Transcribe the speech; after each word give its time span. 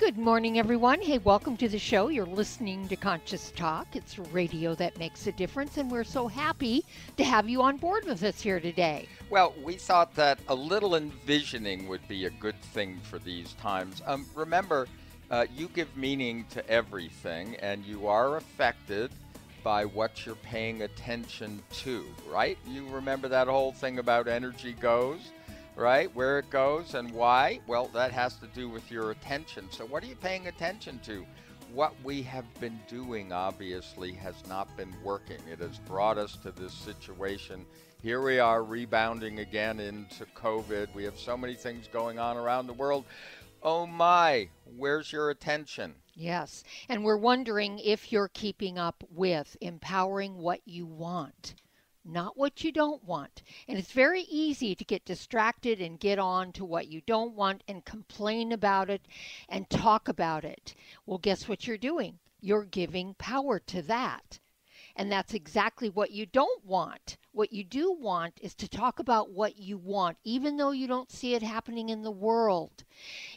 Good 0.00 0.16
morning, 0.16 0.58
everyone. 0.58 1.02
Hey, 1.02 1.18
welcome 1.18 1.58
to 1.58 1.68
the 1.68 1.78
show. 1.78 2.08
You're 2.08 2.24
listening 2.24 2.88
to 2.88 2.96
Conscious 2.96 3.50
Talk. 3.50 3.94
It's 3.94 4.18
radio 4.18 4.74
that 4.76 4.98
makes 4.98 5.26
a 5.26 5.32
difference, 5.32 5.76
and 5.76 5.90
we're 5.90 6.04
so 6.04 6.26
happy 6.26 6.86
to 7.18 7.22
have 7.22 7.50
you 7.50 7.60
on 7.60 7.76
board 7.76 8.06
with 8.06 8.22
us 8.22 8.40
here 8.40 8.60
today. 8.60 9.06
Well, 9.28 9.52
we 9.62 9.74
thought 9.74 10.14
that 10.14 10.38
a 10.48 10.54
little 10.54 10.94
envisioning 10.94 11.86
would 11.86 12.08
be 12.08 12.24
a 12.24 12.30
good 12.30 12.58
thing 12.62 12.98
for 13.02 13.18
these 13.18 13.52
times. 13.60 14.00
Um, 14.06 14.24
remember, 14.34 14.88
uh, 15.30 15.44
you 15.54 15.68
give 15.68 15.94
meaning 15.98 16.46
to 16.52 16.66
everything, 16.66 17.56
and 17.56 17.84
you 17.84 18.06
are 18.06 18.38
affected 18.38 19.10
by 19.62 19.84
what 19.84 20.24
you're 20.24 20.34
paying 20.36 20.80
attention 20.80 21.62
to, 21.72 22.06
right? 22.26 22.56
You 22.66 22.88
remember 22.88 23.28
that 23.28 23.48
whole 23.48 23.72
thing 23.72 23.98
about 23.98 24.28
energy 24.28 24.72
goes? 24.72 25.30
Right? 25.80 26.14
Where 26.14 26.38
it 26.38 26.50
goes 26.50 26.94
and 26.94 27.10
why? 27.10 27.60
Well, 27.66 27.88
that 27.94 28.12
has 28.12 28.36
to 28.36 28.46
do 28.48 28.68
with 28.68 28.90
your 28.90 29.12
attention. 29.12 29.66
So, 29.70 29.86
what 29.86 30.04
are 30.04 30.06
you 30.06 30.14
paying 30.14 30.46
attention 30.46 31.00
to? 31.04 31.24
What 31.72 31.94
we 32.04 32.22
have 32.22 32.44
been 32.60 32.78
doing 32.86 33.32
obviously 33.32 34.12
has 34.12 34.34
not 34.46 34.76
been 34.76 34.94
working. 35.02 35.38
It 35.50 35.60
has 35.60 35.78
brought 35.78 36.18
us 36.18 36.36
to 36.42 36.52
this 36.52 36.74
situation. 36.74 37.64
Here 38.02 38.22
we 38.22 38.38
are 38.38 38.62
rebounding 38.62 39.38
again 39.38 39.80
into 39.80 40.26
COVID. 40.36 40.94
We 40.94 41.04
have 41.04 41.18
so 41.18 41.36
many 41.36 41.54
things 41.54 41.88
going 41.88 42.18
on 42.18 42.36
around 42.36 42.66
the 42.66 42.72
world. 42.74 43.04
Oh 43.62 43.86
my, 43.86 44.48
where's 44.76 45.12
your 45.12 45.30
attention? 45.30 45.94
Yes, 46.14 46.64
and 46.88 47.04
we're 47.04 47.16
wondering 47.16 47.78
if 47.78 48.12
you're 48.12 48.28
keeping 48.28 48.78
up 48.78 49.04
with 49.10 49.56
empowering 49.60 50.36
what 50.36 50.60
you 50.66 50.84
want 50.84 51.54
not 52.04 52.36
what 52.36 52.64
you 52.64 52.72
don't 52.72 53.04
want. 53.04 53.42
And 53.68 53.78
it's 53.78 53.92
very 53.92 54.22
easy 54.22 54.74
to 54.74 54.84
get 54.84 55.04
distracted 55.04 55.80
and 55.80 56.00
get 56.00 56.18
on 56.18 56.52
to 56.52 56.64
what 56.64 56.88
you 56.88 57.00
don't 57.06 57.34
want 57.34 57.62
and 57.68 57.84
complain 57.84 58.52
about 58.52 58.90
it 58.90 59.06
and 59.48 59.68
talk 59.68 60.08
about 60.08 60.44
it. 60.44 60.74
Well, 61.06 61.18
guess 61.18 61.48
what 61.48 61.66
you're 61.66 61.78
doing? 61.78 62.18
You're 62.40 62.64
giving 62.64 63.14
power 63.14 63.58
to 63.58 63.82
that. 63.82 64.38
And 64.96 65.10
that's 65.10 65.34
exactly 65.34 65.88
what 65.88 66.10
you 66.10 66.26
don't 66.26 66.64
want. 66.64 67.16
What 67.32 67.52
you 67.52 67.62
do 67.62 67.92
want 67.92 68.38
is 68.42 68.54
to 68.56 68.68
talk 68.68 68.98
about 68.98 69.30
what 69.30 69.56
you 69.56 69.78
want, 69.78 70.18
even 70.24 70.56
though 70.56 70.72
you 70.72 70.88
don't 70.88 71.12
see 71.12 71.34
it 71.34 71.42
happening 71.42 71.88
in 71.88 72.02
the 72.02 72.10
world. 72.10 72.84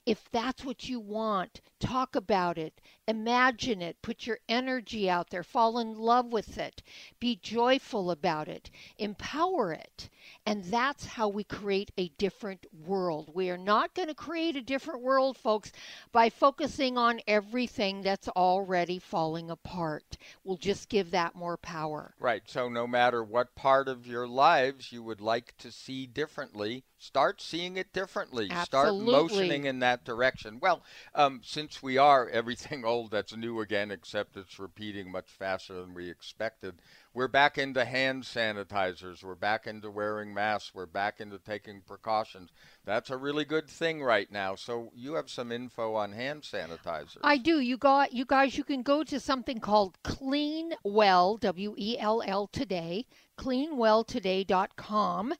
If 0.05 0.29
that's 0.31 0.65
what 0.65 0.89
you 0.89 0.99
want, 0.99 1.61
talk 1.79 2.15
about 2.15 2.57
it, 2.57 2.81
imagine 3.07 3.81
it, 3.81 4.01
put 4.01 4.27
your 4.27 4.39
energy 4.49 5.09
out 5.09 5.29
there, 5.29 5.43
fall 5.43 5.79
in 5.79 5.95
love 5.95 6.33
with 6.33 6.57
it, 6.57 6.81
be 7.19 7.37
joyful 7.41 8.11
about 8.11 8.49
it, 8.49 8.69
empower 8.97 9.71
it. 9.71 10.09
And 10.45 10.65
that's 10.65 11.05
how 11.05 11.29
we 11.29 11.45
create 11.45 11.91
a 11.97 12.09
different 12.17 12.65
world. 12.85 13.31
We 13.33 13.49
are 13.49 13.57
not 13.57 13.93
going 13.93 14.09
to 14.09 14.13
create 14.13 14.57
a 14.57 14.61
different 14.61 15.01
world, 15.01 15.37
folks, 15.37 15.71
by 16.11 16.29
focusing 16.29 16.97
on 16.97 17.21
everything 17.27 18.01
that's 18.01 18.27
already 18.29 18.99
falling 18.99 19.49
apart. 19.49 20.17
We'll 20.43 20.57
just 20.57 20.89
give 20.89 21.11
that 21.11 21.35
more 21.35 21.57
power. 21.57 22.13
Right. 22.19 22.43
So, 22.45 22.67
no 22.67 22.87
matter 22.87 23.23
what 23.23 23.55
part 23.55 23.87
of 23.87 24.05
your 24.05 24.27
lives 24.27 24.91
you 24.91 25.01
would 25.03 25.21
like 25.21 25.55
to 25.59 25.71
see 25.71 26.07
differently, 26.07 26.83
start 27.03 27.41
seeing 27.41 27.75
it 27.77 27.91
differently. 27.91 28.47
Absolutely. 28.49 29.11
Start 29.11 29.21
motioning 29.21 29.65
in 29.65 29.79
that 29.79 30.05
direction. 30.05 30.59
Well, 30.61 30.83
um, 31.13 31.41
since 31.43 31.83
we 31.83 31.97
are 31.97 32.29
everything 32.29 32.85
old 32.85 33.11
that's 33.11 33.35
new 33.35 33.59
again, 33.59 33.91
except 33.91 34.37
it's 34.37 34.57
repeating 34.57 35.11
much 35.11 35.29
faster 35.29 35.73
than 35.73 35.93
we 35.93 36.09
expected, 36.09 36.75
we're 37.13 37.27
back 37.27 37.59
into 37.59 37.85
hand 37.85 38.23
sanitizers. 38.23 39.23
We're 39.23 39.35
back 39.35 39.67
into 39.67 39.91
wearing 39.91 40.33
masks. 40.33 40.71
We're 40.73 40.87
back 40.87 41.19
into 41.19 41.37
taking 41.37 41.81
precautions. 41.81 42.49
That's 42.85 43.11
a 43.11 43.17
really 43.17 43.45
good 43.45 43.67
thing 43.67 44.01
right 44.01 44.31
now. 44.31 44.55
So 44.55 44.91
you 44.95 45.13
have 45.13 45.29
some 45.29 45.51
info 45.51 45.93
on 45.93 46.11
hand 46.13 46.41
sanitizers. 46.41 47.19
I 47.23 47.37
do. 47.37 47.59
You 47.59 47.77
got 47.77 48.13
you 48.13 48.25
guys. 48.25 48.57
You 48.57 48.63
can 48.63 48.81
go 48.81 49.03
to 49.03 49.19
something 49.19 49.59
called 49.59 50.01
clean 50.03 50.73
well 50.83 51.37
w-e-l-l 51.37 52.47
today. 52.47 53.05
Cleanwelltoday.com 53.37 55.33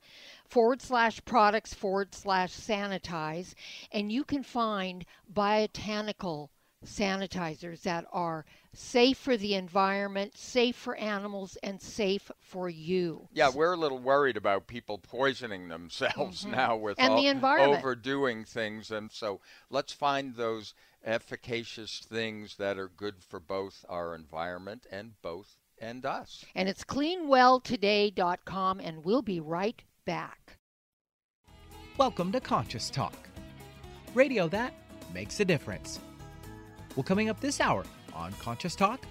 forward 0.48 0.80
slash 0.80 1.24
products 1.24 1.74
forward 1.74 2.14
slash 2.14 2.52
sanitize, 2.52 3.54
and 3.90 4.12
you 4.12 4.24
can 4.24 4.42
find 4.42 5.04
botanical 5.28 6.50
sanitizers 6.84 7.82
that 7.82 8.06
are 8.12 8.44
safe 8.72 9.18
for 9.18 9.36
the 9.36 9.54
environment, 9.54 10.36
safe 10.36 10.76
for 10.76 10.96
animals, 10.96 11.56
and 11.62 11.80
safe 11.80 12.30
for 12.40 12.68
you. 12.68 13.28
Yeah, 13.32 13.50
we're 13.54 13.72
a 13.72 13.76
little 13.76 13.98
worried 13.98 14.36
about 14.36 14.66
people 14.66 14.98
poisoning 14.98 15.68
themselves 15.68 16.42
mm-hmm. 16.42 16.52
now 16.52 16.76
with 16.76 16.98
and 16.98 17.14
all, 17.14 17.20
the 17.20 17.28
environment. 17.28 17.78
overdoing 17.78 18.44
things, 18.44 18.90
and 18.90 19.10
so 19.10 19.40
let's 19.70 19.92
find 19.92 20.36
those 20.36 20.74
efficacious 21.04 22.00
things 22.00 22.56
that 22.56 22.78
are 22.78 22.88
good 22.88 23.22
for 23.22 23.40
both 23.40 23.84
our 23.88 24.14
environment 24.14 24.86
and 24.90 25.12
both 25.22 25.56
and 25.80 26.06
us. 26.06 26.44
And 26.54 26.68
it's 26.68 26.84
cleanwelltoday.com, 26.84 28.80
and 28.80 29.04
we'll 29.04 29.22
be 29.22 29.40
right 29.40 29.82
back. 30.04 30.58
Welcome 31.96 32.30
to 32.32 32.40
Conscious 32.40 32.90
Talk, 32.90 33.16
radio 34.14 34.48
that 34.48 34.74
makes 35.14 35.40
a 35.40 35.44
difference. 35.44 35.98
Well, 36.94 37.04
coming 37.04 37.30
up 37.30 37.40
this 37.40 37.60
hour 37.60 37.84
on 38.12 38.32
Conscious 38.34 38.76
Talk. 38.76 39.06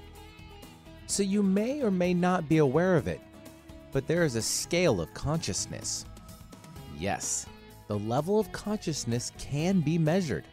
So, 1.07 1.23
you 1.23 1.41
may 1.41 1.81
or 1.81 1.89
may 1.89 2.13
not 2.13 2.47
be 2.47 2.57
aware 2.57 2.95
of 2.95 3.07
it, 3.07 3.21
but 3.91 4.07
there 4.07 4.23
is 4.23 4.35
a 4.35 4.41
scale 4.41 5.01
of 5.01 5.13
consciousness. 5.13 6.05
Yes, 6.99 7.47
the 7.87 7.97
level 7.97 8.39
of 8.39 8.51
consciousness 8.51 9.31
can 9.39 9.81
be 9.81 9.97
measured. 9.97 10.45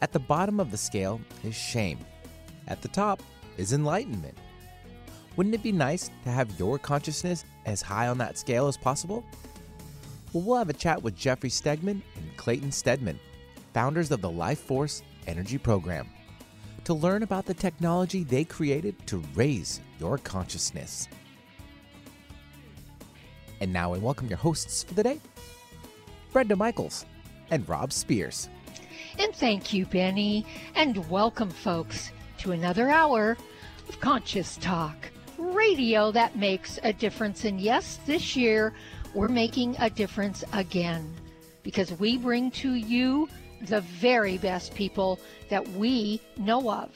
At 0.00 0.12
the 0.12 0.20
bottom 0.20 0.60
of 0.60 0.70
the 0.70 0.76
scale 0.76 1.20
is 1.42 1.56
shame, 1.56 1.98
at 2.68 2.82
the 2.82 2.88
top 2.88 3.20
is 3.56 3.72
enlightenment. 3.72 4.38
Wouldn't 5.36 5.54
it 5.54 5.62
be 5.62 5.72
nice 5.72 6.10
to 6.22 6.30
have 6.30 6.58
your 6.58 6.78
consciousness 6.78 7.44
as 7.66 7.82
high 7.82 8.08
on 8.08 8.18
that 8.18 8.38
scale 8.38 8.68
as 8.68 8.76
possible? 8.76 9.24
Well, 10.32 10.44
we'll 10.44 10.58
have 10.58 10.68
a 10.68 10.74
chat 10.74 11.02
with 11.02 11.16
Jeffrey 11.16 11.50
Stegman 11.50 12.02
and 12.16 12.36
Clayton 12.36 12.70
Stedmann, 12.70 13.18
founders 13.72 14.10
of 14.10 14.20
the 14.20 14.30
Life 14.30 14.60
Force 14.60 15.02
Energy 15.26 15.58
Program, 15.58 16.08
to 16.84 16.94
learn 16.94 17.22
about 17.22 17.46
the 17.46 17.54
technology 17.54 18.22
they 18.22 18.44
created 18.44 18.94
to 19.06 19.22
raise 19.34 19.80
your 19.98 20.18
consciousness. 20.18 21.08
And 23.60 23.72
now 23.72 23.94
I 23.94 23.98
welcome 23.98 24.28
your 24.28 24.38
hosts 24.38 24.84
for 24.84 24.94
the 24.94 25.02
day, 25.02 25.20
Brenda 26.32 26.54
Michaels 26.54 27.06
and 27.50 27.68
Rob 27.68 27.92
Spears. 27.92 28.48
And 29.18 29.34
thank 29.34 29.72
you, 29.72 29.86
Benny. 29.86 30.44
And 30.74 31.08
welcome, 31.08 31.50
folks, 31.50 32.10
to 32.38 32.52
another 32.52 32.88
hour 32.88 33.36
of 33.88 34.00
Conscious 34.00 34.56
Talk, 34.56 35.10
radio 35.70 36.12
that 36.12 36.36
makes 36.36 36.78
a 36.82 36.92
difference. 36.92 37.46
And 37.46 37.58
yes, 37.58 37.98
this 38.04 38.36
year 38.36 38.74
we're 39.14 39.28
making 39.28 39.76
a 39.78 39.88
difference 39.88 40.44
again 40.52 41.10
because 41.62 41.90
we 41.92 42.18
bring 42.18 42.50
to 42.62 42.74
you 42.74 43.30
the 43.62 43.80
very 43.80 44.36
best 44.36 44.74
people 44.74 45.18
that 45.48 45.66
we 45.68 46.20
know 46.36 46.70
of. 46.70 46.90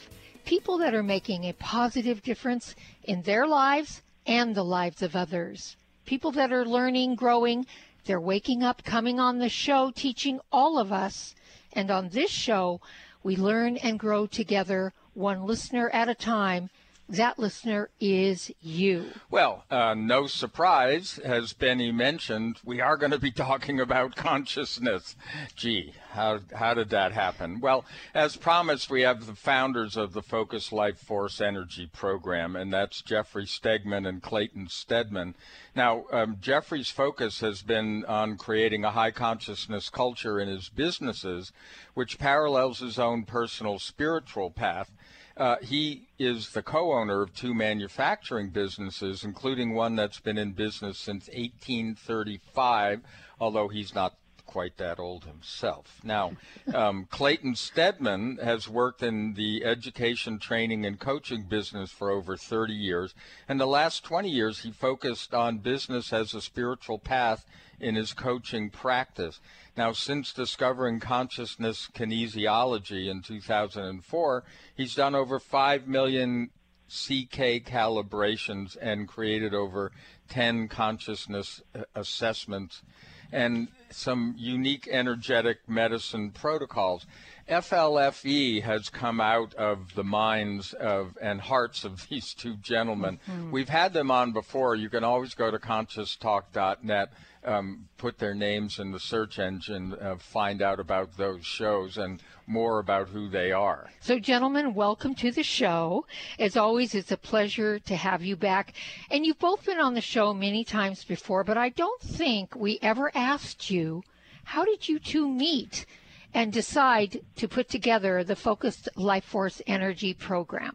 People 0.44 0.76
that 0.78 0.92
are 0.94 1.02
making 1.02 1.44
a 1.44 1.54
positive 1.54 2.22
difference 2.22 2.74
in 3.04 3.22
their 3.22 3.46
lives 3.46 4.02
and 4.26 4.54
the 4.54 4.64
lives 4.64 5.00
of 5.00 5.16
others. 5.16 5.76
People 6.04 6.32
that 6.32 6.52
are 6.52 6.66
learning, 6.66 7.14
growing, 7.14 7.64
they're 8.04 8.20
waking 8.20 8.62
up, 8.62 8.84
coming 8.84 9.18
on 9.18 9.38
the 9.38 9.48
show, 9.48 9.90
teaching 9.94 10.40
all 10.52 10.78
of 10.78 10.92
us. 10.92 11.34
And 11.72 11.90
on 11.90 12.10
this 12.10 12.30
show, 12.30 12.82
we 13.22 13.34
learn 13.34 13.78
and 13.78 13.98
grow 13.98 14.26
together, 14.26 14.92
one 15.14 15.46
listener 15.46 15.88
at 15.90 16.10
a 16.10 16.14
time, 16.14 16.68
that 17.08 17.38
listener 17.38 17.88
is 18.00 18.50
you. 18.60 19.06
Well, 19.30 19.64
uh, 19.70 19.94
no 19.94 20.26
surprise, 20.26 21.18
as 21.18 21.52
Benny 21.52 21.90
mentioned, 21.90 22.58
we 22.64 22.80
are 22.80 22.96
going 22.96 23.12
to 23.12 23.18
be 23.18 23.30
talking 23.30 23.80
about 23.80 24.14
consciousness. 24.16 25.16
Gee, 25.56 25.94
how, 26.10 26.40
how 26.54 26.74
did 26.74 26.90
that 26.90 27.12
happen? 27.12 27.60
Well, 27.60 27.84
as 28.14 28.36
promised, 28.36 28.90
we 28.90 29.02
have 29.02 29.26
the 29.26 29.34
founders 29.34 29.96
of 29.96 30.12
the 30.12 30.22
Focus 30.22 30.70
Life 30.70 30.98
Force 30.98 31.40
Energy 31.40 31.86
Program, 31.86 32.56
and 32.56 32.72
that's 32.72 33.00
Jeffrey 33.00 33.46
Stegman 33.46 34.06
and 34.06 34.22
Clayton 34.22 34.68
Stedmann. 34.68 35.34
Now, 35.74 36.04
um, 36.12 36.38
Jeffrey's 36.40 36.90
focus 36.90 37.40
has 37.40 37.62
been 37.62 38.04
on 38.06 38.36
creating 38.36 38.84
a 38.84 38.90
high 38.90 39.12
consciousness 39.12 39.88
culture 39.88 40.40
in 40.40 40.48
his 40.48 40.68
businesses, 40.68 41.52
which 41.94 42.18
parallels 42.18 42.80
his 42.80 42.98
own 42.98 43.24
personal 43.24 43.78
spiritual 43.78 44.50
path. 44.50 44.90
Uh, 45.38 45.56
he 45.62 46.08
is 46.18 46.50
the 46.50 46.62
co-owner 46.62 47.22
of 47.22 47.32
two 47.32 47.54
manufacturing 47.54 48.50
businesses, 48.50 49.22
including 49.22 49.72
one 49.72 49.94
that's 49.94 50.18
been 50.18 50.36
in 50.36 50.50
business 50.50 50.98
since 50.98 51.28
1835, 51.28 53.02
although 53.38 53.68
he's 53.68 53.94
not 53.94 54.16
quite 54.48 54.78
that 54.78 54.98
old 54.98 55.24
himself. 55.24 56.00
Now, 56.02 56.32
um, 56.74 57.06
Clayton 57.10 57.54
Stedmann 57.54 58.42
has 58.42 58.68
worked 58.68 59.02
in 59.02 59.34
the 59.34 59.64
education, 59.64 60.38
training, 60.40 60.84
and 60.86 60.98
coaching 60.98 61.44
business 61.44 61.92
for 61.92 62.10
over 62.10 62.36
30 62.36 62.72
years. 62.72 63.14
And 63.46 63.60
the 63.60 63.66
last 63.66 64.02
20 64.04 64.28
years, 64.28 64.60
he 64.60 64.72
focused 64.72 65.34
on 65.34 65.58
business 65.58 66.12
as 66.12 66.34
a 66.34 66.40
spiritual 66.40 66.98
path 66.98 67.44
in 67.78 67.94
his 67.94 68.12
coaching 68.14 68.70
practice. 68.70 69.38
Now, 69.76 69.92
since 69.92 70.32
discovering 70.32 70.98
consciousness 70.98 71.88
kinesiology 71.94 73.08
in 73.08 73.22
2004, 73.22 74.44
he's 74.74 74.94
done 74.94 75.14
over 75.14 75.38
5 75.38 75.86
million 75.86 76.50
CK 76.88 77.62
calibrations 77.64 78.78
and 78.80 79.06
created 79.06 79.52
over 79.52 79.92
10 80.30 80.68
consciousness 80.68 81.60
uh, 81.74 81.82
assessments 81.94 82.82
and 83.30 83.68
some 83.90 84.34
unique 84.36 84.88
energetic 84.90 85.68
medicine 85.68 86.30
protocols. 86.30 87.06
FLFE 87.48 88.62
has 88.62 88.90
come 88.90 89.20
out 89.20 89.54
of 89.54 89.94
the 89.94 90.04
minds 90.04 90.74
of 90.74 91.16
and 91.20 91.40
hearts 91.40 91.84
of 91.84 92.06
these 92.10 92.34
two 92.34 92.56
gentlemen. 92.56 93.18
Mm-hmm. 93.28 93.50
We've 93.50 93.68
had 93.68 93.92
them 93.92 94.10
on 94.10 94.32
before. 94.32 94.74
You 94.74 94.90
can 94.90 95.04
always 95.04 95.34
go 95.34 95.50
to 95.50 95.58
conscioustalk.net 95.58 97.12
um, 97.44 97.88
put 97.96 98.18
their 98.18 98.34
names 98.34 98.78
in 98.78 98.90
the 98.90 99.00
search 99.00 99.38
engine, 99.38 99.94
uh, 100.00 100.16
find 100.16 100.62
out 100.62 100.80
about 100.80 101.16
those 101.16 101.44
shows 101.44 101.96
and 101.96 102.22
more 102.46 102.78
about 102.78 103.08
who 103.08 103.28
they 103.28 103.52
are. 103.52 103.90
So, 104.00 104.18
gentlemen, 104.18 104.74
welcome 104.74 105.14
to 105.16 105.30
the 105.30 105.42
show. 105.42 106.06
As 106.38 106.56
always, 106.56 106.94
it's 106.94 107.12
a 107.12 107.16
pleasure 107.16 107.78
to 107.80 107.96
have 107.96 108.22
you 108.22 108.36
back. 108.36 108.74
And 109.10 109.24
you've 109.24 109.38
both 109.38 109.64
been 109.64 109.78
on 109.80 109.94
the 109.94 110.00
show 110.00 110.34
many 110.34 110.64
times 110.64 111.04
before, 111.04 111.44
but 111.44 111.56
I 111.56 111.68
don't 111.70 112.00
think 112.00 112.54
we 112.54 112.78
ever 112.82 113.10
asked 113.14 113.70
you 113.70 114.02
how 114.44 114.64
did 114.64 114.88
you 114.88 114.98
two 114.98 115.28
meet 115.28 115.84
and 116.32 116.52
decide 116.52 117.20
to 117.36 117.48
put 117.48 117.68
together 117.68 118.24
the 118.24 118.36
Focused 118.36 118.88
Life 118.96 119.24
Force 119.24 119.60
Energy 119.66 120.14
program? 120.14 120.74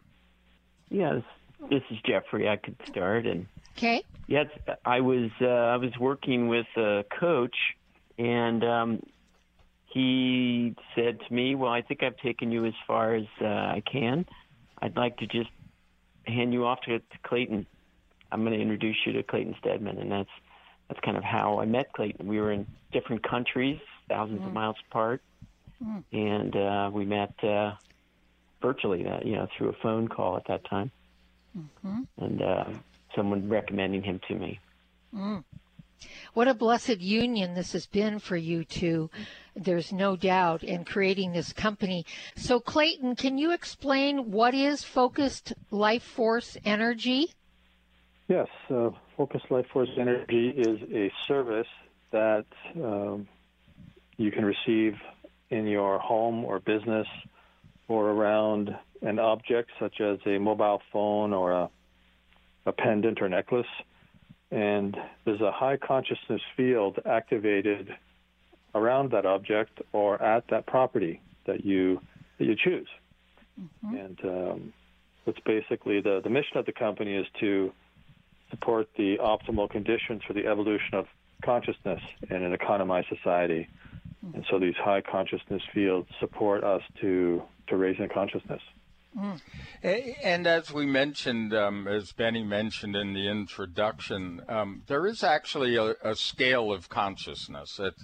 Yes, 0.90 1.22
this 1.70 1.82
is 1.90 1.98
Jeffrey. 2.06 2.48
I 2.48 2.56
could 2.56 2.76
start 2.86 3.26
and 3.26 3.46
Okay. 3.76 4.04
Yes, 4.26 4.46
I 4.84 5.00
was 5.00 5.30
uh, 5.40 5.46
I 5.46 5.76
was 5.76 5.92
working 5.98 6.48
with 6.48 6.66
a 6.76 7.04
coach, 7.18 7.56
and 8.16 8.64
um, 8.64 9.02
he 9.86 10.74
said 10.94 11.20
to 11.20 11.34
me, 11.34 11.54
"Well, 11.54 11.72
I 11.72 11.82
think 11.82 12.02
I've 12.02 12.16
taken 12.18 12.50
you 12.50 12.64
as 12.64 12.74
far 12.86 13.14
as 13.14 13.26
uh, 13.40 13.46
I 13.46 13.82
can. 13.90 14.24
I'd 14.80 14.96
like 14.96 15.18
to 15.18 15.26
just 15.26 15.50
hand 16.26 16.52
you 16.52 16.64
off 16.64 16.80
to, 16.82 16.98
to 16.98 17.18
Clayton. 17.22 17.66
I'm 18.32 18.44
going 18.44 18.54
to 18.54 18.60
introduce 18.60 18.96
you 19.04 19.12
to 19.12 19.22
Clayton 19.22 19.56
Stedmann, 19.60 19.98
and 19.98 20.10
that's 20.10 20.30
that's 20.88 21.00
kind 21.00 21.16
of 21.16 21.24
how 21.24 21.60
I 21.60 21.66
met 21.66 21.92
Clayton. 21.92 22.26
We 22.26 22.40
were 22.40 22.52
in 22.52 22.66
different 22.92 23.28
countries, 23.28 23.78
1000s 24.10 24.38
mm. 24.38 24.46
of 24.46 24.52
miles 24.52 24.76
apart, 24.88 25.22
mm. 25.84 26.02
and 26.12 26.56
uh, 26.56 26.90
we 26.92 27.04
met 27.04 27.32
uh, 27.44 27.72
virtually, 28.62 29.06
uh, 29.06 29.20
you 29.24 29.32
know, 29.32 29.46
through 29.56 29.68
a 29.68 29.74
phone 29.82 30.08
call 30.08 30.36
at 30.36 30.46
that 30.48 30.64
time. 30.64 30.90
Mm-hmm. 31.56 32.02
And 32.18 32.42
uh, 32.42 32.64
someone 33.16 33.48
recommending 33.48 34.02
him 34.02 34.20
to 34.28 34.34
me. 34.34 34.60
Mm. 35.14 35.44
What 36.34 36.48
a 36.48 36.54
blessed 36.54 37.00
union 37.00 37.54
this 37.54 37.72
has 37.72 37.86
been 37.86 38.18
for 38.18 38.36
you 38.36 38.64
two. 38.64 39.10
There's 39.54 39.92
no 39.92 40.16
doubt 40.16 40.62
in 40.62 40.84
creating 40.84 41.32
this 41.32 41.52
company. 41.52 42.04
So, 42.36 42.60
Clayton, 42.60 43.16
can 43.16 43.38
you 43.38 43.52
explain 43.52 44.30
what 44.30 44.54
is 44.54 44.82
Focused 44.82 45.52
Life 45.70 46.02
Force 46.02 46.56
Energy? 46.64 47.32
Yes, 48.28 48.48
uh, 48.70 48.90
Focused 49.16 49.50
Life 49.50 49.66
Force 49.72 49.90
Energy 49.98 50.48
is 50.48 50.80
a 50.92 51.12
service 51.26 51.68
that 52.10 52.46
um, 52.82 53.28
you 54.16 54.30
can 54.30 54.44
receive 54.44 54.94
in 55.50 55.66
your 55.66 55.98
home 55.98 56.44
or 56.44 56.58
business 56.58 57.06
or 57.86 58.10
around 58.10 58.76
an 59.02 59.18
object 59.18 59.70
such 59.78 60.00
as 60.00 60.18
a 60.26 60.38
mobile 60.38 60.80
phone 60.92 61.32
or 61.32 61.52
a 61.52 61.70
a 62.66 62.72
pendant 62.72 63.20
or 63.20 63.28
necklace, 63.28 63.66
and 64.50 64.96
there's 65.24 65.40
a 65.40 65.52
high 65.52 65.76
consciousness 65.76 66.40
field 66.56 66.98
activated 67.04 67.94
around 68.74 69.10
that 69.12 69.26
object 69.26 69.80
or 69.92 70.20
at 70.22 70.46
that 70.48 70.66
property 70.66 71.20
that 71.46 71.64
you 71.64 72.00
that 72.38 72.44
you 72.44 72.56
choose. 72.56 72.88
Mm-hmm. 73.60 73.96
And 73.96 74.20
um, 74.24 74.72
it's 75.26 75.38
basically 75.40 76.00
the 76.00 76.20
the 76.22 76.30
mission 76.30 76.56
of 76.56 76.66
the 76.66 76.72
company 76.72 77.14
is 77.14 77.26
to 77.40 77.72
support 78.50 78.88
the 78.96 79.18
optimal 79.18 79.68
conditions 79.68 80.22
for 80.26 80.32
the 80.32 80.46
evolution 80.46 80.94
of 80.94 81.06
consciousness 81.42 82.00
in 82.30 82.42
an 82.42 82.52
economized 82.52 83.08
society. 83.08 83.68
Mm-hmm. 84.24 84.36
And 84.36 84.46
so 84.50 84.58
these 84.58 84.76
high 84.76 85.00
consciousness 85.00 85.62
fields 85.72 86.08
support 86.20 86.64
us 86.64 86.82
to 87.00 87.42
to 87.68 87.76
raise 87.76 87.98
in 87.98 88.08
consciousness. 88.08 88.60
Mm. 89.16 89.40
And 90.22 90.46
as 90.46 90.72
we 90.72 90.86
mentioned, 90.86 91.54
um, 91.54 91.86
as 91.86 92.10
Benny 92.12 92.42
mentioned 92.42 92.96
in 92.96 93.12
the 93.12 93.28
introduction, 93.28 94.42
um, 94.48 94.82
there 94.86 95.06
is 95.06 95.22
actually 95.22 95.76
a, 95.76 95.94
a, 96.02 96.16
scale 96.16 96.72
of 96.72 96.88
consciousness. 96.88 97.76
That, 97.76 97.94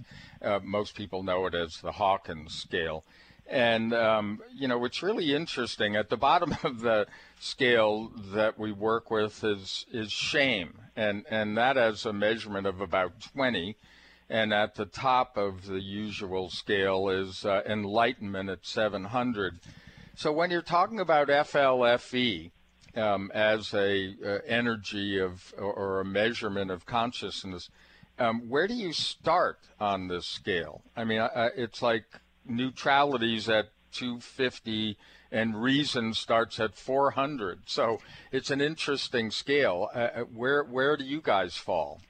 uh, 0.41 0.61
most 0.63 0.95
people 0.95 1.23
know 1.23 1.47
it 1.47 1.55
as 1.55 1.81
the 1.81 1.93
Hawkins 1.93 2.55
scale. 2.55 3.05
And, 3.49 3.93
um, 3.93 4.41
you 4.55 4.69
know, 4.69 4.79
what's 4.79 5.03
really 5.03 5.35
interesting 5.35 5.97
at 5.97 6.09
the 6.09 6.17
bottom 6.17 6.57
of 6.63 6.81
the 6.81 7.09
scale 7.41 8.13
that 8.33 8.57
we 8.57 8.71
work 8.71 9.11
with 9.11 9.43
is, 9.43 9.87
is 9.93 10.13
shame. 10.13 10.79
And, 10.95 11.25
and 11.29 11.57
that 11.59 11.75
has 11.75 12.07
a 12.07 12.13
measurement 12.13 12.69
of 12.69 12.81
about 12.81 13.21
20. 13.35 13.77
And 14.29 14.55
at 14.55 14.77
the 14.77 14.85
top 14.85 15.37
of 15.37 15.67
the 15.67 15.81
usual 15.81 16.51
scale 16.51 17.09
is 17.09 17.45
uh, 17.45 17.63
enlightenment 17.67 18.49
at 18.49 18.65
700. 18.65 19.59
So 20.21 20.31
when 20.33 20.51
you're 20.51 20.61
talking 20.61 21.01
about 21.01 21.29
FLFE 21.29 22.51
um, 22.95 23.31
as 23.33 23.73
a 23.73 24.15
uh, 24.23 24.39
energy 24.47 25.19
of 25.19 25.55
or, 25.57 25.73
or, 25.73 26.01
a 26.01 26.05
measurement 26.05 26.71
of 26.71 26.85
consciousness, 26.85 27.71
um, 28.19 28.47
where 28.51 28.69
do 28.69 28.75
you 28.75 28.93
start 28.93 29.61
on 29.81 30.09
this 30.09 30.27
scale? 30.27 30.83
I 30.95 31.05
mean, 31.05 31.21
uh, 31.21 31.49
it's 31.57 31.81
like 31.81 32.05
neutrality's 32.45 33.49
at 33.49 33.71
250 33.93 34.99
and 35.33 35.63
reason 35.63 36.13
starts 36.13 36.61
at 36.61 36.75
400. 36.75 37.61
So 37.65 38.01
it's 38.31 38.51
an 38.51 38.61
interesting 38.61 39.31
scale. 39.31 39.89
Uh, 39.95 39.99
uh, 39.99 40.21
where 40.25 40.65
where 40.65 40.99
do 40.99 41.05
you 41.05 41.23
guys 41.23 41.57
fall? 41.57 42.03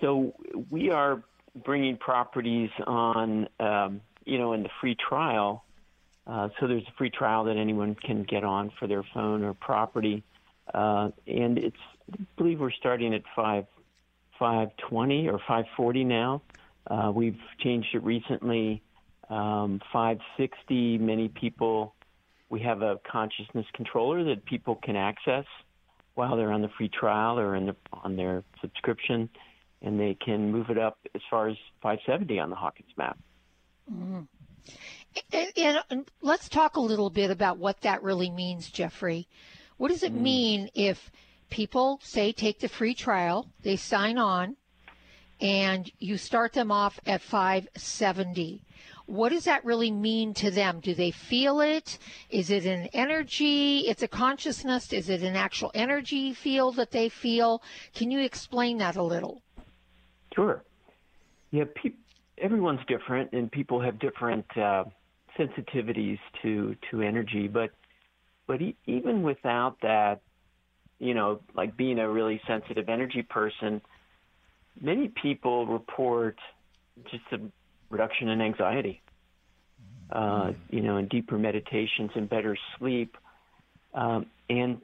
So 0.00 0.32
we 0.70 0.90
are 0.90 1.24
bringing 1.64 1.96
properties 1.96 2.70
on, 2.86 3.48
um, 3.58 4.00
you 4.24 4.38
know, 4.38 4.52
in 4.52 4.62
the 4.62 4.70
free 4.80 4.94
trial 4.94 5.64
uh, 6.26 6.48
so 6.58 6.66
there's 6.66 6.82
a 6.82 6.92
free 6.98 7.10
trial 7.10 7.44
that 7.44 7.56
anyone 7.56 7.94
can 7.94 8.24
get 8.24 8.44
on 8.44 8.72
for 8.78 8.86
their 8.86 9.04
phone 9.14 9.44
or 9.44 9.54
property, 9.54 10.24
uh, 10.74 11.10
and 11.26 11.58
it's 11.58 11.76
I 12.12 12.16
believe 12.36 12.60
we're 12.60 12.70
starting 12.72 13.14
at 13.14 13.22
five 13.34 13.66
five 14.38 14.68
twenty 14.88 15.28
or 15.28 15.40
five 15.46 15.66
forty 15.76 16.04
now. 16.04 16.42
Uh, 16.88 17.12
we've 17.14 17.38
changed 17.60 17.88
it 17.94 18.02
recently. 18.02 18.82
Um, 19.28 19.80
560. 19.92 20.98
Many 20.98 21.28
people. 21.28 21.94
We 22.48 22.60
have 22.60 22.82
a 22.82 23.00
consciousness 23.10 23.66
controller 23.74 24.22
that 24.24 24.44
people 24.44 24.76
can 24.76 24.94
access 24.94 25.46
while 26.14 26.36
they're 26.36 26.52
on 26.52 26.62
the 26.62 26.70
free 26.78 26.88
trial 26.88 27.38
or 27.38 27.58
the, 27.58 27.74
on 27.92 28.16
their 28.16 28.44
subscription, 28.60 29.28
and 29.82 29.98
they 29.98 30.14
can 30.14 30.52
move 30.52 30.70
it 30.70 30.78
up 30.78 30.98
as 31.14 31.22
far 31.28 31.48
as 31.48 31.56
570 31.82 32.38
on 32.38 32.50
the 32.50 32.56
Hawkins 32.56 32.90
map. 32.96 33.18
Mm-hmm. 33.92 34.20
And, 35.32 35.82
and, 35.90 36.10
let's 36.20 36.48
talk 36.48 36.76
a 36.76 36.80
little 36.80 37.10
bit 37.10 37.30
about 37.30 37.58
what 37.58 37.80
that 37.82 38.02
really 38.02 38.30
means, 38.30 38.68
Jeffrey. 38.70 39.28
What 39.76 39.90
does 39.90 40.02
it 40.02 40.14
mm. 40.14 40.20
mean 40.20 40.70
if 40.74 41.10
people 41.50 42.00
say 42.02 42.32
take 42.32 42.60
the 42.60 42.68
free 42.68 42.94
trial, 42.94 43.48
they 43.62 43.76
sign 43.76 44.18
on, 44.18 44.56
and 45.40 45.90
you 45.98 46.16
start 46.16 46.52
them 46.52 46.70
off 46.70 46.98
at 47.06 47.22
570? 47.22 48.62
What 49.06 49.28
does 49.30 49.44
that 49.44 49.64
really 49.64 49.92
mean 49.92 50.34
to 50.34 50.50
them? 50.50 50.80
Do 50.80 50.92
they 50.92 51.12
feel 51.12 51.60
it? 51.60 51.98
Is 52.28 52.50
it 52.50 52.66
an 52.66 52.88
energy? 52.92 53.80
It's 53.86 54.02
a 54.02 54.08
consciousness. 54.08 54.92
Is 54.92 55.08
it 55.08 55.22
an 55.22 55.36
actual 55.36 55.70
energy 55.74 56.34
field 56.34 56.76
that 56.76 56.90
they 56.90 57.08
feel? 57.08 57.62
Can 57.94 58.10
you 58.10 58.20
explain 58.20 58.78
that 58.78 58.96
a 58.96 59.02
little? 59.02 59.42
Sure. 60.34 60.64
Yeah, 61.52 61.64
pe- 61.74 61.92
everyone's 62.38 62.84
different, 62.88 63.32
and 63.32 63.50
people 63.50 63.80
have 63.80 63.98
different 64.00 64.44
uh, 64.56 64.84
sensitivities 65.38 66.18
to 66.42 66.76
to 66.90 67.02
energy, 67.02 67.48
but 67.48 67.70
but 68.46 68.60
even 68.86 69.22
without 69.22 69.80
that, 69.82 70.20
you 70.98 71.14
know, 71.14 71.40
like 71.54 71.76
being 71.76 71.98
a 71.98 72.08
really 72.08 72.40
sensitive 72.46 72.88
energy 72.88 73.22
person, 73.22 73.80
many 74.80 75.08
people 75.08 75.66
report 75.66 76.38
just 77.10 77.24
a 77.32 77.38
reduction 77.90 78.28
in 78.28 78.40
anxiety. 78.40 79.02
Uh, 80.08 80.52
you 80.70 80.82
know, 80.82 80.98
and 80.98 81.08
deeper 81.08 81.36
meditations 81.36 82.12
and 82.14 82.28
better 82.28 82.56
sleep. 82.78 83.16
Um, 83.92 84.26
and 84.48 84.80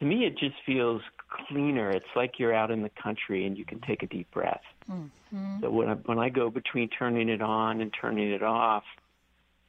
to 0.00 0.04
me, 0.04 0.24
it 0.24 0.36
just 0.36 0.56
feels 0.66 1.00
cleaner. 1.46 1.90
It's 1.90 2.04
like 2.16 2.40
you're 2.40 2.52
out 2.52 2.72
in 2.72 2.82
the 2.82 2.90
country 3.00 3.46
and 3.46 3.56
you 3.56 3.64
can 3.64 3.80
take 3.80 4.02
a 4.02 4.08
deep 4.08 4.28
breath. 4.32 4.62
Mm-hmm. 4.90 5.60
So 5.60 5.70
when 5.70 5.88
I, 5.88 5.94
when 5.94 6.18
I 6.18 6.28
go 6.28 6.50
between 6.50 6.88
turning 6.88 7.28
it 7.28 7.40
on 7.40 7.80
and 7.80 7.94
turning 8.00 8.32
it 8.32 8.42
off, 8.42 8.82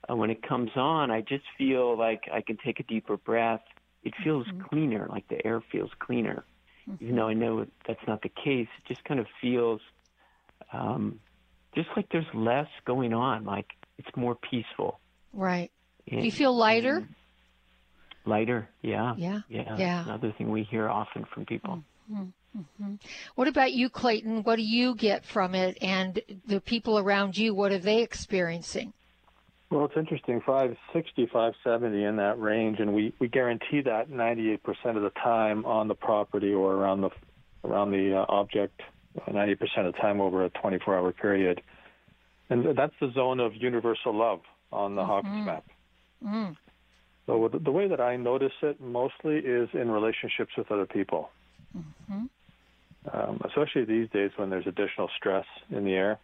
uh, 0.09 0.15
when 0.15 0.29
it 0.29 0.41
comes 0.41 0.71
on, 0.75 1.11
I 1.11 1.21
just 1.21 1.43
feel 1.57 1.97
like 1.97 2.23
I 2.31 2.41
can 2.41 2.57
take 2.63 2.79
a 2.79 2.83
deeper 2.83 3.17
breath. 3.17 3.61
It 4.03 4.13
feels 4.23 4.47
mm-hmm. 4.47 4.61
cleaner, 4.61 5.07
like 5.09 5.27
the 5.27 5.45
air 5.45 5.61
feels 5.71 5.91
cleaner. 5.99 6.43
Mm-hmm. 6.89 7.03
Even 7.03 7.15
though 7.15 7.27
I 7.27 7.33
know 7.33 7.65
that's 7.87 7.99
not 8.07 8.21
the 8.23 8.29
case, 8.29 8.67
it 8.77 8.87
just 8.87 9.03
kind 9.03 9.19
of 9.19 9.27
feels 9.39 9.81
um, 10.73 11.19
just 11.75 11.89
like 11.95 12.07
there's 12.11 12.25
less 12.33 12.67
going 12.85 13.13
on. 13.13 13.45
Like 13.45 13.67
it's 13.97 14.09
more 14.15 14.35
peaceful. 14.35 14.99
Right. 15.33 15.71
And, 16.09 16.21
Do 16.21 16.25
you 16.25 16.31
feel 16.31 16.55
lighter? 16.55 17.07
Lighter, 18.25 18.69
yeah. 18.81 19.15
Yeah. 19.17 19.41
Yeah. 19.49 19.77
yeah. 19.77 20.03
Another 20.03 20.33
thing 20.37 20.51
we 20.51 20.63
hear 20.63 20.89
often 20.89 21.25
from 21.33 21.45
people. 21.45 21.83
Mm-hmm. 22.11 22.23
Mm-hmm. 22.57 22.95
What 23.35 23.47
about 23.47 23.71
you, 23.71 23.89
Clayton? 23.89 24.43
What 24.43 24.57
do 24.57 24.63
you 24.63 24.95
get 24.95 25.25
from 25.25 25.55
it? 25.55 25.77
And 25.81 26.21
the 26.45 26.59
people 26.59 26.99
around 26.99 27.37
you, 27.37 27.53
what 27.55 27.71
are 27.71 27.79
they 27.79 28.01
experiencing? 28.01 28.93
Well, 29.71 29.85
it's 29.85 29.95
interesting, 29.95 30.41
560, 30.45 31.27
570 31.27 32.03
in 32.03 32.17
that 32.17 32.37
range, 32.39 32.79
and 32.79 32.93
we, 32.93 33.13
we 33.19 33.29
guarantee 33.29 33.81
that 33.85 34.11
98% 34.11 34.59
of 34.97 35.01
the 35.01 35.11
time 35.11 35.65
on 35.65 35.87
the 35.87 35.95
property 35.95 36.53
or 36.53 36.73
around 36.73 37.01
the 37.01 37.09
around 37.63 37.91
the 37.91 38.17
uh, 38.17 38.25
object, 38.27 38.81
90% 39.29 39.61
of 39.85 39.93
the 39.93 39.99
time 39.99 40.19
over 40.19 40.43
a 40.43 40.49
24-hour 40.49 41.11
period. 41.13 41.61
And 42.49 42.75
that's 42.75 42.93
the 42.99 43.11
zone 43.13 43.39
of 43.39 43.55
universal 43.55 44.17
love 44.17 44.41
on 44.71 44.95
the 44.95 45.01
mm-hmm. 45.01 45.11
Hawkins 45.11 45.45
map. 45.45 45.65
Mm. 46.25 46.57
So 47.27 47.49
the, 47.51 47.59
the 47.59 47.71
way 47.71 47.87
that 47.87 48.01
I 48.01 48.17
notice 48.17 48.51
it 48.63 48.81
mostly 48.81 49.37
is 49.37 49.69
in 49.73 49.91
relationships 49.91 50.51
with 50.57 50.71
other 50.71 50.87
people, 50.87 51.29
mm-hmm. 51.77 52.25
um, 53.15 53.41
especially 53.45 53.85
these 53.85 54.09
days 54.09 54.31
when 54.35 54.49
there's 54.49 54.67
additional 54.67 55.09
stress 55.15 55.45
in 55.69 55.85
the 55.85 55.93
air. 55.93 56.19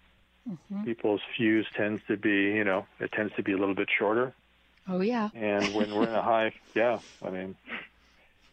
Mm-hmm. 0.47 0.85
People's 0.85 1.21
fuse 1.35 1.67
tends 1.75 2.01
to 2.07 2.17
be, 2.17 2.29
you 2.29 2.63
know, 2.63 2.85
it 2.99 3.11
tends 3.11 3.33
to 3.35 3.43
be 3.43 3.53
a 3.53 3.57
little 3.57 3.75
bit 3.75 3.89
shorter. 3.97 4.33
Oh 4.87 5.01
yeah. 5.01 5.29
And 5.33 5.73
when 5.73 5.93
we're 5.93 6.03
in 6.07 6.13
a 6.13 6.21
high, 6.21 6.53
yeah, 6.75 6.99
I 7.23 7.29
mean, 7.29 7.55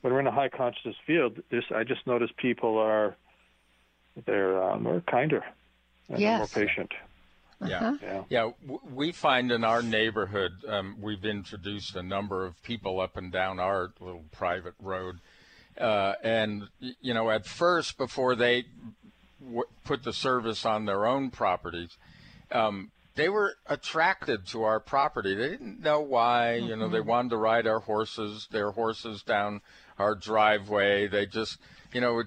when 0.01 0.13
we're 0.13 0.21
in 0.21 0.27
a 0.27 0.33
high 0.33 0.49
consciousness 0.49 0.97
field, 1.07 1.41
this 1.51 1.65
I 1.75 1.85
just 1.85 2.07
notice 2.07 2.31
people 2.37 2.79
are 2.79 3.17
they're 4.27 4.63
um, 4.63 4.83
more 4.83 5.03
kinder 5.09 5.45
and 6.09 6.19
yes. 6.19 6.39
more 6.39 6.67
patient. 6.67 6.93
Yeah, 7.65 7.79
uh-huh. 7.79 7.97
yeah. 8.03 8.23
yeah. 8.29 8.79
We 8.93 9.13
find 9.13 9.51
in 9.53 9.65
our 9.65 9.83
neighborhood, 9.83 10.53
um, 10.69 10.97
we've 11.01 11.25
introduced 11.25 11.97
a 11.97 12.03
number 12.03 12.45
of 12.45 12.61
people 12.63 13.01
up 13.01 13.17
and 13.17 13.33
down 13.33 13.59
our 13.59 13.93
little 14.01 14.25
private 14.33 14.75
road, 14.81 15.21
uh, 15.81 16.15
and 16.23 16.65
you 17.01 17.15
know, 17.15 17.31
at 17.31 17.47
first, 17.47 17.97
before 17.97 18.35
they 18.35 18.65
w- 19.45 19.65
put 19.85 20.03
the 20.05 20.13
service 20.13 20.65
on 20.65 20.87
their 20.87 21.07
own 21.07 21.31
properties, 21.31 21.97
um, 22.51 22.91
they 23.17 23.29
were 23.29 23.55
attracted 23.67 24.47
to 24.49 24.65
our 24.65 24.81
property. 24.81 25.35
They 25.35 25.49
didn't 25.49 25.81
know 25.81 26.01
why. 26.01 26.59
Mm-hmm. 26.59 26.69
You 26.69 26.77
know, 26.77 26.89
they 26.89 26.99
mm-hmm. 26.99 27.09
wanted 27.09 27.29
to 27.31 27.37
ride 27.37 27.67
our 27.67 27.81
horses, 27.81 28.49
their 28.51 28.73
horses 28.73 29.23
down 29.23 29.61
our 29.99 30.15
driveway. 30.15 31.07
They 31.07 31.27
just, 31.27 31.59
you 31.93 32.01
know, 32.01 32.25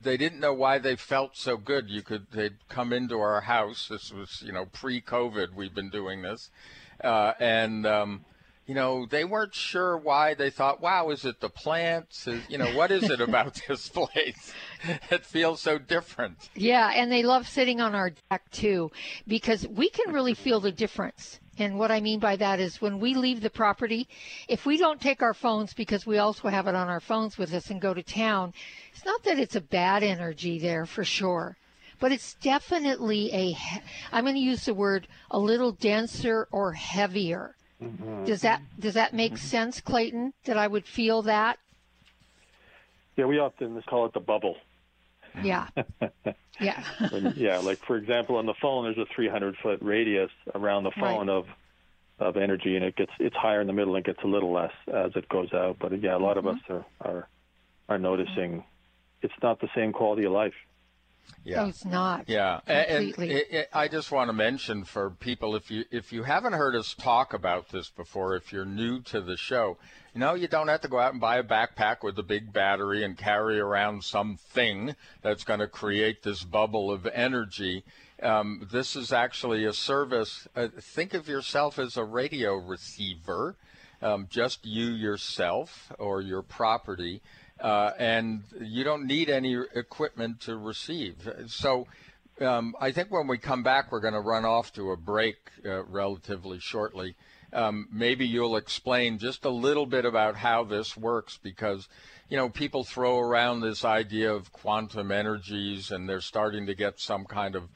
they 0.00 0.16
didn't 0.16 0.40
know 0.40 0.54
why 0.54 0.78
they 0.78 0.94
felt 0.94 1.36
so 1.36 1.56
good. 1.56 1.90
You 1.90 2.02
could, 2.02 2.28
they'd 2.30 2.56
come 2.68 2.92
into 2.92 3.18
our 3.18 3.40
house. 3.40 3.88
This 3.88 4.12
was, 4.12 4.42
you 4.46 4.52
know, 4.52 4.66
pre-COVID. 4.66 5.54
We've 5.54 5.74
been 5.74 5.90
doing 5.90 6.22
this, 6.22 6.50
uh, 7.02 7.32
and 7.40 7.84
um, 7.86 8.24
you 8.70 8.76
know, 8.76 9.04
they 9.04 9.24
weren't 9.24 9.52
sure 9.52 9.96
why. 9.96 10.34
They 10.34 10.50
thought, 10.50 10.80
wow, 10.80 11.10
is 11.10 11.24
it 11.24 11.40
the 11.40 11.48
plants? 11.48 12.28
Is, 12.28 12.40
you 12.48 12.56
know, 12.56 12.72
what 12.76 12.92
is 12.92 13.10
it 13.10 13.20
about 13.20 13.60
this 13.68 13.88
place? 13.88 14.52
it 15.10 15.26
feels 15.26 15.60
so 15.60 15.76
different. 15.76 16.48
Yeah, 16.54 16.92
and 16.94 17.10
they 17.10 17.24
love 17.24 17.48
sitting 17.48 17.80
on 17.80 17.96
our 17.96 18.12
deck 18.30 18.48
too, 18.52 18.92
because 19.26 19.66
we 19.66 19.90
can 19.90 20.14
really 20.14 20.34
feel 20.34 20.60
the 20.60 20.70
difference. 20.70 21.40
And 21.58 21.80
what 21.80 21.90
I 21.90 21.98
mean 22.00 22.20
by 22.20 22.36
that 22.36 22.60
is 22.60 22.80
when 22.80 23.00
we 23.00 23.14
leave 23.14 23.40
the 23.40 23.50
property, 23.50 24.06
if 24.46 24.64
we 24.64 24.76
don't 24.76 25.00
take 25.00 25.20
our 25.20 25.34
phones 25.34 25.74
because 25.74 26.06
we 26.06 26.18
also 26.18 26.46
have 26.46 26.68
it 26.68 26.76
on 26.76 26.86
our 26.86 27.00
phones 27.00 27.36
with 27.36 27.52
us 27.52 27.70
and 27.70 27.80
go 27.80 27.92
to 27.92 28.04
town, 28.04 28.54
it's 28.92 29.04
not 29.04 29.24
that 29.24 29.40
it's 29.40 29.56
a 29.56 29.60
bad 29.60 30.04
energy 30.04 30.60
there 30.60 30.86
for 30.86 31.02
sure 31.02 31.56
but 31.98 32.12
it's 32.12 32.32
definitely 32.34 33.30
a 33.34 33.54
i'm 34.10 34.24
going 34.24 34.34
to 34.34 34.40
use 34.40 34.64
the 34.64 34.72
word 34.72 35.06
a 35.30 35.38
little 35.38 35.72
denser 35.72 36.48
or 36.50 36.72
heavier 36.72 37.54
Mm-hmm. 37.82 38.24
Does 38.24 38.42
that 38.42 38.62
does 38.78 38.94
that 38.94 39.14
make 39.14 39.32
mm-hmm. 39.32 39.46
sense, 39.46 39.80
Clayton? 39.80 40.32
That 40.44 40.56
I 40.56 40.66
would 40.66 40.86
feel 40.86 41.22
that? 41.22 41.58
Yeah, 43.16 43.26
we 43.26 43.38
often 43.38 43.80
call 43.82 44.06
it 44.06 44.12
the 44.12 44.20
bubble. 44.20 44.56
Yeah. 45.42 45.68
yeah. 46.60 46.82
yeah, 47.36 47.58
like 47.58 47.78
for 47.78 47.96
example, 47.96 48.36
on 48.36 48.46
the 48.46 48.54
phone, 48.60 48.84
there's 48.84 48.98
a 48.98 49.06
300 49.14 49.56
foot 49.62 49.78
radius 49.82 50.30
around 50.54 50.84
the 50.84 50.90
phone 50.98 51.28
right. 51.28 51.36
of 51.36 51.46
of 52.18 52.36
energy, 52.36 52.76
and 52.76 52.84
it 52.84 52.96
gets 52.96 53.12
it's 53.18 53.36
higher 53.36 53.60
in 53.60 53.66
the 53.66 53.72
middle 53.72 53.96
and 53.96 54.04
gets 54.04 54.22
a 54.22 54.26
little 54.26 54.52
less 54.52 54.72
as 54.92 55.12
it 55.16 55.28
goes 55.28 55.52
out. 55.52 55.76
But 55.78 56.00
yeah, 56.02 56.16
a 56.16 56.18
lot 56.18 56.36
mm-hmm. 56.36 56.48
of 56.48 56.56
us 56.56 56.62
are 56.68 56.84
are 57.00 57.28
are 57.88 57.98
noticing 57.98 58.64
it's 59.22 59.34
not 59.42 59.60
the 59.60 59.68
same 59.74 59.92
quality 59.92 60.24
of 60.24 60.32
life. 60.32 60.54
Yeah, 61.42 61.62
no, 61.62 61.68
it's 61.68 61.84
not. 61.84 62.28
Yeah, 62.28 62.60
completely. 62.66 63.44
and, 63.50 63.66
I 63.72 63.88
just 63.88 64.12
want 64.12 64.28
to 64.28 64.32
mention 64.34 64.84
for 64.84 65.10
people 65.10 65.56
if 65.56 65.70
you 65.70 65.84
if 65.90 66.12
you 66.12 66.22
haven't 66.22 66.52
heard 66.52 66.76
us 66.76 66.94
talk 66.94 67.32
about 67.32 67.70
this 67.70 67.88
before, 67.88 68.36
if 68.36 68.52
you're 68.52 68.66
new 68.66 69.00
to 69.02 69.22
the 69.22 69.38
show, 69.38 69.78
you 70.14 70.20
know 70.20 70.34
you 70.34 70.48
don't 70.48 70.68
have 70.68 70.82
to 70.82 70.88
go 70.88 70.98
out 70.98 71.12
and 71.12 71.20
buy 71.20 71.38
a 71.38 71.42
backpack 71.42 72.02
with 72.02 72.18
a 72.18 72.22
big 72.22 72.52
battery 72.52 73.04
and 73.04 73.16
carry 73.16 73.58
around 73.58 74.04
something 74.04 74.94
that's 75.22 75.44
going 75.44 75.60
to 75.60 75.66
create 75.66 76.22
this 76.22 76.42
bubble 76.44 76.90
of 76.90 77.06
energy. 77.06 77.84
Um, 78.22 78.68
this 78.70 78.94
is 78.94 79.10
actually 79.10 79.64
a 79.64 79.72
service. 79.72 80.46
Uh, 80.54 80.68
think 80.78 81.14
of 81.14 81.26
yourself 81.26 81.78
as 81.78 81.96
a 81.96 82.04
radio 82.04 82.56
receiver, 82.56 83.56
um, 84.02 84.26
just 84.28 84.66
you 84.66 84.88
yourself 84.90 85.90
or 85.98 86.20
your 86.20 86.42
property 86.42 87.22
uh, 87.60 87.92
and 87.98 88.42
you 88.60 88.84
don't 88.84 89.06
need 89.06 89.28
any 89.30 89.56
equipment 89.74 90.40
to 90.40 90.56
receive. 90.56 91.28
So 91.48 91.86
um, 92.40 92.74
I 92.80 92.90
think 92.92 93.10
when 93.10 93.26
we 93.26 93.38
come 93.38 93.62
back, 93.62 93.92
we're 93.92 94.00
going 94.00 94.14
to 94.14 94.20
run 94.20 94.44
off 94.44 94.72
to 94.74 94.92
a 94.92 94.96
break 94.96 95.36
uh, 95.64 95.84
relatively 95.84 96.58
shortly. 96.58 97.16
Um, 97.52 97.88
maybe 97.92 98.26
you'll 98.26 98.56
explain 98.56 99.18
just 99.18 99.44
a 99.44 99.50
little 99.50 99.86
bit 99.86 100.04
about 100.04 100.36
how 100.36 100.64
this 100.64 100.96
works 100.96 101.38
because 101.42 101.88
you 102.28 102.36
know 102.36 102.48
people 102.48 102.84
throw 102.84 103.18
around 103.18 103.60
this 103.60 103.84
idea 103.84 104.32
of 104.32 104.52
quantum 104.52 105.10
energies 105.10 105.90
and 105.90 106.08
they're 106.08 106.20
starting 106.20 106.66
to 106.66 106.74
get 106.74 107.00
some 107.00 107.24
kind 107.24 107.56
of 107.56 107.68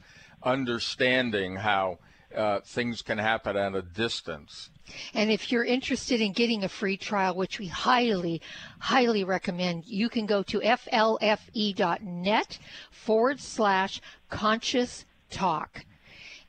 understanding 0.43 1.57
how 1.57 1.99
uh, 2.35 2.61
things 2.61 3.01
can 3.01 3.17
happen 3.17 3.57
at 3.57 3.75
a 3.75 3.81
distance. 3.81 4.69
And 5.13 5.31
if 5.31 5.51
you're 5.51 5.65
interested 5.65 6.21
in 6.21 6.33
getting 6.33 6.63
a 6.63 6.69
free 6.69 6.97
trial, 6.97 7.35
which 7.35 7.59
we 7.59 7.67
highly, 7.67 8.41
highly 8.79 9.23
recommend, 9.23 9.85
you 9.85 10.09
can 10.09 10.25
go 10.25 10.43
to 10.43 10.59
flfe.net 10.59 12.59
forward 12.91 13.39
slash 13.39 14.01
conscious 14.29 15.05
talk 15.29 15.85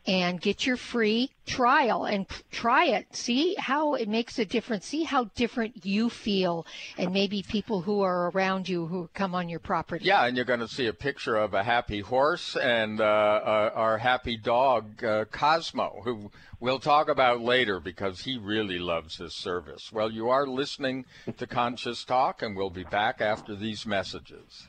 and 0.06 0.40
get 0.40 0.66
your 0.66 0.76
free 0.76 1.30
trial 1.46 2.04
and 2.04 2.26
try 2.50 2.86
it. 2.86 3.06
See 3.14 3.54
how 3.58 3.94
it 3.94 4.08
makes 4.08 4.38
a 4.38 4.44
difference. 4.44 4.86
See 4.86 5.04
how 5.04 5.24
different 5.34 5.84
you 5.84 6.10
feel, 6.10 6.66
and 6.98 7.12
maybe 7.12 7.42
people 7.42 7.82
who 7.82 8.02
are 8.02 8.30
around 8.30 8.68
you 8.68 8.86
who 8.86 9.08
come 9.14 9.34
on 9.34 9.48
your 9.48 9.60
property. 9.60 10.04
Yeah, 10.04 10.24
and 10.24 10.36
you're 10.36 10.44
going 10.44 10.60
to 10.60 10.68
see 10.68 10.86
a 10.86 10.92
picture 10.92 11.36
of 11.36 11.54
a 11.54 11.62
happy 11.62 12.00
horse 12.00 12.56
and 12.56 13.00
uh, 13.00 13.04
uh, 13.04 13.70
our 13.74 13.98
happy 13.98 14.36
dog, 14.36 15.02
uh, 15.02 15.24
Cosmo, 15.26 16.00
who 16.04 16.30
we'll 16.60 16.78
talk 16.78 17.08
about 17.08 17.40
later 17.40 17.80
because 17.80 18.22
he 18.22 18.38
really 18.38 18.78
loves 18.78 19.16
his 19.16 19.34
service. 19.34 19.90
Well, 19.92 20.10
you 20.10 20.28
are 20.28 20.46
listening 20.46 21.04
to 21.36 21.46
Conscious 21.46 22.04
Talk, 22.04 22.42
and 22.42 22.56
we'll 22.56 22.70
be 22.70 22.84
back 22.84 23.20
after 23.20 23.54
these 23.54 23.86
messages. 23.86 24.68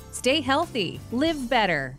Stay 0.11 0.41
healthy, 0.41 0.99
live 1.11 1.49
better. 1.49 1.97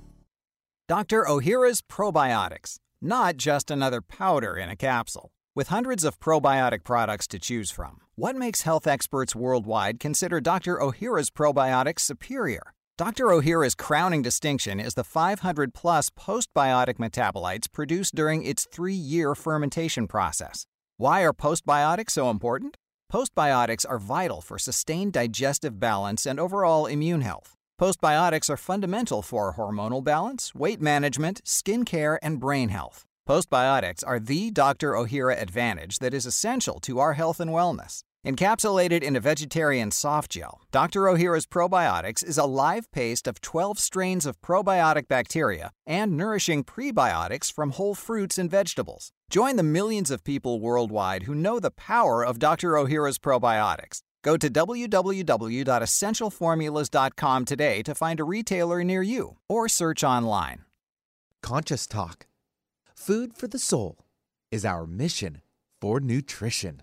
Dr. 0.88 1.24
Ohhira's 1.26 1.80
Probiotics, 1.80 2.76
not 3.00 3.36
just 3.36 3.70
another 3.70 4.02
powder 4.02 4.56
in 4.56 4.68
a 4.68 4.76
capsule. 4.76 5.30
With 5.54 5.68
hundreds 5.68 6.04
of 6.04 6.18
probiotic 6.18 6.84
products 6.84 7.26
to 7.28 7.38
choose 7.38 7.70
from, 7.70 8.00
what 8.14 8.36
makes 8.36 8.62
health 8.62 8.86
experts 8.86 9.34
worldwide 9.34 10.00
consider 10.00 10.40
Dr. 10.40 10.78
Ohhira's 10.78 11.30
probiotics 11.30 12.00
superior? 12.00 12.72
Dr. 12.98 13.26
Ohhira's 13.26 13.74
crowning 13.74 14.22
distinction 14.22 14.78
is 14.78 14.94
the 14.94 15.04
500 15.04 15.72
plus 15.72 16.10
postbiotic 16.10 16.98
metabolites 16.98 17.70
produced 17.72 18.14
during 18.14 18.44
its 18.44 18.66
three 18.70 18.94
year 18.94 19.34
fermentation 19.34 20.06
process. 20.06 20.66
Why 20.98 21.22
are 21.22 21.32
postbiotics 21.32 22.10
so 22.10 22.28
important? 22.30 22.76
Postbiotics 23.12 23.84
are 23.88 23.98
vital 23.98 24.40
for 24.40 24.58
sustained 24.58 25.14
digestive 25.14 25.80
balance 25.80 26.26
and 26.26 26.38
overall 26.38 26.86
immune 26.86 27.22
health. 27.22 27.56
Postbiotics 27.82 28.48
are 28.48 28.56
fundamental 28.56 29.22
for 29.22 29.54
hormonal 29.54 30.04
balance, 30.04 30.54
weight 30.54 30.80
management, 30.80 31.40
skin 31.42 31.84
care, 31.84 32.16
and 32.22 32.38
brain 32.38 32.68
health. 32.68 33.04
Postbiotics 33.28 34.04
are 34.06 34.20
the 34.20 34.52
Dr. 34.52 34.92
Ohhira 34.92 35.42
advantage 35.42 35.98
that 35.98 36.14
is 36.14 36.24
essential 36.24 36.78
to 36.78 37.00
our 37.00 37.14
health 37.14 37.40
and 37.40 37.50
wellness. 37.50 38.04
Encapsulated 38.24 39.02
in 39.02 39.16
a 39.16 39.20
vegetarian 39.20 39.90
soft 39.90 40.30
gel, 40.30 40.60
Dr. 40.70 41.00
Ohhira's 41.06 41.44
Probiotics 41.44 42.24
is 42.24 42.38
a 42.38 42.44
live 42.44 42.88
paste 42.92 43.26
of 43.26 43.40
12 43.40 43.80
strains 43.80 44.26
of 44.26 44.40
probiotic 44.40 45.08
bacteria 45.08 45.72
and 45.84 46.16
nourishing 46.16 46.62
prebiotics 46.62 47.52
from 47.52 47.72
whole 47.72 47.96
fruits 47.96 48.38
and 48.38 48.48
vegetables. 48.48 49.10
Join 49.28 49.56
the 49.56 49.64
millions 49.64 50.12
of 50.12 50.22
people 50.22 50.60
worldwide 50.60 51.24
who 51.24 51.34
know 51.34 51.58
the 51.58 51.72
power 51.72 52.24
of 52.24 52.38
Dr. 52.38 52.74
Ohhira's 52.74 53.18
probiotics. 53.18 54.02
Go 54.22 54.36
to 54.36 54.48
www.essentialformulas.com 54.48 57.44
today 57.44 57.82
to 57.82 57.94
find 57.94 58.20
a 58.20 58.24
retailer 58.24 58.84
near 58.84 59.02
you 59.02 59.36
or 59.48 59.68
search 59.68 60.04
online. 60.04 60.60
Conscious 61.42 61.88
Talk. 61.88 62.26
Food 62.94 63.36
for 63.36 63.48
the 63.48 63.58
soul 63.58 63.98
is 64.52 64.64
our 64.64 64.86
mission 64.86 65.42
for 65.80 65.98
nutrition. 65.98 66.82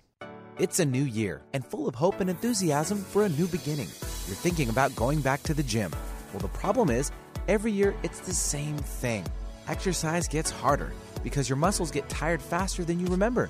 It's 0.57 0.79
a 0.79 0.85
new 0.85 1.03
year 1.03 1.41
and 1.53 1.65
full 1.65 1.87
of 1.87 1.95
hope 1.95 2.19
and 2.19 2.29
enthusiasm 2.29 2.97
for 2.97 3.23
a 3.23 3.29
new 3.29 3.47
beginning. 3.47 3.87
You're 4.27 4.35
thinking 4.35 4.69
about 4.69 4.93
going 4.97 5.21
back 5.21 5.41
to 5.43 5.53
the 5.53 5.63
gym. 5.63 5.93
Well, 6.33 6.41
the 6.41 6.49
problem 6.49 6.89
is, 6.89 7.11
every 7.47 7.71
year 7.71 7.95
it's 8.03 8.19
the 8.19 8.33
same 8.33 8.75
thing. 8.77 9.25
Exercise 9.69 10.27
gets 10.27 10.51
harder 10.51 10.91
because 11.23 11.47
your 11.47 11.55
muscles 11.55 11.91
get 11.91 12.09
tired 12.09 12.41
faster 12.41 12.83
than 12.83 12.99
you 12.99 13.05
remember. 13.05 13.49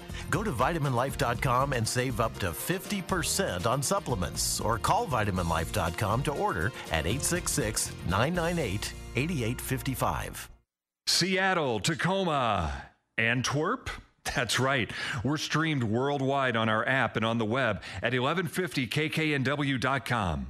Go 0.29 0.43
to 0.43 0.51
vitaminlife.com 0.51 1.73
and 1.73 1.87
save 1.87 2.19
up 2.19 2.37
to 2.39 2.51
50% 2.51 3.65
on 3.65 3.81
supplements 3.81 4.59
or 4.61 4.77
call 4.77 5.07
vitaminlife.com 5.07 6.23
to 6.23 6.31
order 6.31 6.71
at 6.91 7.05
866 7.05 7.91
998 8.05 8.93
8855. 9.15 10.49
Seattle, 11.07 11.79
Tacoma, 11.79 12.83
Antwerp. 13.17 13.89
That's 14.35 14.59
right. 14.59 14.91
We're 15.23 15.37
streamed 15.37 15.83
worldwide 15.83 16.55
on 16.55 16.69
our 16.69 16.87
app 16.87 17.17
and 17.17 17.25
on 17.25 17.39
the 17.39 17.45
web 17.45 17.81
at 18.03 18.13
1150kknw.com. 18.13 20.47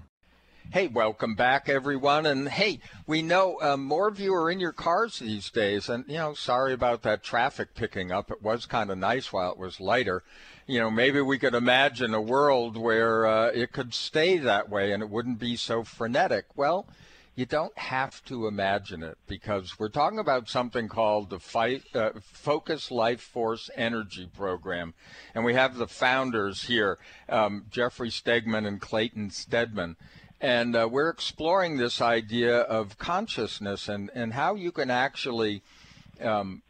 Hey, 0.73 0.87
welcome 0.87 1.35
back, 1.35 1.67
everyone. 1.67 2.25
And 2.25 2.47
hey, 2.47 2.79
we 3.05 3.21
know 3.21 3.57
uh, 3.61 3.75
more 3.75 4.07
of 4.07 4.21
you 4.21 4.33
are 4.33 4.49
in 4.49 4.61
your 4.61 4.71
cars 4.71 5.19
these 5.19 5.49
days. 5.49 5.89
And, 5.89 6.05
you 6.07 6.15
know, 6.15 6.33
sorry 6.33 6.71
about 6.71 7.01
that 7.01 7.23
traffic 7.23 7.75
picking 7.75 8.09
up. 8.09 8.31
It 8.31 8.41
was 8.41 8.67
kind 8.67 8.89
of 8.89 8.97
nice 8.97 9.33
while 9.33 9.51
it 9.51 9.57
was 9.57 9.81
lighter. 9.81 10.23
You 10.67 10.79
know, 10.79 10.89
maybe 10.89 11.19
we 11.19 11.37
could 11.37 11.55
imagine 11.55 12.13
a 12.13 12.21
world 12.21 12.77
where 12.77 13.25
uh, 13.25 13.47
it 13.47 13.73
could 13.73 13.93
stay 13.93 14.37
that 14.37 14.69
way 14.69 14.93
and 14.93 15.03
it 15.03 15.09
wouldn't 15.09 15.39
be 15.39 15.57
so 15.57 15.83
frenetic. 15.83 16.45
Well, 16.55 16.87
you 17.35 17.45
don't 17.45 17.77
have 17.77 18.23
to 18.25 18.47
imagine 18.47 19.03
it 19.03 19.17
because 19.27 19.77
we're 19.77 19.89
talking 19.89 20.19
about 20.19 20.47
something 20.47 20.87
called 20.87 21.31
the 21.31 21.39
Fight, 21.39 21.83
uh, 21.93 22.11
Focus 22.21 22.91
Life 22.91 23.19
Force 23.19 23.69
Energy 23.75 24.29
Program. 24.33 24.93
And 25.35 25.43
we 25.43 25.53
have 25.53 25.75
the 25.75 25.87
founders 25.87 26.63
here, 26.63 26.97
um, 27.27 27.65
Jeffrey 27.69 28.09
Stegman 28.09 28.65
and 28.65 28.79
Clayton 28.79 29.31
Stedmann. 29.31 29.97
And 30.41 30.75
uh, 30.75 30.89
we're 30.91 31.09
exploring 31.09 31.77
this 31.77 32.01
idea 32.01 32.61
of 32.61 32.97
consciousness 32.97 33.87
and, 33.87 34.09
and 34.15 34.33
how 34.33 34.55
you 34.55 34.71
can 34.71 34.89
actually, 34.89 35.61
um, 36.19 36.63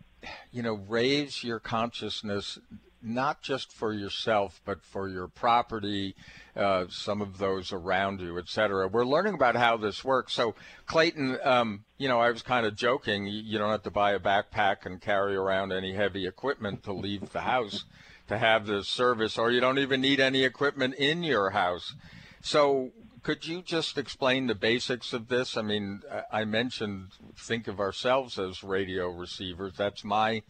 you 0.52 0.62
know, 0.62 0.74
raise 0.90 1.42
your 1.42 1.60
consciousness 1.60 2.60
not 3.02 3.42
just 3.42 3.72
for 3.72 3.94
yourself, 3.94 4.62
but 4.66 4.84
for 4.84 5.08
your 5.08 5.28
property, 5.28 6.16
uh, 6.56 6.86
some 6.90 7.22
of 7.22 7.38
those 7.38 7.72
around 7.72 8.20
you, 8.20 8.38
et 8.38 8.48
cetera. 8.48 8.88
We're 8.90 9.06
learning 9.06 9.36
about 9.36 9.56
how 9.56 9.78
this 9.78 10.04
works. 10.04 10.34
So, 10.34 10.54
Clayton, 10.86 11.38
um, 11.44 11.86
you 11.98 12.10
know, 12.10 12.20
I 12.20 12.30
was 12.30 12.42
kind 12.44 12.66
of 12.66 12.76
joking. 12.76 13.26
You 13.26 13.58
don't 13.58 13.72
have 13.72 13.84
to 13.84 13.90
buy 13.90 14.12
a 14.12 14.20
backpack 14.20 14.86
and 14.86 15.02
carry 15.02 15.36
around 15.36 15.72
any 15.72 15.94
heavy 15.94 16.28
equipment 16.28 16.84
to 16.84 16.94
leave 16.94 17.32
the 17.32 17.42
house 17.42 17.86
to 18.28 18.38
have 18.38 18.68
this 18.68 18.88
service, 18.88 19.38
or 19.38 19.50
you 19.50 19.62
don't 19.62 19.80
even 19.80 20.02
need 20.02 20.20
any 20.20 20.44
equipment 20.44 20.94
in 20.96 21.24
your 21.24 21.52
house. 21.52 21.96
So, 22.42 22.92
could 23.24 23.46
you 23.46 23.62
just 23.62 23.98
explain 23.98 24.48
the 24.48 24.56
basics 24.56 25.14
of 25.14 25.28
this? 25.28 25.56
I 25.58 25.62
mean, 25.62 26.02
I 26.32 26.46
mentioned 26.46 27.10
think 27.38 27.68
of 27.68 27.80
ourselves 27.80 28.40
as 28.40 28.64
radio 28.64 29.10
receivers. 29.10 29.74
That's 29.78 30.04
my 30.04 30.42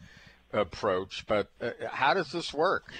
approach. 0.53 1.25
But 1.27 1.49
uh, 1.61 1.71
how 1.89 2.13
does 2.13 2.31
this 2.31 2.53
work? 2.53 2.93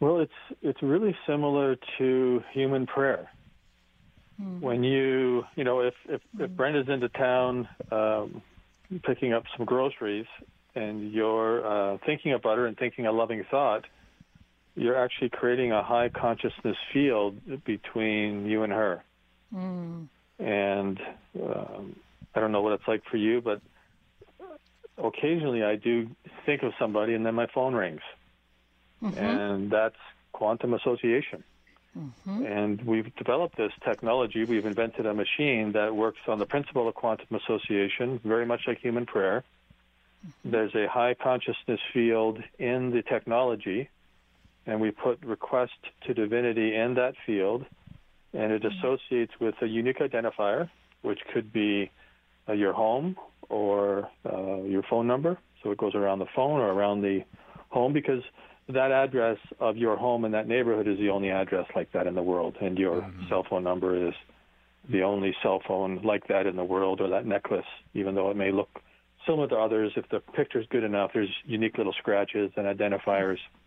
Well, 0.00 0.20
it's 0.20 0.58
it's 0.62 0.82
really 0.82 1.16
similar 1.26 1.76
to 1.98 2.42
human 2.52 2.86
prayer. 2.86 3.30
Mm-hmm. 4.40 4.60
When 4.60 4.84
you 4.84 5.44
you 5.54 5.64
know 5.64 5.80
if 5.80 5.94
if, 6.08 6.20
if 6.38 6.50
Brenda's 6.50 6.88
into 6.88 7.08
town 7.08 7.68
um, 7.90 8.42
picking 9.04 9.32
up 9.32 9.44
some 9.56 9.64
groceries 9.64 10.26
and 10.74 11.10
you're 11.12 11.66
uh, 11.66 11.98
thinking 12.04 12.34
about 12.34 12.58
her 12.58 12.66
and 12.66 12.76
thinking 12.76 13.06
a 13.06 13.12
loving 13.12 13.42
thought, 13.50 13.86
you're 14.76 14.96
actually 14.96 15.30
creating 15.30 15.72
a 15.72 15.82
high 15.82 16.10
consciousness 16.10 16.76
field 16.92 17.64
between 17.64 18.46
you 18.46 18.62
and 18.62 18.72
her. 18.72 19.02
Mm. 19.54 20.08
And 20.38 21.00
um, 21.42 21.96
I 22.34 22.40
don't 22.40 22.52
know 22.52 22.60
what 22.60 22.74
it's 22.74 22.86
like 22.86 23.02
for 23.10 23.16
you, 23.16 23.40
but 23.40 23.60
occasionally 25.02 25.64
I 25.64 25.76
do 25.76 26.10
think 26.44 26.62
of 26.62 26.72
somebody 26.78 27.14
and 27.14 27.24
then 27.24 27.34
my 27.34 27.46
phone 27.46 27.74
rings. 27.74 28.02
Mm-hmm. 29.02 29.18
And 29.18 29.70
that's 29.70 29.96
quantum 30.32 30.74
association. 30.74 31.42
Mm-hmm. 31.98 32.44
And 32.44 32.82
we've 32.82 33.14
developed 33.16 33.56
this 33.56 33.72
technology. 33.82 34.44
We've 34.44 34.66
invented 34.66 35.06
a 35.06 35.14
machine 35.14 35.72
that 35.72 35.96
works 35.96 36.20
on 36.28 36.38
the 36.38 36.46
principle 36.46 36.86
of 36.88 36.94
quantum 36.94 37.34
association, 37.34 38.20
very 38.22 38.44
much 38.44 38.62
like 38.66 38.78
human 38.78 39.06
prayer. 39.06 39.44
Mm-hmm. 40.26 40.50
There's 40.50 40.74
a 40.74 40.86
high 40.86 41.14
consciousness 41.14 41.80
field 41.94 42.42
in 42.58 42.90
the 42.90 43.02
technology, 43.02 43.88
and 44.66 44.80
we 44.80 44.90
put 44.90 45.24
request 45.24 45.72
to 46.06 46.14
divinity 46.14 46.74
in 46.74 46.94
that 46.94 47.14
field, 47.24 47.64
and 48.32 48.52
it 48.52 48.62
mm-hmm. 48.62 48.78
associates 48.78 49.32
with 49.40 49.54
a 49.62 49.66
unique 49.66 49.98
identifier, 49.98 50.68
which 51.02 51.20
could 51.32 51.52
be 51.52 51.90
uh, 52.48 52.52
your 52.52 52.72
home 52.72 53.16
or 53.48 54.08
uh, 54.24 54.62
your 54.62 54.82
phone 54.90 55.06
number. 55.06 55.38
So 55.62 55.70
it 55.70 55.78
goes 55.78 55.94
around 55.94 56.18
the 56.18 56.26
phone 56.34 56.60
or 56.60 56.70
around 56.70 57.02
the 57.02 57.20
home 57.70 57.92
because 57.92 58.22
that 58.68 58.90
address 58.90 59.38
of 59.60 59.76
your 59.76 59.96
home 59.96 60.24
in 60.24 60.32
that 60.32 60.48
neighborhood 60.48 60.88
is 60.88 60.98
the 60.98 61.10
only 61.10 61.30
address 61.30 61.66
like 61.74 61.92
that 61.92 62.06
in 62.06 62.14
the 62.14 62.22
world, 62.22 62.56
and 62.60 62.76
your 62.76 63.02
mm-hmm. 63.02 63.28
cell 63.28 63.46
phone 63.48 63.62
number 63.62 64.08
is 64.08 64.14
the 64.90 65.02
only 65.02 65.34
cell 65.42 65.60
phone 65.66 66.00
like 66.04 66.26
that 66.28 66.46
in 66.46 66.56
the 66.56 66.64
world, 66.64 67.00
or 67.00 67.08
that 67.08 67.26
necklace, 67.26 67.66
even 67.94 68.14
though 68.14 68.30
it 68.30 68.36
may 68.36 68.52
look 68.52 68.68
similar 69.26 69.48
to 69.48 69.56
others. 69.56 69.92
If 69.96 70.08
the 70.08 70.20
picture 70.20 70.60
is 70.60 70.66
good 70.70 70.84
enough, 70.84 71.10
there's 71.14 71.30
unique 71.44 71.78
little 71.78 71.94
scratches 71.98 72.50
and 72.56 72.66
identifiers. 72.66 73.38
Mm-hmm. 73.38 73.65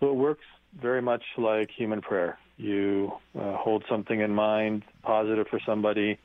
So 0.00 0.10
it 0.10 0.16
works 0.16 0.44
very 0.80 1.02
much 1.02 1.22
like 1.36 1.70
human 1.70 2.00
prayer. 2.00 2.38
You 2.56 3.12
uh, 3.38 3.56
hold 3.56 3.84
something 3.88 4.20
in 4.20 4.34
mind, 4.34 4.84
positive 5.02 5.46
for 5.48 5.60
somebody, 5.64 6.18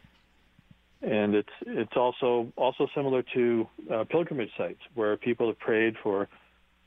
and 1.01 1.36
it's 1.36 1.49
it's 1.65 1.95
also 1.95 2.51
also 2.58 2.88
similar 2.93 3.23
to 3.34 3.67
uh, 3.91 4.04
pilgrimage 4.10 4.49
sites 4.58 4.80
where 4.95 5.15
people 5.17 5.47
have 5.47 5.60
prayed 5.60 5.95
for 6.01 6.28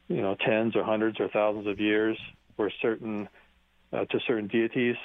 you 0.08 0.20
know 0.20 0.36
tens 0.46 0.76
or 0.76 0.84
hundreds 0.84 1.18
or 1.20 1.28
thousands 1.28 1.66
of 1.66 1.80
years 1.80 2.18
for 2.56 2.70
certain 2.82 3.28
uh, 3.92 4.04
to 4.06 4.20
certain 4.26 4.48
deities, 4.48 4.96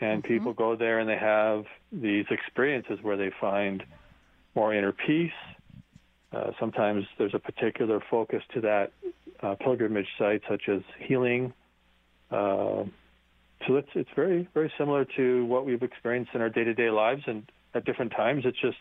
and 0.00 0.22
mm-hmm. 0.22 0.32
people 0.32 0.52
go 0.52 0.76
there 0.76 0.98
and 0.98 1.08
they 1.08 1.16
have 1.18 1.64
these 1.90 2.26
experiences 2.30 2.98
where 3.02 3.16
they 3.16 3.30
find 3.40 3.82
more 4.54 4.74
inner 4.74 4.92
peace. 4.92 5.30
Uh, 6.32 6.50
sometimes 6.60 7.04
there's 7.18 7.34
a 7.34 7.38
particular 7.38 8.02
focus 8.10 8.42
to 8.52 8.60
that 8.60 8.92
uh, 9.42 9.54
pilgrimage 9.56 10.08
sites 10.18 10.44
such 10.48 10.68
as 10.68 10.80
healing. 10.98 11.52
Uh, 12.30 12.84
so 13.66 13.76
it's 13.76 13.88
it's 13.94 14.10
very 14.14 14.48
very 14.54 14.72
similar 14.78 15.04
to 15.16 15.44
what 15.46 15.64
we've 15.64 15.82
experienced 15.82 16.32
in 16.34 16.40
our 16.40 16.50
day 16.50 16.64
to 16.64 16.74
day 16.74 16.90
lives, 16.90 17.22
and 17.26 17.50
at 17.74 17.84
different 17.84 18.12
times, 18.12 18.44
it's 18.44 18.60
just 18.60 18.78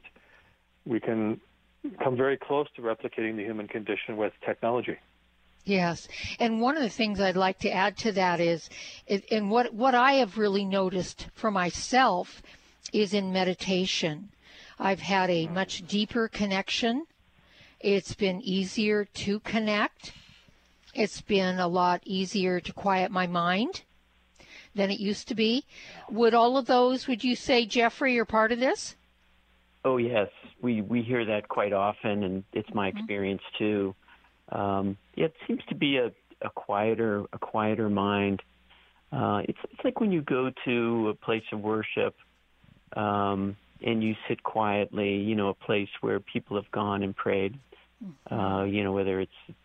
we 0.85 0.99
can 0.99 1.39
come 2.03 2.15
very 2.17 2.37
close 2.37 2.67
to 2.75 2.81
replicating 2.81 3.35
the 3.35 3.43
human 3.43 3.67
condition 3.67 4.17
with 4.17 4.33
technology. 4.45 4.97
Yes, 5.63 6.07
and 6.39 6.61
one 6.61 6.77
of 6.77 6.83
the 6.83 6.89
things 6.89 7.19
I'd 7.19 7.35
like 7.35 7.59
to 7.59 7.71
add 7.71 7.97
to 7.97 8.11
that 8.11 8.39
is, 8.39 8.69
and 9.31 9.49
what 9.49 9.73
what 9.73 9.95
I 9.95 10.13
have 10.13 10.37
really 10.37 10.65
noticed 10.65 11.27
for 11.33 11.49
myself 11.49 12.43
is 12.93 13.13
in 13.13 13.33
meditation, 13.33 14.29
I've 14.77 14.99
had 14.99 15.29
a 15.29 15.47
much 15.47 15.87
deeper 15.87 16.27
connection. 16.27 17.05
It's 17.79 18.13
been 18.13 18.41
easier 18.41 19.05
to 19.05 19.39
connect. 19.39 20.11
It's 20.95 21.19
been 21.19 21.59
a 21.59 21.67
lot 21.67 22.01
easier 22.05 22.61
to 22.61 22.71
quiet 22.71 23.11
my 23.11 23.27
mind 23.27 23.81
than 24.73 24.89
it 24.89 24.99
used 24.99 25.27
to 25.27 25.35
be. 25.35 25.65
Would 26.09 26.33
all 26.33 26.57
of 26.57 26.67
those, 26.67 27.05
would 27.05 27.21
you 27.21 27.35
say, 27.35 27.65
Jeffrey, 27.65 28.17
are 28.17 28.23
part 28.23 28.53
of 28.53 28.59
this? 28.59 28.95
Oh 29.83 29.97
yes, 29.97 30.29
we 30.61 30.81
we 30.81 31.03
hear 31.03 31.25
that 31.25 31.47
quite 31.47 31.73
often, 31.73 32.23
and 32.23 32.43
it's 32.53 32.73
my 32.73 32.89
mm-hmm. 32.89 32.97
experience 32.97 33.41
too. 33.57 33.93
Um, 34.51 34.97
it 35.15 35.33
seems 35.45 35.61
to 35.69 35.75
be 35.75 35.97
a, 35.97 36.11
a 36.41 36.49
quieter 36.49 37.25
a 37.33 37.37
quieter 37.37 37.89
mind. 37.89 38.41
Uh, 39.11 39.41
it's 39.47 39.59
it's 39.71 39.83
like 39.83 39.99
when 39.99 40.11
you 40.11 40.21
go 40.21 40.49
to 40.63 41.09
a 41.09 41.13
place 41.13 41.43
of 41.51 41.59
worship 41.59 42.15
um, 42.95 43.55
and 43.85 44.01
you 44.01 44.15
sit 44.27 44.41
quietly. 44.41 45.17
You 45.17 45.35
know, 45.35 45.49
a 45.49 45.53
place 45.53 45.89
where 46.01 46.19
people 46.19 46.55
have 46.55 46.71
gone 46.71 47.03
and 47.03 47.15
prayed. 47.15 47.59
Mm-hmm. 48.03 48.33
Uh, 48.33 48.63
you 48.63 48.83
know, 48.83 48.93
whether 48.93 49.19
it's 49.19 49.55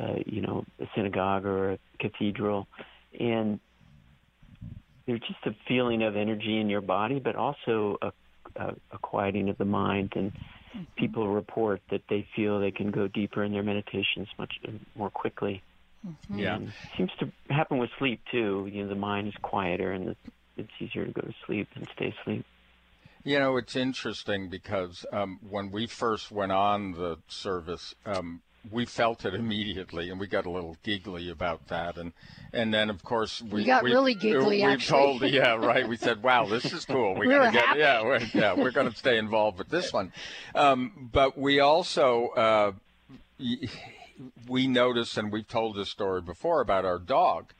uh, 0.00 0.16
you 0.26 0.40
know 0.40 0.64
a 0.80 0.86
synagogue 0.94 1.46
or 1.46 1.72
a 1.72 1.78
cathedral, 2.00 2.66
and 3.18 3.60
there's 5.06 5.20
just 5.20 5.44
a 5.46 5.54
feeling 5.68 6.02
of 6.02 6.16
energy 6.16 6.58
in 6.58 6.68
your 6.70 6.80
body, 6.80 7.20
but 7.20 7.36
also 7.36 7.96
a, 8.00 8.12
a, 8.56 8.74
a 8.92 8.98
quieting 8.98 9.48
of 9.48 9.58
the 9.58 9.64
mind 9.64 10.12
and 10.16 10.32
Mm-hmm. 10.76 10.84
people 10.96 11.28
report 11.28 11.80
that 11.90 12.02
they 12.08 12.26
feel 12.34 12.58
they 12.58 12.72
can 12.72 12.90
go 12.90 13.06
deeper 13.06 13.44
in 13.44 13.52
their 13.52 13.62
meditations 13.62 14.26
much 14.38 14.52
more 14.96 15.10
quickly. 15.10 15.62
Mm-hmm. 16.04 16.40
Yeah, 16.40 16.56
and 16.56 16.72
seems 16.96 17.12
to 17.20 17.30
happen 17.48 17.78
with 17.78 17.90
sleep 17.98 18.20
too. 18.30 18.68
You 18.72 18.82
know, 18.82 18.88
the 18.88 18.96
mind 18.96 19.28
is 19.28 19.34
quieter 19.40 19.92
and 19.92 20.16
it's 20.56 20.70
easier 20.80 21.06
to 21.06 21.12
go 21.12 21.20
to 21.20 21.34
sleep 21.46 21.68
and 21.76 21.88
stay 21.94 22.12
asleep. 22.20 22.44
You 23.22 23.38
know, 23.38 23.56
it's 23.56 23.76
interesting 23.76 24.50
because 24.50 25.06
um, 25.12 25.38
when 25.48 25.70
we 25.70 25.86
first 25.86 26.30
went 26.30 26.52
on 26.52 26.92
the 26.92 27.18
service, 27.28 27.94
um, 28.04 28.42
we 28.70 28.84
felt 28.84 29.24
it 29.24 29.34
immediately, 29.34 30.10
and 30.10 30.18
we 30.18 30.26
got 30.26 30.46
a 30.46 30.50
little 30.50 30.76
giggly 30.82 31.30
about 31.30 31.68
that. 31.68 31.96
And 31.96 32.12
and 32.52 32.72
then 32.72 32.90
of 32.90 33.02
course 33.02 33.42
we, 33.42 33.60
we 33.60 33.64
got 33.64 33.82
we, 33.82 33.90
really 33.90 34.14
giggly. 34.14 34.58
We 34.58 34.62
actually. 34.62 35.18
told, 35.18 35.22
yeah, 35.32 35.54
right. 35.54 35.88
We 35.88 35.96
said, 35.96 36.22
"Wow, 36.22 36.46
this 36.46 36.72
is 36.72 36.84
cool. 36.84 37.14
We, 37.14 37.28
we 37.28 37.34
to 37.34 37.50
get, 37.52 37.76
yeah, 37.76 38.02
we're, 38.02 38.20
yeah, 38.32 38.54
we're 38.54 38.70
going 38.70 38.90
to 38.90 38.96
stay 38.96 39.18
involved 39.18 39.58
with 39.58 39.68
this 39.68 39.92
one." 39.92 40.12
Um, 40.54 41.10
but 41.12 41.36
we 41.36 41.60
also 41.60 42.28
uh, 42.28 42.72
we 44.48 44.66
noticed, 44.66 45.16
and 45.18 45.32
we've 45.32 45.48
told 45.48 45.76
this 45.76 45.90
story 45.90 46.22
before 46.22 46.60
about 46.60 46.84
our 46.84 46.98
dog, 46.98 47.52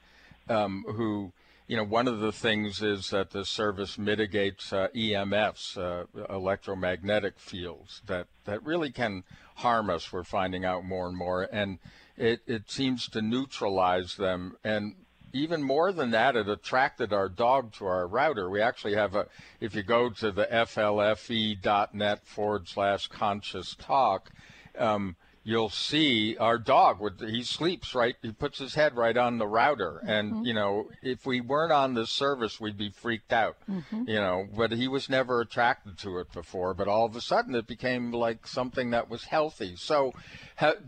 um, 0.49 0.85
who 0.88 1.33
you 1.67 1.77
know, 1.77 1.85
one 1.85 2.07
of 2.09 2.21
the 2.21 2.33
things 2.33 2.83
is 2.83 3.11
that 3.11 3.31
the 3.31 3.45
service 3.45 3.97
mitigates 3.97 4.73
uh, 4.73 4.88
EMFs, 4.95 5.79
uh, 5.79 6.05
electromagnetic 6.29 7.38
fields, 7.38 8.03
that, 8.07 8.27
that 8.45 8.62
really 8.64 8.90
can 8.90 9.25
harm 9.55 9.90
us. 9.90 10.12
We're 10.12 10.25
finding 10.25 10.64
out 10.64 10.85
more 10.85 11.07
and 11.07 11.17
more. 11.17 11.49
And 11.51 11.79
it, 12.17 12.40
it 12.47 12.71
seems 12.71 13.09
to 13.09 13.23
neutralize 13.23 14.17
them. 14.17 14.57
And 14.62 14.95
even 15.33 15.62
more 15.62 15.93
than 15.93 16.12
that, 16.12 16.37
it 16.37 16.49
attracted 16.49 17.12
our 17.12 17.29
dog 17.29 17.73
to 17.75 17.87
our 17.87 18.07
router. 18.07 18.49
We 18.49 18.61
actually 18.61 18.95
have 18.95 19.17
a, 19.17 19.27
if 19.61 19.75
you 19.75 19.83
go 19.83 20.11
to 20.11 20.31
the 20.31 20.47
flfe.net 20.47 22.27
forward 22.27 22.69
slash 22.69 23.09
conscious 23.09 23.75
talk, 23.75 24.31
um, 24.79 25.17
you'll 25.44 25.68
see 25.68 26.37
our 26.38 26.59
dog 26.59 26.98
would 26.98 27.20
he 27.20 27.42
sleeps 27.42 27.94
right 27.94 28.16
he 28.22 28.33
puts 28.33 28.59
his 28.59 28.74
head 28.74 28.96
right 28.96 29.16
on 29.16 29.38
the 29.38 29.46
router 29.46 30.00
and 30.07 30.33
mm-hmm. 30.33 30.44
you 30.44 30.54
know 30.54 30.88
if 31.02 31.26
we 31.26 31.40
weren't 31.40 31.72
on 31.72 31.94
this 31.94 32.11
service 32.11 32.59
we'd 32.59 32.78
be 32.78 32.90
freaked 32.90 33.33
out 33.33 33.57
mm-hmm. 33.70 34.09
you 34.09 34.16
know 34.16 34.48
but 34.57 34.72
he 34.72 34.88
was 34.88 35.09
never 35.09 35.40
attracted 35.40 35.96
to 35.98 36.18
it 36.18 36.33
before 36.33 36.74
but 36.74 36.88
all 36.88 37.04
of 37.04 37.14
a 37.14 37.20
sudden 37.20 37.54
it 37.54 37.66
became 37.66 38.11
like 38.11 38.46
something 38.46 38.90
that 38.90 39.09
was 39.09 39.24
healthy 39.24 39.76
so 39.76 40.12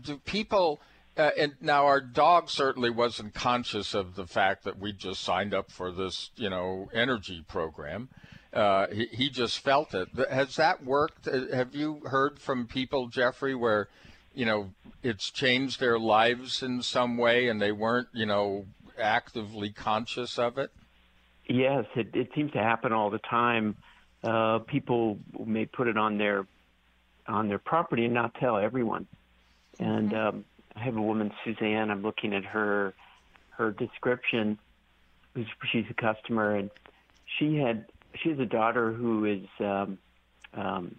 do 0.01 0.17
people 0.17 0.81
uh, 1.17 1.31
and 1.37 1.55
now 1.61 1.85
our 1.85 2.01
dog 2.01 2.49
certainly 2.49 2.89
wasn't 2.89 3.33
conscious 3.33 3.93
of 3.93 4.15
the 4.15 4.27
fact 4.27 4.63
that 4.63 4.77
we 4.77 4.91
just 4.91 5.21
signed 5.21 5.53
up 5.53 5.71
for 5.71 5.91
this 5.91 6.31
you 6.35 6.49
know 6.49 6.89
energy 6.93 7.45
program 7.47 8.09
uh, 8.53 8.87
he, 8.87 9.05
he 9.11 9.29
just 9.29 9.59
felt 9.59 9.93
it. 9.93 10.07
Has 10.31 10.55
that 10.55 10.83
worked? 10.83 11.27
Uh, 11.27 11.53
have 11.53 11.75
you 11.75 12.01
heard 12.05 12.39
from 12.39 12.65
people, 12.65 13.07
Jeffrey, 13.07 13.53
where 13.53 13.89
you 14.37 14.45
know, 14.45 14.69
it's 15.01 15.31
changed 15.31 15.79
their 15.79 15.97
lives 15.97 16.61
in 16.61 16.83
some 16.83 17.17
way 17.17 17.47
and 17.47 17.59
they 17.59 17.71
weren't, 17.71 18.07
you 18.13 18.27
know, 18.27 18.65
actively 18.99 19.71
conscious 19.71 20.37
of 20.37 20.59
it? 20.59 20.71
Yes, 21.49 21.85
it, 21.95 22.13
it 22.13 22.29
seems 22.35 22.51
to 22.51 22.59
happen 22.59 22.93
all 22.93 23.09
the 23.09 23.19
time. 23.19 23.75
Uh, 24.23 24.59
people 24.59 25.17
may 25.43 25.65
put 25.65 25.87
it 25.87 25.97
on 25.97 26.17
their 26.19 26.45
on 27.27 27.47
their 27.47 27.59
property 27.59 28.05
and 28.05 28.13
not 28.13 28.33
tell 28.35 28.57
everyone. 28.57 29.07
And 29.79 30.11
mm-hmm. 30.11 30.37
um, 30.37 30.45
I 30.75 30.81
have 30.81 30.95
a 30.97 31.01
woman, 31.01 31.31
Suzanne. 31.43 31.89
I'm 31.89 32.03
looking 32.03 32.33
at 32.33 32.45
her 32.45 32.93
her 33.51 33.71
description. 33.71 34.59
She's 35.71 35.85
a 35.89 35.93
customer, 35.93 36.55
and 36.55 36.69
she 37.39 37.55
had 37.55 37.85
she 38.21 38.29
has 38.29 38.39
a 38.39 38.45
daughter 38.45 38.91
who 38.91 39.25
is 39.25 39.47
um, 39.59 39.97
um, 40.53 40.95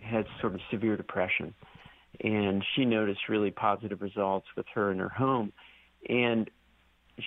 has 0.00 0.24
sort 0.40 0.54
of 0.54 0.60
severe 0.70 0.96
depression, 0.96 1.54
and 2.20 2.64
she 2.74 2.84
noticed 2.84 3.28
really 3.28 3.50
positive 3.50 4.02
results 4.02 4.46
with 4.56 4.66
her 4.74 4.90
in 4.90 4.98
her 4.98 5.08
home, 5.08 5.52
and 6.08 6.50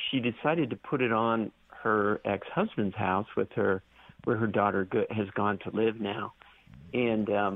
she 0.09 0.19
decided 0.19 0.69
to 0.69 0.75
put 0.75 1.01
it 1.01 1.11
on 1.11 1.51
her 1.69 2.19
ex-husband's 2.25 2.95
house 2.95 3.27
with 3.35 3.51
her, 3.53 3.81
where 4.23 4.37
her 4.37 4.47
daughter 4.47 4.85
go, 4.85 5.05
has 5.09 5.29
gone 5.31 5.57
to 5.59 5.69
live 5.71 5.99
now, 5.99 6.33
and 6.93 7.25
because 7.25 7.49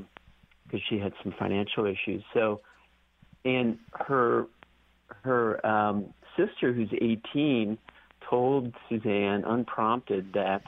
um, 0.74 0.80
she 0.88 0.98
had 0.98 1.12
some 1.22 1.32
financial 1.38 1.86
issues, 1.86 2.22
so 2.32 2.60
and 3.44 3.78
her 3.92 4.46
her 5.24 5.64
um, 5.66 6.14
sister, 6.36 6.72
who's 6.72 6.88
18, 6.92 7.76
told 8.28 8.74
Suzanne 8.88 9.44
unprompted 9.44 10.32
that 10.34 10.62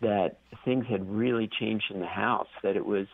that 0.00 0.38
things 0.64 0.86
had 0.86 1.08
really 1.10 1.48
changed 1.48 1.90
in 1.90 2.00
the 2.00 2.06
house, 2.06 2.48
that 2.62 2.76
it 2.76 2.84
was 2.84 3.06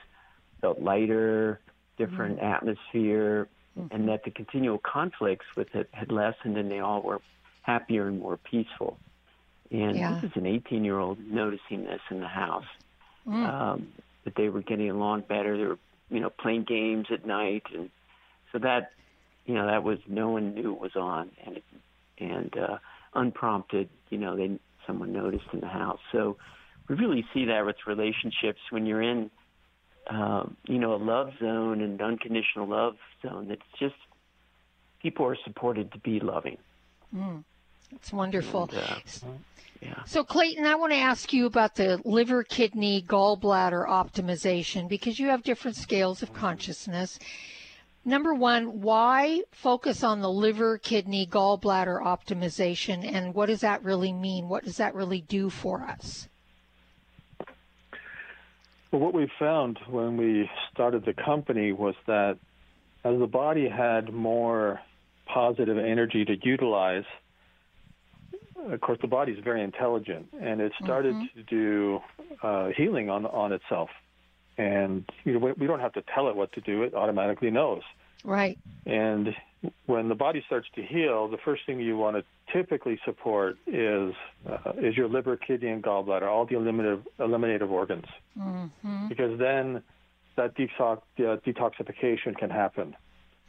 felt 0.60 0.80
lighter, 0.80 1.60
different 1.98 2.38
mm-hmm. 2.38 2.52
atmosphere, 2.52 3.48
mm-hmm. 3.78 3.94
and 3.94 4.08
that 4.08 4.24
the 4.24 4.30
continual 4.30 4.78
conflicts 4.78 5.46
with 5.56 5.74
it 5.74 5.88
had 5.92 6.10
lessened, 6.10 6.56
and 6.56 6.70
they 6.70 6.78
all 6.78 7.02
were 7.02 7.20
happier 7.62 8.08
and 8.08 8.20
more 8.20 8.38
peaceful. 8.38 8.98
And 9.70 9.96
yeah. 9.96 10.14
this 10.14 10.30
is 10.30 10.36
an 10.36 10.46
18 10.46 10.84
year 10.84 10.98
old 10.98 11.18
noticing 11.18 11.84
this 11.84 12.00
in 12.10 12.20
the 12.20 12.28
house. 12.28 12.64
Mm. 13.26 13.46
Um, 13.46 13.88
that 14.24 14.34
they 14.34 14.48
were 14.48 14.62
getting 14.62 14.90
along 14.90 15.22
better. 15.22 15.56
They 15.56 15.64
were, 15.64 15.78
you 16.10 16.20
know, 16.20 16.30
playing 16.30 16.64
games 16.64 17.06
at 17.10 17.26
night, 17.26 17.64
and 17.74 17.90
so 18.52 18.58
that, 18.58 18.92
you 19.46 19.54
know, 19.54 19.66
that 19.66 19.82
was 19.82 19.98
no 20.06 20.30
one 20.30 20.54
knew 20.54 20.72
it 20.72 20.80
was 20.80 20.96
on, 20.96 21.30
and 21.44 21.60
and 22.18 22.56
uh, 22.58 22.78
unprompted, 23.14 23.88
you 24.10 24.18
know, 24.18 24.36
they 24.36 24.58
someone 24.86 25.12
noticed 25.12 25.44
in 25.52 25.60
the 25.60 25.68
house. 25.68 26.00
So 26.12 26.36
we 26.88 26.96
really 26.96 27.24
see 27.34 27.46
that 27.46 27.64
with 27.64 27.76
relationships 27.86 28.60
when 28.70 28.86
you're 28.86 29.02
in, 29.02 29.30
uh, 30.08 30.44
you 30.66 30.78
know, 30.78 30.94
a 30.94 30.96
love 30.96 31.32
zone 31.38 31.80
and 31.80 32.00
unconditional 32.00 32.66
love 32.66 32.96
zone. 33.22 33.50
It's 33.50 33.62
just 33.78 33.94
people 35.02 35.26
are 35.26 35.36
supported 35.44 35.92
to 35.92 35.98
be 35.98 36.20
loving. 36.20 36.58
Mm. 37.14 37.44
It's 37.94 38.12
wonderful. 38.12 38.68
And, 38.72 38.78
uh, 38.78 39.28
yeah. 39.80 40.04
So, 40.04 40.24
Clayton, 40.24 40.66
I 40.66 40.74
want 40.74 40.92
to 40.92 40.98
ask 40.98 41.32
you 41.32 41.46
about 41.46 41.76
the 41.76 42.00
liver, 42.04 42.42
kidney, 42.42 43.02
gallbladder 43.02 43.86
optimization 43.86 44.88
because 44.88 45.18
you 45.18 45.28
have 45.28 45.42
different 45.42 45.76
scales 45.76 46.22
of 46.22 46.32
consciousness. 46.32 47.18
Number 48.04 48.34
one, 48.34 48.80
why 48.80 49.42
focus 49.52 50.02
on 50.02 50.20
the 50.20 50.30
liver, 50.30 50.78
kidney, 50.78 51.26
gallbladder 51.26 52.02
optimization, 52.02 53.04
and 53.04 53.34
what 53.34 53.46
does 53.46 53.60
that 53.60 53.84
really 53.84 54.12
mean? 54.12 54.48
What 54.48 54.64
does 54.64 54.78
that 54.78 54.94
really 54.94 55.20
do 55.20 55.50
for 55.50 55.82
us? 55.82 56.28
Well, 58.90 59.00
what 59.00 59.14
we 59.14 59.30
found 59.38 59.78
when 59.88 60.16
we 60.16 60.50
started 60.72 61.04
the 61.04 61.12
company 61.12 61.72
was 61.72 61.94
that 62.06 62.38
as 63.04 63.18
the 63.18 63.26
body 63.26 63.68
had 63.68 64.12
more 64.12 64.80
positive 65.26 65.76
energy 65.78 66.24
to 66.24 66.36
utilize, 66.42 67.04
of 68.56 68.80
course, 68.80 68.98
the 69.00 69.08
body 69.08 69.32
is 69.32 69.44
very 69.44 69.62
intelligent, 69.62 70.28
and 70.40 70.60
it 70.60 70.72
started 70.82 71.14
mm-hmm. 71.14 71.38
to 71.38 71.42
do 71.44 72.00
uh, 72.42 72.68
healing 72.76 73.08
on 73.08 73.26
on 73.26 73.52
itself. 73.52 73.90
And 74.56 75.08
you 75.24 75.38
know, 75.38 75.54
we 75.56 75.66
don't 75.66 75.80
have 75.80 75.92
to 75.92 76.02
tell 76.14 76.28
it 76.28 76.36
what 76.36 76.52
to 76.54 76.60
do; 76.60 76.82
it 76.82 76.94
automatically 76.94 77.50
knows. 77.50 77.82
Right. 78.24 78.58
And 78.84 79.34
when 79.86 80.08
the 80.08 80.14
body 80.14 80.42
starts 80.46 80.68
to 80.74 80.82
heal, 80.82 81.28
the 81.28 81.38
first 81.44 81.62
thing 81.66 81.80
you 81.80 81.96
want 81.96 82.16
to 82.16 82.24
typically 82.52 82.98
support 83.04 83.56
is 83.66 84.14
uh, 84.48 84.72
is 84.78 84.96
your 84.96 85.08
liver, 85.08 85.36
kidney, 85.36 85.68
and 85.68 85.82
gallbladder, 85.82 86.28
all 86.28 86.46
the 86.46 86.56
eliminative 86.56 87.02
eliminative 87.18 87.70
organs, 87.70 88.06
mm-hmm. 88.38 89.08
because 89.08 89.38
then 89.38 89.82
that 90.36 90.56
detox, 90.56 90.98
uh, 91.18 91.36
detoxification 91.46 92.36
can 92.36 92.50
happen. 92.50 92.96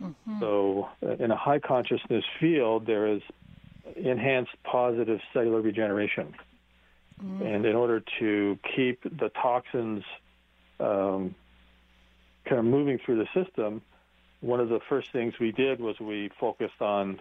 Mm-hmm. 0.01 0.39
So, 0.39 0.89
uh, 1.03 1.23
in 1.23 1.31
a 1.31 1.35
high 1.35 1.59
consciousness 1.59 2.23
field, 2.39 2.85
there 2.85 3.07
is 3.07 3.21
enhanced 3.95 4.51
positive 4.63 5.19
cellular 5.33 5.61
regeneration. 5.61 6.33
Mm. 7.23 7.55
And 7.55 7.65
in 7.65 7.75
order 7.75 8.01
to 8.19 8.57
keep 8.75 9.03
the 9.03 9.29
toxins 9.29 10.03
um, 10.79 11.35
kind 12.45 12.59
of 12.59 12.65
moving 12.65 12.99
through 13.05 13.17
the 13.17 13.43
system, 13.43 13.81
one 14.41 14.59
of 14.59 14.69
the 14.69 14.79
first 14.87 15.11
things 15.11 15.33
we 15.39 15.51
did 15.51 15.81
was 15.81 15.99
we 15.99 16.29
focused 16.39 16.81
on 16.81 17.19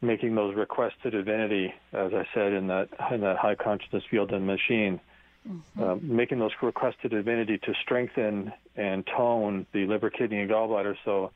making 0.00 0.34
those 0.34 0.54
requests 0.54 0.94
to 1.02 1.10
divinity, 1.10 1.72
as 1.92 2.12
I 2.12 2.26
said 2.34 2.52
in 2.52 2.66
that 2.68 2.88
in 3.10 3.20
that 3.22 3.36
high 3.36 3.54
consciousness 3.54 4.04
field 4.10 4.32
and 4.32 4.46
machine, 4.46 5.00
mm-hmm. 5.48 5.82
uh, 5.82 5.96
making 6.02 6.38
those 6.38 6.52
requests 6.62 6.96
to 7.02 7.08
divinity 7.08 7.58
to 7.58 7.74
strengthen 7.82 8.52
and 8.76 9.06
tone 9.06 9.66
the 9.72 9.86
liver, 9.86 10.10
kidney, 10.10 10.40
and 10.40 10.50
gallbladder, 10.50 10.96
so 11.04 11.30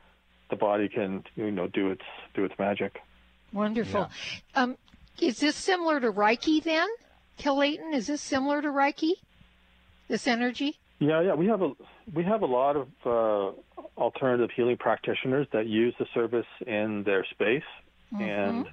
the 0.51 0.57
body 0.57 0.89
can 0.89 1.25
you 1.37 1.51
know 1.51 1.67
do 1.67 1.91
its 1.91 2.05
do 2.35 2.45
its 2.45 2.55
magic. 2.59 3.01
Wonderful. 3.53 4.11
Yeah. 4.55 4.63
Um, 4.63 4.77
is 5.21 5.41
this 5.41 5.57
similar 5.57 6.01
to 6.01 6.13
Reiki 6.13 6.63
then, 6.63 6.89
Clayton? 7.39 7.95
Is 7.95 8.07
this 8.07 8.21
similar 8.21 8.63
to 8.63 8.69
Reiki? 8.69 9.13
This 10.09 10.27
energy? 10.27 10.79
Yeah, 10.99 11.21
yeah. 11.23 11.35
We 11.35 11.47
have 11.47 11.63
a 11.63 11.73
we 12.13 12.25
have 12.25 12.43
a 12.43 12.47
lot 12.47 12.77
of 12.77 12.89
uh, 13.05 13.81
alternative 13.99 14.51
healing 14.55 14.77
practitioners 14.77 15.47
that 15.53 15.67
use 15.67 15.95
the 15.99 16.07
service 16.13 16.47
in 16.67 17.03
their 17.05 17.25
space, 17.31 17.65
mm-hmm. 18.13 18.23
and 18.23 18.67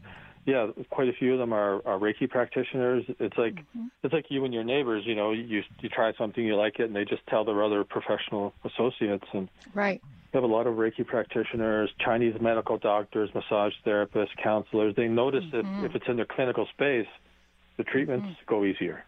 yeah, 0.48 0.68
quite 0.90 1.10
a 1.10 1.14
few 1.14 1.34
of 1.34 1.40
them 1.40 1.54
are, 1.54 1.86
are 1.86 2.00
Reiki 2.00 2.30
practitioners. 2.30 3.04
It's 3.20 3.38
like 3.38 3.56
mm-hmm. 3.56 3.88
it's 4.02 4.14
like 4.14 4.28
you 4.30 4.46
and 4.46 4.54
your 4.54 4.64
neighbors. 4.64 5.04
You 5.06 5.14
know, 5.14 5.32
you 5.34 5.62
you 5.80 5.90
try 5.90 6.14
something, 6.18 6.44
you 6.44 6.56
like 6.56 6.80
it, 6.80 6.84
and 6.84 6.96
they 6.96 7.04
just 7.04 7.26
tell 7.28 7.44
their 7.44 7.62
other 7.62 7.84
professional 7.84 8.54
associates. 8.64 9.26
And 9.34 9.50
right, 9.74 10.02
we 10.34 10.38
have 10.38 10.44
a 10.44 10.48
lot 10.48 10.66
of 10.66 10.76
Reiki 10.76 11.06
practitioners, 11.06 11.92
Chinese 12.00 12.36
medical 12.40 12.78
doctors, 12.78 13.30
massage 13.36 13.74
therapists, 13.86 14.38
counselors. 14.42 14.96
They 14.96 15.10
notice 15.10 15.44
mm-hmm. 15.46 15.84
if, 15.84 15.92
if 15.92 15.96
it's 15.98 16.06
in 16.08 16.16
their 16.16 16.26
clinical 16.26 16.66
space, 16.74 17.08
the 17.76 17.84
treatments 17.84 18.28
mm-hmm. 18.28 18.46
go 18.48 18.64
easier. 18.64 19.04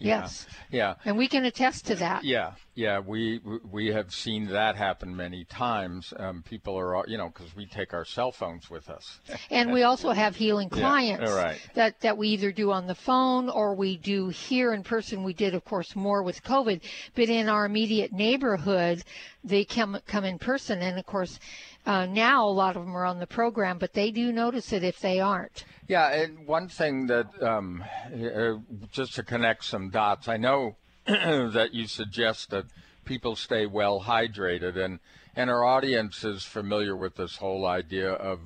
Yes. 0.00 0.46
Yeah. 0.70 0.94
And 1.04 1.16
we 1.16 1.28
can 1.28 1.44
attest 1.44 1.86
to 1.86 1.96
that. 1.96 2.24
Yeah. 2.24 2.52
Yeah. 2.78 3.00
We 3.00 3.40
we 3.68 3.88
have 3.88 4.14
seen 4.14 4.46
that 4.50 4.76
happen 4.76 5.16
many 5.16 5.44
times. 5.44 6.14
Um, 6.16 6.44
people 6.44 6.76
are, 6.78 7.04
you 7.08 7.18
know, 7.18 7.28
because 7.28 7.56
we 7.56 7.66
take 7.66 7.92
our 7.92 8.04
cell 8.04 8.30
phones 8.30 8.70
with 8.70 8.88
us. 8.88 9.18
And 9.50 9.72
we 9.72 9.82
also 9.82 10.10
have 10.12 10.36
healing 10.36 10.70
clients 10.70 11.24
yeah, 11.24 11.34
right. 11.34 11.60
that 11.74 12.00
that 12.02 12.16
we 12.16 12.28
either 12.28 12.52
do 12.52 12.70
on 12.70 12.86
the 12.86 12.94
phone 12.94 13.50
or 13.50 13.74
we 13.74 13.96
do 13.96 14.28
here 14.28 14.72
in 14.72 14.84
person. 14.84 15.24
We 15.24 15.32
did, 15.32 15.56
of 15.56 15.64
course, 15.64 15.96
more 15.96 16.22
with 16.22 16.44
COVID, 16.44 16.80
but 17.16 17.28
in 17.28 17.48
our 17.48 17.64
immediate 17.66 18.12
neighborhood, 18.12 19.02
they 19.42 19.64
come 19.64 19.98
come 20.06 20.24
in 20.24 20.38
person, 20.38 20.80
and 20.80 21.00
of 21.00 21.04
course, 21.04 21.40
uh, 21.84 22.06
now 22.06 22.46
a 22.46 22.54
lot 22.62 22.76
of 22.76 22.84
them 22.84 22.96
are 22.96 23.06
on 23.06 23.18
the 23.18 23.26
program, 23.26 23.78
but 23.78 23.92
they 23.92 24.12
do 24.12 24.30
notice 24.30 24.72
it 24.72 24.84
if 24.84 25.00
they 25.00 25.18
aren't. 25.18 25.64
Yeah, 25.88 26.12
and 26.12 26.46
one 26.46 26.68
thing 26.68 27.08
that 27.08 27.42
um, 27.42 27.82
uh, 28.14 28.58
just 28.92 29.16
to 29.16 29.24
connect 29.24 29.64
some 29.64 29.90
dots, 29.90 30.28
I 30.28 30.36
know 30.36 30.76
that 31.52 31.70
you 31.72 31.86
suggest 31.86 32.50
that 32.50 32.66
people 33.04 33.34
stay 33.34 33.64
well 33.64 34.02
hydrated, 34.02 34.76
and 34.76 35.00
and 35.34 35.48
our 35.48 35.64
audience 35.64 36.22
is 36.22 36.44
familiar 36.44 36.94
with 36.94 37.16
this 37.16 37.36
whole 37.36 37.66
idea 37.66 38.12
of 38.12 38.40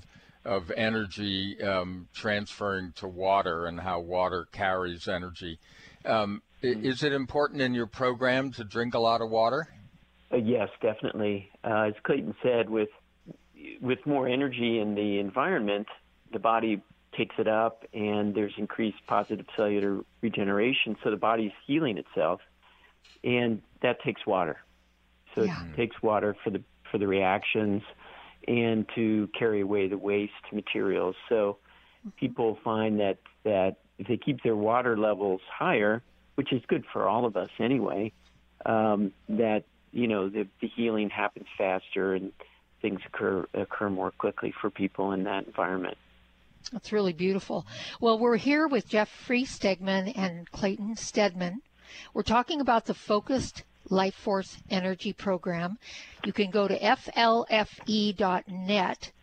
of 0.45 0.71
energy 0.77 1.61
um, 1.63 2.09
transferring 2.13 2.93
to 2.93 3.09
water 3.09 3.67
and 3.67 3.81
how 3.81 4.01
water 4.01 4.47
carries 4.53 5.09
energy. 5.09 5.59
Um, 6.05 6.43
mm-hmm. 6.63 6.85
Is 6.85 7.03
it 7.03 7.13
important 7.13 7.61
in 7.61 7.75
your 7.75 7.87
program 7.87 8.53
to 8.53 8.65
drink 8.65 8.95
a 8.95 8.99
lot 8.99 9.21
of 9.21 9.31
water? 9.31 9.69
Uh, 10.33 10.37
yes, 10.37 10.69
definitely. 10.81 11.51
Uh, 11.65 11.89
as 11.89 11.95
Clayton 12.05 12.35
said, 12.43 12.71
with 12.71 12.89
with 13.81 13.99
more 14.07 14.29
energy 14.29 14.79
in 14.79 14.95
the 14.95 15.19
environment, 15.19 15.89
the 16.33 16.39
body 16.39 16.83
takes 17.17 17.35
it 17.39 17.49
up, 17.49 17.85
and 17.93 18.35
there's 18.35 18.55
increased 18.57 18.99
positive 19.07 19.47
cellular 19.57 20.01
regeneration. 20.21 20.97
So 21.05 21.11
the 21.11 21.17
body's 21.17 21.53
healing 21.67 21.99
itself, 21.99 22.41
and 23.25 23.63
that 23.83 24.03
takes 24.03 24.27
water. 24.27 24.59
So 25.35 25.45
yeah. 25.45 25.65
it 25.65 25.77
takes 25.77 26.03
water 26.03 26.37
for 26.43 26.51
the 26.51 26.63
for 26.91 26.99
the 26.99 27.07
reactions 27.07 27.83
and 28.47 28.87
to 28.95 29.29
carry 29.39 29.61
away 29.61 29.89
the 29.89 29.97
waste 29.97 30.33
materials. 30.53 31.17
So 31.29 31.59
people 32.17 32.59
find 32.63 33.01
that 33.01 33.19
that 33.45 33.77
if 33.99 34.09
they 34.09 34.17
keep 34.17 34.43
their 34.43 34.57
water 34.57 34.97
levels 34.97 35.41
higher, 35.51 36.03
which 36.35 36.53
is 36.53 36.63
good 36.67 36.85
for 36.93 37.09
all 37.09 37.25
of 37.25 37.37
us 37.37 37.51
anyway, 37.59 38.13
um, 38.67 39.13
that 39.29 39.65
you 39.93 40.07
know 40.09 40.29
the, 40.29 40.47
the 40.61 40.69
healing 40.69 41.11
happens 41.11 41.47
faster 41.57 42.15
and 42.15 42.33
things 42.81 43.01
occur 43.07 43.47
occur 43.55 43.91
more 43.91 44.11
quickly 44.11 44.53
for 44.61 44.71
people 44.71 45.13
in 45.13 45.25
that 45.25 45.47
environment. 45.47 45.97
That's 46.71 46.93
really 46.93 47.13
beautiful. 47.13 47.67
Well, 48.01 48.19
we're 48.19 48.37
here 48.37 48.69
with 48.69 48.89
Jeffrey 48.89 49.43
Stegman 49.43 50.13
and 50.17 50.51
Clayton 50.53 50.95
Stedmann. 50.95 51.61
We're 52.15 52.23
talking 52.23 52.61
about 52.61 52.87
the 52.87 52.95
focused 52.95 53.63
Life 53.89 54.15
Force 54.15 54.59
Energy 54.71 55.13
Program. 55.13 55.79
You 56.25 56.33
can 56.33 56.51
go 56.51 56.69
to 56.69 56.79
flfe.net 56.79 57.43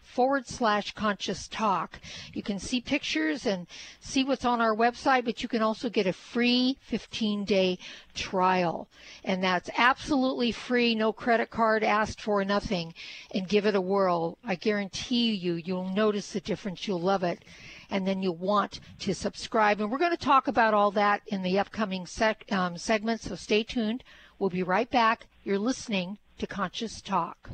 forward 0.10 0.48
slash 0.48 0.92
conscious 0.94 1.48
talk. 1.48 2.00
You 2.34 2.42
can 2.42 2.60
see 2.60 2.82
pictures 2.82 3.46
and 3.46 3.68
see 4.00 4.24
what's 4.24 4.44
on 4.44 4.60
our 4.60 4.76
website, 4.76 5.24
but 5.24 5.42
you 5.44 5.48
can 5.48 5.62
also 5.62 5.90
get 5.90 6.08
a 6.08 6.14
free 6.14 6.78
15 6.82 7.46
day 7.46 7.78
trial. 8.16 8.88
And 9.24 9.44
that's 9.44 9.70
absolutely 9.78 10.52
free, 10.52 10.96
no 10.96 11.14
credit 11.14 11.50
card 11.52 11.84
asked 11.84 12.22
for, 12.22 12.44
nothing. 12.44 12.94
And 13.34 13.48
give 13.48 13.66
it 13.66 13.76
a 13.76 13.82
whirl. 13.82 14.38
I 14.44 14.56
guarantee 14.56 15.34
you, 15.34 15.54
you'll 15.54 15.90
notice 15.90 16.34
the 16.34 16.42
difference. 16.42 16.88
You'll 16.88 17.02
love 17.02 17.24
it. 17.24 17.46
And 17.90 18.08
then 18.08 18.22
you'll 18.22 18.36
want 18.36 18.80
to 19.00 19.14
subscribe. 19.14 19.82
And 19.82 19.92
we're 19.92 19.98
going 19.98 20.16
to 20.16 20.18
talk 20.18 20.48
about 20.48 20.74
all 20.74 20.92
that 20.92 21.22
in 21.28 21.42
the 21.42 21.58
upcoming 21.58 22.06
sec- 22.06 22.52
um, 22.52 22.78
segments, 22.78 23.28
so 23.28 23.36
stay 23.36 23.64
tuned. 23.64 24.04
We'll 24.38 24.50
be 24.50 24.64
right 24.64 24.90
back. 24.90 25.28
You're 25.44 25.60
listening 25.60 26.18
to 26.38 26.48
Conscious 26.48 27.02
Talk. 27.02 27.50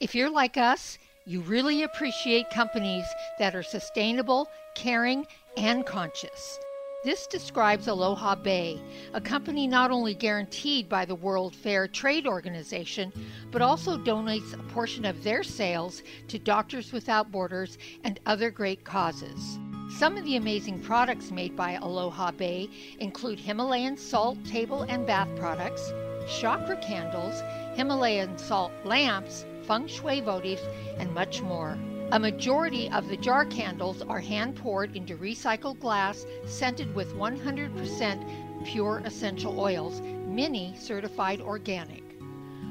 If 0.00 0.14
you're 0.14 0.30
like 0.30 0.56
us, 0.56 0.98
you 1.26 1.40
really 1.40 1.82
appreciate 1.82 2.50
companies 2.50 3.04
that 3.38 3.54
are 3.54 3.62
sustainable, 3.62 4.48
caring, 4.74 5.26
and 5.56 5.86
conscious. 5.86 6.58
This 7.04 7.26
describes 7.26 7.88
Aloha 7.88 8.36
Bay, 8.36 8.80
a 9.12 9.20
company 9.20 9.66
not 9.66 9.90
only 9.90 10.14
guaranteed 10.14 10.88
by 10.88 11.04
the 11.04 11.16
World 11.16 11.54
Fair 11.54 11.88
Trade 11.88 12.28
Organization, 12.28 13.12
but 13.50 13.60
also 13.60 13.98
donates 13.98 14.54
a 14.54 14.62
portion 14.72 15.04
of 15.04 15.22
their 15.24 15.42
sales 15.42 16.02
to 16.28 16.38
Doctors 16.38 16.92
Without 16.92 17.32
Borders 17.32 17.76
and 18.04 18.20
other 18.24 18.52
great 18.52 18.84
causes. 18.84 19.58
Some 19.98 20.16
of 20.16 20.24
the 20.24 20.36
amazing 20.36 20.80
products 20.80 21.30
made 21.30 21.54
by 21.54 21.72
Aloha 21.74 22.32
Bay 22.32 22.70
include 22.98 23.38
Himalayan 23.38 23.98
salt 23.98 24.42
table 24.44 24.82
and 24.88 25.06
bath 25.06 25.28
products, 25.36 25.92
chakra 26.26 26.76
candles, 26.76 27.42
Himalayan 27.76 28.38
salt 28.38 28.72
lamps, 28.84 29.44
feng 29.64 29.86
shui 29.86 30.22
votives, 30.22 30.66
and 30.98 31.14
much 31.14 31.42
more. 31.42 31.78
A 32.10 32.18
majority 32.18 32.90
of 32.90 33.08
the 33.08 33.18
jar 33.18 33.44
candles 33.44 34.00
are 34.02 34.18
hand 34.18 34.56
poured 34.56 34.96
into 34.96 35.16
recycled 35.18 35.78
glass, 35.78 36.26
scented 36.46 36.94
with 36.94 37.14
100% 37.14 38.64
pure 38.64 39.02
essential 39.04 39.60
oils, 39.60 40.00
many 40.26 40.74
certified 40.74 41.42
organic. 41.42 42.02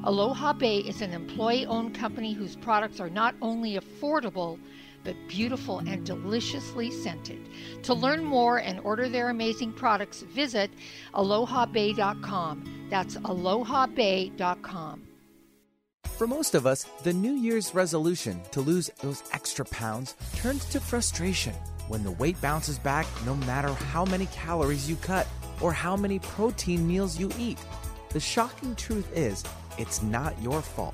Aloha 0.04 0.54
Bay 0.54 0.80
is 0.80 1.04
an 1.04 1.14
employee 1.14 1.68
owned 1.68 1.94
company 1.94 2.34
whose 2.34 2.56
products 2.56 3.00
are 3.00 3.12
not 3.12 3.36
only 3.44 3.78
affordable, 3.78 4.60
but 5.04 5.16
beautiful 5.28 5.80
and 5.80 6.06
deliciously 6.06 6.92
scented. 6.92 7.50
To 7.84 7.94
learn 7.94 8.24
more 8.24 8.58
and 8.58 8.80
order 8.82 9.10
their 9.10 9.30
amazing 9.30 9.74
products, 9.74 10.22
visit 10.22 10.72
alohabay.com. 11.14 12.88
That's 12.90 13.16
alohabay.com. 13.18 15.08
For 16.22 16.28
most 16.28 16.54
of 16.54 16.68
us, 16.68 16.84
the 17.04 17.14
New 17.14 17.34
Year's 17.34 17.74
resolution 17.74 18.42
to 18.52 18.62
lose 18.62 18.92
those 19.02 19.24
extra 19.34 19.66
pounds 19.66 20.16
turns 20.36 20.66
to 20.66 20.80
frustration 20.80 21.54
when 21.88 22.04
the 22.04 22.12
weight 22.12 22.40
bounces 22.42 22.78
back 22.78 23.08
no 23.26 23.36
matter 23.36 23.70
how 23.70 24.06
many 24.06 24.28
calories 24.28 24.90
you 24.90 24.98
cut 24.98 25.28
or 25.62 25.74
how 25.74 25.96
many 25.96 26.20
protein 26.20 26.88
meals 26.88 27.20
you 27.20 27.32
eat. 27.40 27.58
The 28.10 28.20
shocking 28.20 28.76
truth 28.76 29.12
is, 29.16 29.44
it's 29.78 30.04
not 30.04 30.40
your 30.42 30.62
fault. 30.62 30.94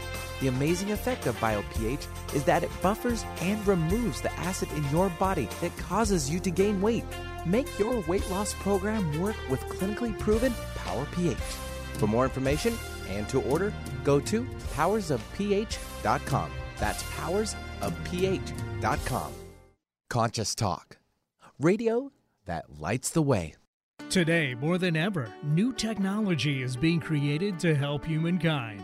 The 0.41 0.47
amazing 0.47 0.91
effect 0.91 1.27
of 1.27 1.39
BioPH 1.39 2.07
is 2.33 2.43
that 2.45 2.63
it 2.63 2.71
buffers 2.81 3.23
and 3.41 3.65
removes 3.67 4.21
the 4.21 4.33
acid 4.33 4.69
in 4.75 4.83
your 4.89 5.09
body 5.11 5.47
that 5.61 5.77
causes 5.77 6.31
you 6.31 6.39
to 6.39 6.49
gain 6.49 6.81
weight. 6.81 7.03
Make 7.45 7.77
your 7.77 7.99
weight 8.07 8.27
loss 8.31 8.55
program 8.55 9.21
work 9.21 9.35
with 9.49 9.59
clinically 9.61 10.17
proven 10.17 10.51
Power 10.75 11.05
pH. 11.11 11.37
For 11.93 12.07
more 12.07 12.23
information 12.23 12.73
and 13.09 13.29
to 13.29 13.39
order, 13.43 13.71
go 14.03 14.19
to 14.19 14.43
powersofph.com. 14.75 16.51
That's 16.79 17.03
powersofph.com. 17.03 19.33
Conscious 20.09 20.55
Talk. 20.55 20.97
Radio 21.59 22.11
that 22.45 22.65
lights 22.79 23.11
the 23.11 23.21
way. 23.21 23.53
Today, 24.09 24.55
more 24.55 24.79
than 24.79 24.97
ever, 24.97 25.31
new 25.43 25.71
technology 25.71 26.63
is 26.63 26.75
being 26.75 26.99
created 26.99 27.59
to 27.59 27.75
help 27.75 28.03
humankind. 28.03 28.83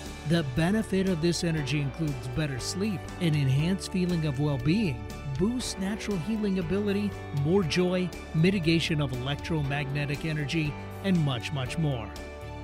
The 0.29 0.45
benefit 0.55 1.09
of 1.09 1.21
this 1.21 1.43
energy 1.43 1.81
includes 1.81 2.27
better 2.35 2.59
sleep, 2.59 2.99
an 3.21 3.33
enhanced 3.33 3.91
feeling 3.91 4.27
of 4.27 4.39
well 4.39 4.59
being, 4.59 5.03
boosts 5.39 5.77
natural 5.79 6.17
healing 6.19 6.59
ability, 6.59 7.09
more 7.43 7.63
joy, 7.63 8.09
mitigation 8.35 9.01
of 9.01 9.11
electromagnetic 9.13 10.25
energy, 10.25 10.73
and 11.03 11.17
much, 11.25 11.51
much 11.53 11.77
more. 11.79 12.07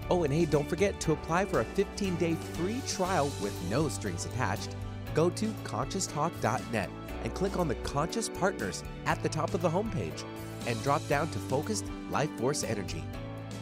Oh, 0.10 0.24
and 0.24 0.32
hey, 0.32 0.46
don't 0.46 0.70
forget 0.70 1.00
to 1.02 1.13
apply 1.13 1.46
for 1.46 1.62
a 1.62 1.65
15 1.65 2.15
day 2.17 2.36
free 2.36 2.82
trial 2.88 3.32
with 3.41 3.54
no 3.70 3.89
strings 3.89 4.26
attached. 4.26 4.76
Go 5.15 5.30
to 5.32 5.48
conscioustalk.net 5.63 6.89
and 7.24 7.34
click 7.34 7.58
on 7.58 7.67
the 7.67 7.76
Conscious 7.76 8.30
Partners 8.30 8.84
at 9.08 9.22
the 9.24 9.30
top 9.30 9.54
of 9.56 9.62
the 9.62 9.70
homepage 9.70 10.24
and 10.67 10.82
drop 10.84 11.06
down 11.08 11.28
to 11.32 11.39
Focused 11.39 11.86
Life 12.12 12.30
Force 12.38 12.63
Energy. 12.63 13.04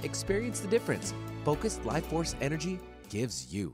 Experience 0.03 0.59
the 0.59 0.67
difference 0.67 1.13
Focused 1.45 1.85
Life 1.85 2.05
Force 2.07 2.35
Energy 2.41 2.79
gives 3.09 3.53
you. 3.53 3.73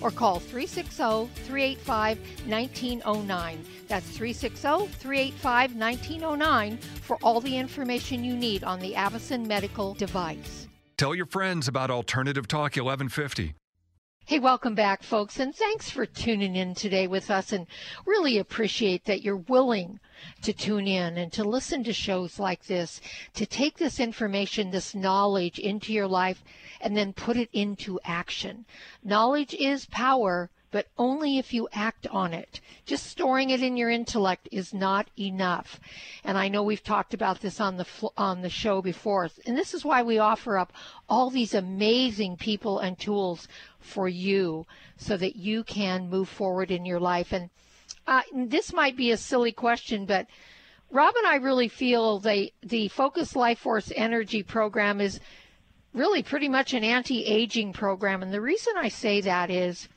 or 0.00 0.10
call 0.10 0.40
360 0.40 1.30
385 1.44 2.18
1909. 2.46 3.64
That's 3.88 4.06
360 4.06 4.86
385 4.98 5.76
1909 5.76 6.78
for 7.02 7.16
all 7.22 7.40
the 7.40 7.56
information 7.56 8.24
you 8.24 8.36
need 8.36 8.64
on 8.64 8.80
the 8.80 8.94
Avacen 8.94 9.46
medical 9.46 9.94
device. 9.94 10.68
Tell 10.96 11.14
your 11.14 11.26
friends 11.26 11.68
about 11.68 11.90
Alternative 11.90 12.48
Talk 12.48 12.76
1150. 12.76 13.54
Hey, 14.28 14.40
welcome 14.40 14.74
back, 14.74 15.04
folks, 15.04 15.38
and 15.38 15.54
thanks 15.54 15.88
for 15.88 16.04
tuning 16.04 16.56
in 16.56 16.74
today 16.74 17.06
with 17.06 17.30
us. 17.30 17.52
And 17.52 17.68
really 18.04 18.38
appreciate 18.38 19.04
that 19.04 19.22
you're 19.22 19.36
willing 19.36 20.00
to 20.42 20.52
tune 20.52 20.88
in 20.88 21.16
and 21.16 21.32
to 21.34 21.44
listen 21.44 21.84
to 21.84 21.92
shows 21.92 22.40
like 22.40 22.64
this, 22.66 23.00
to 23.34 23.46
take 23.46 23.78
this 23.78 24.00
information, 24.00 24.72
this 24.72 24.96
knowledge 24.96 25.60
into 25.60 25.92
your 25.92 26.08
life, 26.08 26.42
and 26.80 26.96
then 26.96 27.12
put 27.12 27.36
it 27.36 27.48
into 27.52 27.98
action. 28.04 28.64
Knowledge 29.02 29.54
is 29.54 29.86
power. 29.86 30.50
but 30.70 30.88
only 30.98 31.38
if 31.38 31.54
you 31.54 31.66
act 31.72 32.06
on 32.08 32.34
it. 32.34 32.60
Just 32.84 33.06
storing 33.06 33.48
it 33.48 33.62
in 33.62 33.78
your 33.78 33.88
intellect 33.88 34.46
is 34.52 34.74
not 34.74 35.08
enough. 35.18 35.80
And 36.22 36.36
I 36.36 36.48
know 36.48 36.62
we've 36.62 36.84
talked 36.84 37.14
about 37.14 37.40
this 37.40 37.60
on 37.60 37.78
the 37.78 37.86
on 38.16 38.42
the 38.42 38.50
show 38.50 38.82
before. 38.82 39.30
And 39.46 39.56
this 39.56 39.72
is 39.72 39.86
why 39.86 40.02
we 40.02 40.18
offer 40.18 40.58
up 40.58 40.74
all 41.08 41.30
these 41.30 41.54
amazing 41.54 42.36
people 42.36 42.78
and 42.78 42.98
tools 42.98 43.48
for 43.80 44.06
you 44.06 44.66
so 44.98 45.16
that 45.16 45.36
you 45.36 45.64
can 45.64 46.10
move 46.10 46.28
forward 46.28 46.70
in 46.70 46.84
your 46.84 47.00
life. 47.00 47.32
And 47.32 47.48
uh, 48.06 48.22
this 48.34 48.72
might 48.72 48.96
be 48.96 49.12
a 49.12 49.16
silly 49.16 49.52
question, 49.52 50.04
but 50.04 50.26
Rob 50.90 51.14
and 51.16 51.26
I 51.26 51.36
really 51.36 51.68
feel 51.68 52.18
the 52.18 52.52
the 52.62 52.88
Focus 52.88 53.34
Life 53.34 53.60
Force 53.60 53.90
Energy 53.96 54.42
program 54.42 55.00
is 55.00 55.20
really 55.96 56.22
pretty 56.22 56.48
much 56.48 56.74
an 56.74 56.84
anti-aging 56.84 57.72
program, 57.72 58.22
and 58.22 58.32
the 58.32 58.40
reason 58.40 58.74
I 58.76 58.88
say 58.88 59.20
that 59.22 59.50
is 59.50 59.88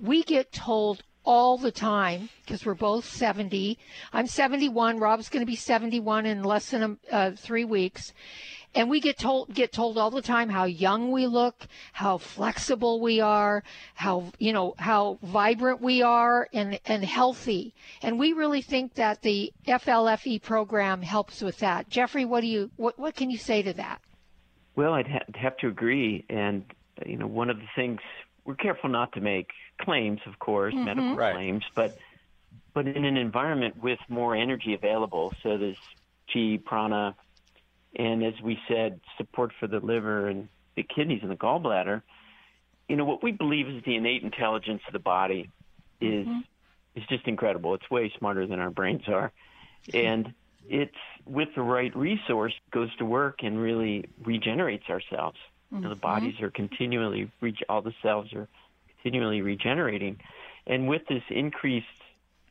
we 0.00 0.22
get 0.22 0.52
told 0.52 1.02
all 1.24 1.58
the 1.58 1.72
time 1.72 2.28
because 2.44 2.64
we're 2.64 2.74
both 2.74 3.04
70. 3.04 3.76
I'm 4.12 4.28
71. 4.28 5.00
Rob's 5.00 5.28
going 5.28 5.40
to 5.40 5.46
be 5.46 5.56
71 5.56 6.24
in 6.24 6.44
less 6.44 6.70
than 6.70 6.98
uh, 7.10 7.32
three 7.32 7.64
weeks 7.64 8.12
and 8.76 8.90
we 8.90 9.00
get 9.00 9.18
told 9.18 9.52
get 9.54 9.72
told 9.72 9.96
all 9.96 10.10
the 10.10 10.22
time 10.22 10.50
how 10.50 10.64
young 10.64 11.10
we 11.10 11.26
look, 11.26 11.66
how 11.94 12.18
flexible 12.18 13.00
we 13.00 13.20
are, 13.20 13.64
how 13.94 14.30
you 14.38 14.52
know 14.52 14.74
how 14.78 15.18
vibrant 15.22 15.80
we 15.80 16.02
are 16.02 16.46
and 16.52 16.78
and 16.84 17.02
healthy. 17.04 17.74
And 18.02 18.18
we 18.18 18.34
really 18.34 18.60
think 18.60 18.94
that 18.94 19.22
the 19.22 19.52
FLFE 19.66 20.42
program 20.42 21.00
helps 21.02 21.40
with 21.40 21.58
that. 21.58 21.88
Jeffrey, 21.88 22.26
what 22.26 22.42
do 22.42 22.46
you 22.46 22.70
what 22.76 22.98
what 22.98 23.16
can 23.16 23.30
you 23.30 23.38
say 23.38 23.62
to 23.62 23.72
that? 23.72 24.00
Well, 24.76 24.92
I'd 24.92 25.08
ha- 25.08 25.24
have 25.34 25.56
to 25.58 25.68
agree, 25.68 26.24
and 26.28 26.64
you 27.04 27.16
know 27.16 27.26
one 27.26 27.50
of 27.50 27.58
the 27.58 27.68
things 27.74 28.00
we're 28.44 28.54
careful 28.54 28.88
not 28.88 29.12
to 29.12 29.20
make 29.20 29.50
claims, 29.80 30.20
of 30.26 30.38
course, 30.38 30.74
mm-hmm. 30.74 30.84
medical 30.84 31.16
right. 31.16 31.34
claims, 31.34 31.64
but 31.74 31.98
but 32.74 32.86
in 32.86 33.04
an 33.04 33.16
environment 33.16 33.82
with 33.82 33.98
more 34.08 34.36
energy 34.36 34.74
available, 34.74 35.32
so 35.42 35.56
there's 35.56 35.78
chi, 36.32 36.60
prana, 36.64 37.16
and 37.96 38.22
as 38.22 38.34
we 38.42 38.58
said, 38.68 39.00
support 39.16 39.52
for 39.58 39.66
the 39.66 39.80
liver 39.80 40.28
and 40.28 40.48
the 40.74 40.82
kidneys 40.82 41.22
and 41.22 41.30
the 41.30 41.36
gallbladder. 41.36 42.02
You 42.88 42.96
know 42.96 43.04
what 43.04 43.22
we 43.22 43.32
believe 43.32 43.66
is 43.68 43.82
the 43.84 43.96
innate 43.96 44.22
intelligence 44.22 44.82
of 44.86 44.92
the 44.92 44.98
body 44.98 45.50
is 46.00 46.26
mm-hmm. 46.26 46.40
is 46.94 47.04
just 47.08 47.26
incredible. 47.26 47.74
It's 47.74 47.90
way 47.90 48.12
smarter 48.18 48.46
than 48.46 48.60
our 48.60 48.70
brains 48.70 49.08
are, 49.08 49.32
and 49.94 50.34
it's 50.68 50.94
with 51.24 51.48
the 51.54 51.62
right 51.62 51.94
resource 51.96 52.54
goes 52.70 52.94
to 52.96 53.04
work 53.04 53.42
and 53.42 53.58
really 53.58 54.08
regenerates 54.24 54.88
ourselves. 54.88 55.38
Mm-hmm. 55.72 55.76
You 55.76 55.82
know, 55.82 55.88
the 55.90 55.94
mm-hmm. 55.94 56.00
bodies 56.00 56.40
are 56.40 56.50
continually 56.50 57.30
all 57.68 57.82
the 57.82 57.94
cells 58.02 58.32
are 58.32 58.48
continually 59.02 59.42
regenerating, 59.42 60.18
and 60.66 60.88
with 60.88 61.02
this 61.08 61.22
increased 61.30 61.86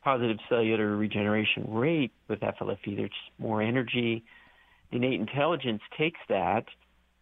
positive 0.02 0.38
cellular 0.48 0.96
regeneration 0.96 1.64
rate 1.68 2.12
with 2.28 2.40
FLFE, 2.40 2.96
there's 2.96 3.10
more 3.38 3.60
energy, 3.60 4.24
innate 4.92 5.18
intelligence 5.18 5.82
takes 5.98 6.20
that 6.28 6.66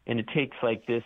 and 0.07 0.21
it 0.21 0.29
takes 0.29 0.57
like 0.63 0.87
this 0.87 1.05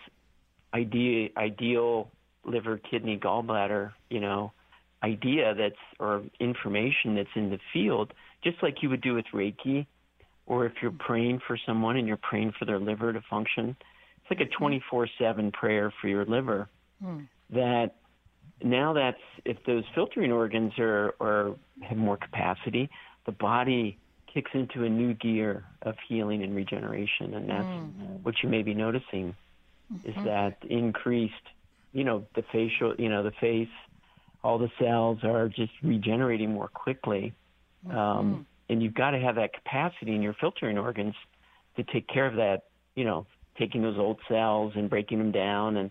idea, 0.74 1.28
ideal 1.36 2.10
liver, 2.44 2.78
kidney, 2.78 3.18
gallbladder, 3.18 3.92
you 4.10 4.20
know, 4.20 4.52
idea 5.02 5.54
that's 5.54 5.76
or 5.98 6.22
information 6.40 7.14
that's 7.14 7.28
in 7.34 7.50
the 7.50 7.60
field, 7.72 8.12
just 8.42 8.62
like 8.62 8.82
you 8.82 8.90
would 8.90 9.00
do 9.00 9.14
with 9.14 9.26
Reiki, 9.34 9.86
or 10.46 10.66
if 10.66 10.72
you're 10.80 10.90
praying 10.90 11.40
for 11.46 11.58
someone 11.66 11.96
and 11.96 12.08
you're 12.08 12.16
praying 12.16 12.52
for 12.58 12.64
their 12.64 12.78
liver 12.78 13.12
to 13.12 13.20
function. 13.28 13.76
It's 14.16 14.30
like 14.30 14.40
a 14.40 14.50
24/7 14.62 15.52
prayer 15.52 15.92
for 16.00 16.08
your 16.08 16.24
liver. 16.24 16.68
Hmm. 17.02 17.20
That 17.50 17.94
now 18.62 18.92
that's 18.92 19.20
if 19.44 19.62
those 19.64 19.84
filtering 19.94 20.32
organs 20.32 20.72
are 20.78 21.14
or 21.20 21.56
have 21.82 21.98
more 21.98 22.16
capacity, 22.16 22.90
the 23.26 23.32
body 23.32 23.98
kicks 24.32 24.50
into 24.54 24.84
a 24.84 24.88
new 24.88 25.14
gear 25.14 25.64
of 25.82 25.94
healing 26.08 26.42
and 26.42 26.54
regeneration, 26.54 27.34
and 27.34 27.48
that's 27.48 27.64
mm-hmm. 27.64 28.22
what 28.22 28.34
you 28.42 28.48
may 28.48 28.62
be 28.62 28.74
noticing 28.74 29.34
mm-hmm. 29.92 30.08
is 30.08 30.24
that 30.24 30.58
increased, 30.68 31.34
you 31.92 32.04
know, 32.04 32.26
the 32.34 32.42
facial, 32.52 32.94
you 32.98 33.08
know, 33.08 33.22
the 33.22 33.32
face, 33.40 33.68
all 34.44 34.58
the 34.58 34.70
cells 34.78 35.18
are 35.24 35.48
just 35.48 35.72
regenerating 35.82 36.52
more 36.52 36.68
quickly, 36.68 37.32
mm-hmm. 37.86 37.96
um, 37.96 38.46
and 38.68 38.82
you've 38.82 38.94
got 38.94 39.12
to 39.12 39.18
have 39.18 39.36
that 39.36 39.52
capacity 39.52 40.14
in 40.14 40.22
your 40.22 40.34
filtering 40.34 40.78
organs 40.78 41.14
to 41.76 41.84
take 41.84 42.08
care 42.08 42.26
of 42.26 42.36
that, 42.36 42.64
you 42.94 43.04
know, 43.04 43.26
taking 43.58 43.82
those 43.82 43.98
old 43.98 44.18
cells 44.28 44.72
and 44.76 44.88
breaking 44.88 45.18
them 45.18 45.32
down 45.32 45.76
and 45.76 45.90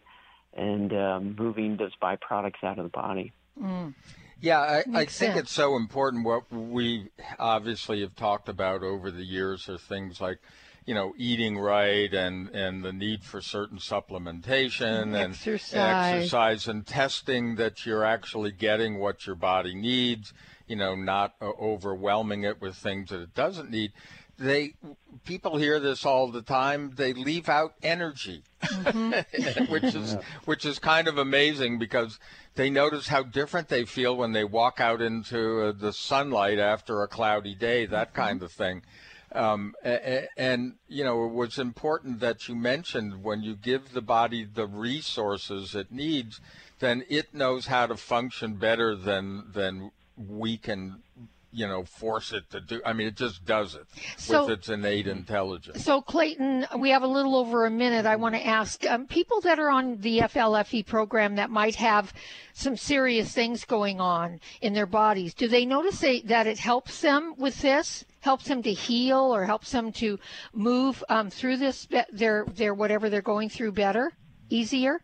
and 0.53 0.91
um, 0.93 1.35
moving 1.37 1.77
those 1.77 1.91
byproducts 2.01 2.63
out 2.63 2.79
of 2.79 2.83
the 2.83 2.89
body. 2.89 3.31
Mm. 3.61 3.93
Yeah, 4.39 4.59
I, 4.59 4.77
I 4.93 5.05
think 5.05 5.09
sense. 5.09 5.39
it's 5.39 5.51
so 5.51 5.75
important. 5.75 6.25
What 6.25 6.51
we 6.51 7.09
obviously 7.39 8.01
have 8.01 8.15
talked 8.15 8.49
about 8.49 8.83
over 8.83 9.09
the 9.09 9.23
years 9.23 9.67
are 9.67 9.77
things 9.77 10.21
like, 10.21 10.39
you 10.85 10.93
know, 10.93 11.13
eating 11.17 11.57
right 11.57 12.13
and, 12.13 12.49
and 12.49 12.83
the 12.83 12.93
need 12.93 13.23
for 13.23 13.41
certain 13.41 13.79
supplementation 13.79 15.03
and 15.03 15.15
exercise. 15.15 16.15
exercise 16.15 16.67
and 16.67 16.85
testing 16.85 17.55
that 17.55 17.85
you're 17.85 18.05
actually 18.05 18.51
getting 18.51 18.99
what 18.99 19.25
your 19.25 19.35
body 19.35 19.73
needs, 19.73 20.33
you 20.67 20.75
know, 20.75 20.95
not 20.95 21.33
uh, 21.41 21.49
overwhelming 21.59 22.43
it 22.43 22.61
with 22.61 22.75
things 22.75 23.09
that 23.09 23.21
it 23.21 23.33
doesn't 23.33 23.69
need 23.69 23.91
they 24.37 24.73
people 25.25 25.57
hear 25.57 25.79
this 25.79 26.05
all 26.05 26.31
the 26.31 26.41
time 26.41 26.93
they 26.95 27.13
leave 27.13 27.49
out 27.49 27.73
energy 27.81 28.43
mm-hmm. 28.61 29.65
which 29.71 29.83
is 29.83 30.15
which 30.45 30.65
is 30.65 30.79
kind 30.79 31.07
of 31.07 31.17
amazing 31.17 31.79
because 31.79 32.19
they 32.55 32.69
notice 32.69 33.07
how 33.07 33.23
different 33.23 33.67
they 33.67 33.85
feel 33.85 34.15
when 34.15 34.33
they 34.33 34.43
walk 34.43 34.79
out 34.79 35.01
into 35.01 35.61
uh, 35.61 35.71
the 35.71 35.91
sunlight 35.91 36.59
after 36.59 37.01
a 37.01 37.07
cloudy 37.07 37.55
day 37.55 37.85
that 37.85 38.09
mm-hmm. 38.09 38.21
kind 38.21 38.43
of 38.43 38.51
thing 38.51 38.81
um, 39.33 39.73
and, 39.83 40.27
and 40.37 40.73
you 40.87 41.03
know 41.03 41.25
it 41.25 41.33
was 41.33 41.57
important 41.57 42.19
that 42.19 42.47
you 42.47 42.55
mentioned 42.55 43.23
when 43.23 43.41
you 43.41 43.55
give 43.55 43.91
the 43.93 44.01
body 44.01 44.45
the 44.45 44.67
resources 44.67 45.73
it 45.73 45.91
needs 45.91 46.39
then 46.79 47.03
it 47.09 47.33
knows 47.33 47.65
how 47.65 47.87
to 47.87 47.97
function 47.97 48.53
better 48.55 48.95
than 48.95 49.43
than 49.51 49.91
we 50.17 50.57
can 50.57 51.03
you 51.51 51.67
know, 51.67 51.83
force 51.83 52.33
it 52.33 52.49
to 52.51 52.59
do. 52.59 52.81
I 52.85 52.93
mean, 52.93 53.07
it 53.07 53.15
just 53.15 53.45
does 53.45 53.75
it 53.75 53.85
so, 54.17 54.43
with 54.43 54.59
its 54.59 54.69
innate 54.69 55.07
intelligence. 55.07 55.83
So, 55.83 56.01
Clayton, 56.01 56.67
we 56.77 56.89
have 56.89 57.03
a 57.03 57.07
little 57.07 57.35
over 57.35 57.65
a 57.65 57.71
minute. 57.71 58.05
I 58.05 58.15
want 58.15 58.35
to 58.35 58.45
ask 58.45 58.85
um, 58.85 59.07
people 59.07 59.41
that 59.41 59.57
are 59.57 59.69
on 59.69 59.97
the 60.01 60.19
FLFE 60.19 60.85
program 60.85 61.35
that 61.35 61.49
might 61.49 61.75
have 61.75 62.13
some 62.53 62.75
serious 62.75 63.33
things 63.33 63.65
going 63.65 63.99
on 63.99 64.39
in 64.61 64.73
their 64.73 64.85
bodies. 64.85 65.33
Do 65.33 65.47
they 65.47 65.65
notice 65.65 65.99
they, 65.99 66.21
that 66.21 66.47
it 66.47 66.59
helps 66.59 67.01
them 67.01 67.33
with 67.37 67.59
this? 67.61 68.05
Helps 68.19 68.45
them 68.45 68.61
to 68.63 68.73
heal 68.73 69.33
or 69.33 69.45
helps 69.45 69.71
them 69.71 69.91
to 69.93 70.19
move 70.53 71.03
um, 71.07 71.29
through 71.29 71.57
this, 71.57 71.87
their, 72.11 72.45
their 72.53 72.73
whatever 72.73 73.09
they're 73.09 73.21
going 73.21 73.49
through 73.49 73.71
better, 73.71 74.11
easier? 74.49 75.01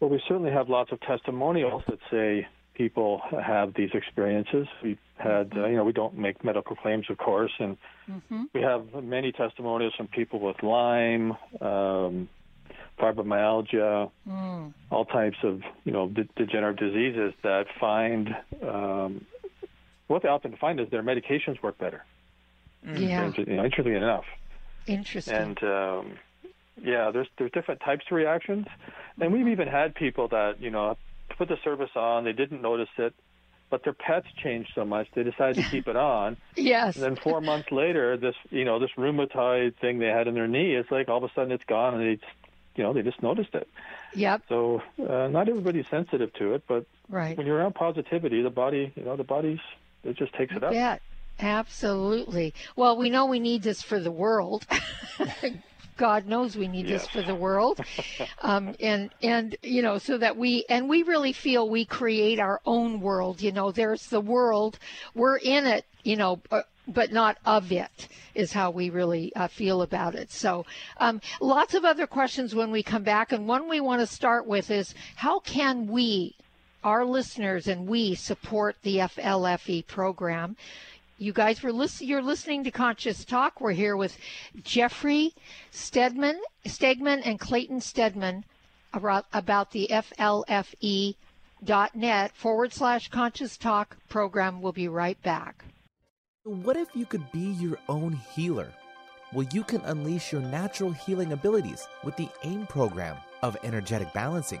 Well, 0.00 0.10
we 0.10 0.20
certainly 0.28 0.50
have 0.50 0.68
lots 0.68 0.92
of 0.92 1.00
testimonials 1.00 1.82
that 1.88 1.98
say 2.10 2.46
people 2.78 3.20
have 3.44 3.74
these 3.74 3.90
experiences. 3.92 4.68
We've 4.82 4.98
had, 5.16 5.52
uh, 5.56 5.66
you 5.66 5.76
know, 5.76 5.84
we 5.84 5.92
don't 5.92 6.16
make 6.16 6.42
medical 6.44 6.76
claims, 6.76 7.06
of 7.10 7.18
course, 7.18 7.50
and 7.58 7.76
mm-hmm. 8.08 8.44
we 8.54 8.62
have 8.62 9.02
many 9.02 9.32
testimonials 9.32 9.94
from 9.96 10.06
people 10.06 10.38
with 10.38 10.62
Lyme, 10.62 11.32
um, 11.60 12.28
fibromyalgia, 12.98 14.10
mm. 14.28 14.72
all 14.90 15.04
types 15.04 15.38
of, 15.42 15.62
you 15.84 15.92
know, 15.92 16.08
de- 16.08 16.28
degenerative 16.36 16.92
diseases 16.92 17.34
that 17.42 17.66
find 17.80 18.34
um, 18.62 19.24
what 20.06 20.22
they 20.22 20.28
often 20.28 20.56
find 20.56 20.78
is 20.80 20.88
their 20.90 21.02
medications 21.02 21.60
work 21.62 21.76
better. 21.78 22.04
Mm. 22.86 23.00
Yeah. 23.00 23.32
you 23.36 23.56
know, 23.56 23.64
interestingly 23.64 23.96
enough. 23.96 24.24
Interesting. 24.86 25.34
And 25.34 25.62
um, 25.64 26.12
yeah, 26.82 27.10
there's 27.10 27.28
there's 27.38 27.50
different 27.52 27.80
types 27.80 28.04
of 28.10 28.16
reactions, 28.16 28.66
and 29.20 29.32
we've 29.32 29.48
even 29.48 29.68
had 29.68 29.94
people 29.94 30.28
that 30.28 30.60
you 30.60 30.70
know 30.70 30.96
put 31.38 31.48
the 31.48 31.56
service 31.64 31.90
on. 31.94 32.24
They 32.24 32.32
didn't 32.32 32.60
notice 32.60 32.88
it, 32.98 33.14
but 33.70 33.84
their 33.84 33.94
pets 33.94 34.26
changed 34.42 34.72
so 34.74 34.84
much 34.84 35.08
they 35.14 35.22
decided 35.22 35.62
to 35.62 35.70
keep 35.70 35.88
it 35.88 35.96
on. 36.16 36.36
yes. 36.56 36.96
And 36.96 37.04
then 37.04 37.16
four 37.16 37.40
months 37.40 37.70
later, 37.70 38.16
this 38.16 38.34
you 38.50 38.64
know 38.64 38.78
this 38.78 38.90
rheumatoid 38.98 39.76
thing 39.80 39.98
they 39.98 40.06
had 40.06 40.28
in 40.28 40.34
their 40.34 40.48
knee, 40.48 40.74
it's 40.74 40.90
like 40.90 41.08
all 41.08 41.18
of 41.18 41.24
a 41.24 41.32
sudden 41.34 41.52
it's 41.52 41.64
gone, 41.64 41.94
and 41.94 42.02
they 42.02 42.16
just, 42.16 42.32
you 42.74 42.82
know 42.82 42.92
they 42.92 43.02
just 43.02 43.22
noticed 43.22 43.54
it. 43.54 43.68
Yep. 44.14 44.42
So 44.48 44.82
uh, 44.98 45.28
not 45.28 45.48
everybody's 45.48 45.86
sensitive 45.88 46.32
to 46.34 46.54
it, 46.54 46.64
but 46.66 46.86
right. 47.08 47.36
when 47.36 47.46
you're 47.46 47.56
around 47.56 47.74
positivity, 47.74 48.42
the 48.42 48.50
body, 48.50 48.92
you 48.96 49.04
know, 49.04 49.16
the 49.16 49.24
body's 49.24 49.60
it 50.04 50.16
just 50.16 50.34
takes 50.34 50.54
it 50.54 50.62
up. 50.62 50.72
Yeah. 50.72 50.98
Absolutely. 51.40 52.52
Well, 52.74 52.96
we 52.96 53.10
know 53.10 53.26
we 53.26 53.38
need 53.38 53.62
this 53.62 53.80
for 53.80 54.00
the 54.00 54.10
world. 54.10 54.66
God 55.98 56.26
knows 56.26 56.56
we 56.56 56.68
need 56.68 56.86
yes. 56.86 57.02
this 57.02 57.10
for 57.10 57.22
the 57.22 57.34
world, 57.34 57.80
um, 58.42 58.74
and 58.80 59.10
and 59.22 59.56
you 59.62 59.82
know 59.82 59.98
so 59.98 60.16
that 60.16 60.36
we 60.36 60.64
and 60.70 60.88
we 60.88 61.02
really 61.02 61.34
feel 61.34 61.68
we 61.68 61.84
create 61.84 62.38
our 62.38 62.62
own 62.64 63.00
world. 63.02 63.42
You 63.42 63.52
know, 63.52 63.70
there's 63.70 64.06
the 64.06 64.20
world, 64.20 64.78
we're 65.14 65.36
in 65.36 65.66
it. 65.66 65.84
You 66.02 66.16
know. 66.16 66.40
Uh, 66.50 66.62
but 66.90 67.12
not 67.12 67.36
of 67.44 67.70
it 67.70 68.08
is 68.34 68.50
how 68.50 68.70
we 68.70 68.88
really 68.88 69.30
uh, 69.36 69.46
feel 69.46 69.82
about 69.82 70.14
it. 70.14 70.32
So, 70.32 70.64
um, 70.96 71.20
lots 71.38 71.74
of 71.74 71.84
other 71.84 72.06
questions 72.06 72.54
when 72.54 72.70
we 72.70 72.82
come 72.82 73.02
back, 73.02 73.30
and 73.30 73.46
one 73.46 73.68
we 73.68 73.82
want 73.82 74.00
to 74.00 74.06
start 74.06 74.46
with 74.46 74.70
is 74.70 74.94
how 75.16 75.40
can 75.40 75.86
we 75.86 76.34
our 76.84 77.04
listeners 77.04 77.66
and 77.66 77.86
we 77.86 78.14
support 78.14 78.76
the 78.82 78.98
FLFE 78.98 79.86
program. 79.86 80.56
You 81.20 81.32
guys 81.32 81.64
were 81.64 81.72
you're 81.98 82.22
listening 82.22 82.62
to 82.62 82.70
Conscious 82.70 83.24
Talk. 83.24 83.60
We're 83.60 83.72
here 83.72 83.96
with 83.96 84.16
Jeffrey 84.62 85.34
Stedman, 85.72 86.40
Stegman 86.64 87.22
and 87.24 87.40
Clayton 87.40 87.80
Stedmann 87.80 88.44
about, 88.92 89.26
about 89.32 89.72
the 89.72 89.88
FLFE.net 89.90 91.16
forward 92.36 92.72
slash 92.72 93.08
conscious 93.08 93.56
talk 93.56 93.96
program. 94.08 94.62
We'll 94.62 94.70
be 94.70 94.86
right 94.86 95.20
back. 95.24 95.64
What 96.44 96.76
if 96.76 96.86
you 96.94 97.04
could 97.04 97.32
be 97.32 97.50
your 97.60 97.78
own 97.88 98.12
healer? 98.12 98.72
Well, 99.32 99.48
you 99.52 99.64
can 99.64 99.80
unleash 99.86 100.30
your 100.30 100.40
natural 100.40 100.92
healing 100.92 101.32
abilities 101.32 101.88
with 102.04 102.14
the 102.16 102.28
AIM 102.44 102.68
program 102.68 103.16
of 103.42 103.56
energetic 103.64 104.12
balancing. 104.12 104.60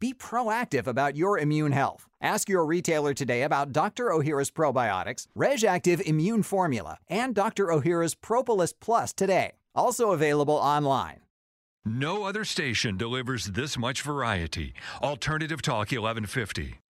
Be 0.00 0.14
proactive 0.14 0.86
about 0.86 1.16
your 1.16 1.38
immune 1.38 1.72
health. 1.72 2.06
Ask 2.20 2.48
your 2.48 2.64
retailer 2.64 3.14
today 3.14 3.42
about 3.42 3.72
Dr. 3.72 4.10
Ohhira's 4.10 4.50
probiotics, 4.50 5.26
Reg'Activ 5.36 6.00
Immune 6.02 6.44
Formula, 6.44 6.98
and 7.08 7.34
Dr. 7.34 7.66
Ohhira's 7.66 8.14
Propolis 8.14 8.72
Plus 8.72 9.12
today. 9.12 9.52
Also 9.74 10.12
available 10.12 10.54
online. 10.54 11.20
No 11.84 12.24
other 12.24 12.44
station 12.44 12.96
delivers 12.96 13.46
this 13.46 13.78
much 13.78 14.02
variety. 14.02 14.74
Alternative 15.02 15.62
Talk 15.62 15.90
1150. 15.90 16.80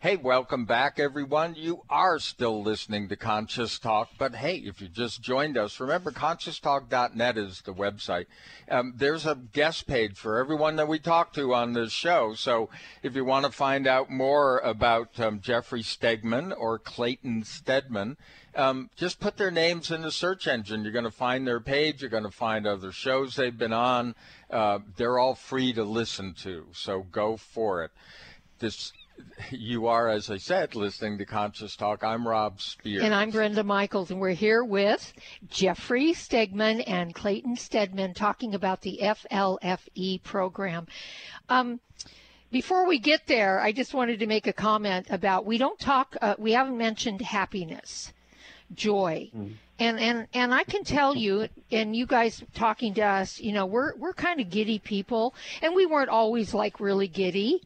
Hey, 0.00 0.14
welcome 0.14 0.64
back, 0.64 1.00
everyone. 1.00 1.56
You 1.56 1.82
are 1.90 2.20
still 2.20 2.62
listening 2.62 3.08
to 3.08 3.16
Conscious 3.16 3.80
Talk, 3.80 4.10
but 4.16 4.36
hey, 4.36 4.58
if 4.58 4.80
you 4.80 4.86
just 4.86 5.20
joined 5.20 5.58
us, 5.58 5.80
remember 5.80 6.12
conscioustalk.net 6.12 7.36
is 7.36 7.62
the 7.62 7.74
website. 7.74 8.26
Um, 8.70 8.92
there's 8.94 9.26
a 9.26 9.34
guest 9.34 9.88
page 9.88 10.16
for 10.16 10.38
everyone 10.38 10.76
that 10.76 10.86
we 10.86 11.00
talk 11.00 11.32
to 11.32 11.52
on 11.52 11.72
this 11.72 11.90
show. 11.90 12.34
So 12.34 12.70
if 13.02 13.16
you 13.16 13.24
want 13.24 13.46
to 13.46 13.50
find 13.50 13.88
out 13.88 14.08
more 14.08 14.60
about 14.60 15.18
um, 15.18 15.40
Jeffrey 15.40 15.82
Stegman 15.82 16.56
or 16.56 16.78
Clayton 16.78 17.42
Stedmann, 17.42 18.18
um, 18.54 18.90
just 18.94 19.18
put 19.18 19.36
their 19.36 19.50
names 19.50 19.90
in 19.90 20.02
the 20.02 20.12
search 20.12 20.46
engine. 20.46 20.84
You're 20.84 20.92
going 20.92 21.06
to 21.06 21.10
find 21.10 21.44
their 21.44 21.58
page. 21.58 22.02
You're 22.02 22.10
going 22.10 22.22
to 22.22 22.30
find 22.30 22.68
other 22.68 22.92
shows 22.92 23.34
they've 23.34 23.58
been 23.58 23.72
on. 23.72 24.14
Uh, 24.48 24.78
they're 24.96 25.18
all 25.18 25.34
free 25.34 25.72
to 25.72 25.82
listen 25.82 26.34
to. 26.42 26.66
So 26.70 27.04
go 27.10 27.36
for 27.36 27.82
it. 27.82 27.90
This 28.60 28.92
you 29.50 29.86
are, 29.86 30.08
as 30.08 30.30
I 30.30 30.36
said, 30.36 30.74
listening 30.74 31.18
to 31.18 31.24
Conscious 31.24 31.76
Talk. 31.76 32.04
I'm 32.04 32.26
Rob 32.26 32.60
Spears. 32.60 33.02
And 33.02 33.14
I'm 33.14 33.30
Brenda 33.30 33.64
Michaels, 33.64 34.10
and 34.10 34.20
we're 34.20 34.30
here 34.30 34.64
with 34.64 35.12
Jeffrey 35.48 36.12
Stegman 36.12 36.84
and 36.86 37.14
Clayton 37.14 37.56
Stedmann 37.56 38.14
talking 38.14 38.54
about 38.54 38.82
the 38.82 39.00
FLFE 39.02 40.22
program. 40.22 40.86
Um, 41.48 41.80
before 42.50 42.86
we 42.86 42.98
get 42.98 43.26
there, 43.26 43.60
I 43.60 43.72
just 43.72 43.94
wanted 43.94 44.20
to 44.20 44.26
make 44.26 44.46
a 44.46 44.52
comment 44.52 45.06
about 45.10 45.44
we 45.44 45.58
don't 45.58 45.78
talk, 45.78 46.16
uh, 46.20 46.34
we 46.38 46.52
haven't 46.52 46.78
mentioned 46.78 47.20
happiness, 47.20 48.12
joy. 48.74 49.30
Mm. 49.36 49.54
And, 49.80 50.00
and 50.00 50.26
and 50.34 50.52
I 50.52 50.64
can 50.64 50.82
tell 50.82 51.14
you, 51.14 51.48
and 51.70 51.94
you 51.94 52.04
guys 52.04 52.42
talking 52.52 52.94
to 52.94 53.02
us, 53.02 53.38
you 53.38 53.52
know, 53.52 53.64
we're 53.64 53.94
we're 53.94 54.12
kind 54.12 54.40
of 54.40 54.50
giddy 54.50 54.80
people, 54.80 55.36
and 55.62 55.72
we 55.72 55.86
weren't 55.86 56.08
always 56.08 56.52
like 56.52 56.80
really 56.80 57.06
giddy 57.06 57.62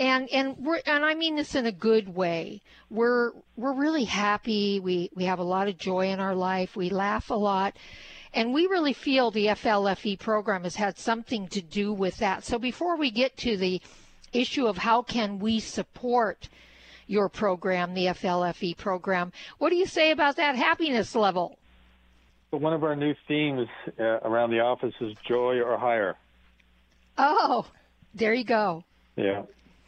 and 0.00 0.28
and 0.30 0.56
we're 0.58 0.80
and 0.86 1.04
I 1.04 1.14
mean 1.14 1.36
this 1.36 1.54
in 1.54 1.66
a 1.66 1.72
good 1.72 2.12
way. 2.12 2.62
We're 2.88 3.32
we're 3.54 3.74
really 3.74 4.04
happy. 4.04 4.80
We 4.80 5.10
we 5.14 5.24
have 5.24 5.38
a 5.38 5.44
lot 5.44 5.68
of 5.68 5.76
joy 5.76 6.08
in 6.08 6.18
our 6.18 6.34
life. 6.34 6.74
We 6.74 6.88
laugh 6.88 7.30
a 7.30 7.34
lot. 7.34 7.76
And 8.32 8.54
we 8.54 8.66
really 8.68 8.92
feel 8.92 9.30
the 9.30 9.46
FLFE 9.46 10.20
program 10.20 10.62
has 10.62 10.76
had 10.76 10.96
something 10.96 11.48
to 11.48 11.60
do 11.60 11.92
with 11.92 12.16
that. 12.18 12.44
So 12.44 12.60
before 12.60 12.96
we 12.96 13.10
get 13.10 13.36
to 13.38 13.56
the 13.56 13.82
issue 14.32 14.68
of 14.68 14.78
how 14.78 15.02
can 15.02 15.40
we 15.40 15.58
support 15.58 16.48
your 17.08 17.28
program, 17.28 17.92
the 17.92 18.06
FLFE 18.06 18.76
program, 18.76 19.32
what 19.58 19.70
do 19.70 19.76
you 19.76 19.86
say 19.86 20.12
about 20.12 20.36
that 20.36 20.54
happiness 20.54 21.16
level? 21.16 21.58
Well, 22.52 22.60
one 22.60 22.72
of 22.72 22.84
our 22.84 22.94
new 22.94 23.16
themes 23.26 23.68
uh, 23.98 24.04
around 24.04 24.50
the 24.50 24.60
office 24.60 24.94
is 25.00 25.16
joy 25.26 25.60
or 25.60 25.76
higher. 25.76 26.14
Oh, 27.18 27.66
there 28.14 28.32
you 28.32 28.44
go. 28.44 28.84
Yeah. 29.16 29.42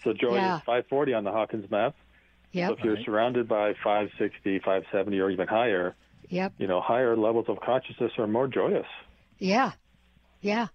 So 0.04 0.12
joy 0.12 0.34
yeah. 0.34 0.56
is 0.56 0.62
540 0.62 1.14
on 1.14 1.24
the 1.24 1.32
Hawkins 1.32 1.70
map. 1.70 1.94
Yep. 2.52 2.68
So 2.68 2.74
if 2.74 2.84
you're 2.84 3.04
surrounded 3.04 3.48
by 3.48 3.72
560, 3.82 4.58
570, 4.58 5.20
or 5.20 5.30
even 5.30 5.48
higher, 5.48 5.94
yep. 6.28 6.52
you 6.58 6.66
know, 6.66 6.80
higher 6.80 7.16
levels 7.16 7.46
of 7.48 7.60
consciousness 7.60 8.12
are 8.18 8.26
more 8.26 8.46
joyous. 8.46 8.86
Yeah. 9.38 9.72
Yeah. 10.40 10.68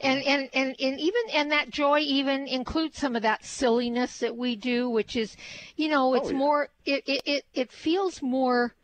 And, 0.00 0.22
and, 0.24 0.48
and, 0.52 0.76
and 0.78 1.00
even, 1.00 1.22
and 1.32 1.52
that 1.52 1.70
joy 1.70 2.00
even 2.00 2.46
includes 2.46 2.98
some 2.98 3.16
of 3.16 3.22
that 3.22 3.44
silliness 3.44 4.18
that 4.18 4.36
we 4.36 4.54
do, 4.54 4.88
which 4.90 5.16
is, 5.16 5.36
you 5.76 5.88
know, 5.88 6.14
it's 6.14 6.28
oh, 6.28 6.30
yeah. 6.30 6.36
more, 6.36 6.68
it, 6.84 7.04
it, 7.06 7.22
it, 7.24 7.44
it 7.54 7.72
feels 7.72 8.20
more, 8.20 8.74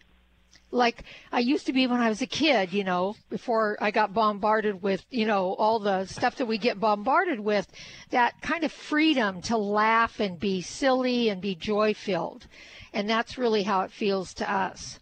like 0.70 1.04
I 1.32 1.40
used 1.40 1.66
to 1.66 1.72
be 1.72 1.86
when 1.86 2.00
I 2.00 2.08
was 2.08 2.22
a 2.22 2.26
kid, 2.26 2.72
you 2.72 2.84
know, 2.84 3.16
before 3.28 3.76
I 3.80 3.90
got 3.90 4.14
bombarded 4.14 4.82
with, 4.82 5.04
you 5.10 5.26
know, 5.26 5.54
all 5.54 5.78
the 5.78 6.06
stuff 6.06 6.36
that 6.36 6.46
we 6.46 6.58
get 6.58 6.78
bombarded 6.78 7.40
with, 7.40 7.66
that 8.10 8.40
kind 8.40 8.64
of 8.64 8.72
freedom 8.72 9.42
to 9.42 9.56
laugh 9.56 10.20
and 10.20 10.38
be 10.38 10.60
silly 10.62 11.28
and 11.28 11.40
be 11.40 11.54
joy 11.54 11.94
filled. 11.94 12.46
And 12.92 13.08
that's 13.08 13.38
really 13.38 13.62
how 13.62 13.82
it 13.82 13.90
feels 13.90 14.34
to 14.34 14.50
us. 14.50 14.98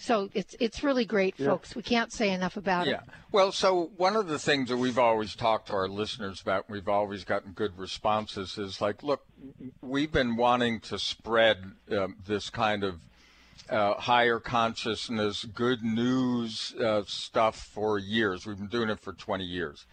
So 0.00 0.30
it's 0.32 0.56
it's 0.58 0.82
really 0.82 1.04
great, 1.04 1.34
yeah. 1.36 1.48
folks. 1.48 1.76
We 1.76 1.82
can't 1.82 2.10
say 2.10 2.30
enough 2.30 2.56
about 2.56 2.86
yeah. 2.86 2.94
it. 2.94 3.00
Yeah. 3.06 3.14
Well, 3.32 3.52
so 3.52 3.90
one 3.98 4.16
of 4.16 4.28
the 4.28 4.38
things 4.38 4.70
that 4.70 4.78
we've 4.78 4.98
always 4.98 5.34
talked 5.34 5.68
to 5.68 5.74
our 5.74 5.88
listeners 5.88 6.40
about, 6.40 6.64
and 6.66 6.74
we've 6.74 6.88
always 6.88 7.24
gotten 7.24 7.52
good 7.52 7.78
responses, 7.78 8.56
is 8.56 8.80
like, 8.80 9.02
look, 9.02 9.26
we've 9.82 10.10
been 10.10 10.36
wanting 10.36 10.80
to 10.80 10.98
spread 10.98 11.72
um, 11.92 12.16
this 12.26 12.48
kind 12.48 12.82
of 12.82 13.00
uh, 13.68 13.94
higher 13.94 14.40
consciousness, 14.40 15.44
good 15.44 15.82
news 15.82 16.74
uh, 16.74 17.02
stuff 17.06 17.56
for 17.56 17.98
years. 17.98 18.46
We've 18.46 18.56
been 18.56 18.68
doing 18.68 18.90
it 18.90 19.00
for 19.00 19.12
20 19.12 19.44
years. 19.44 19.86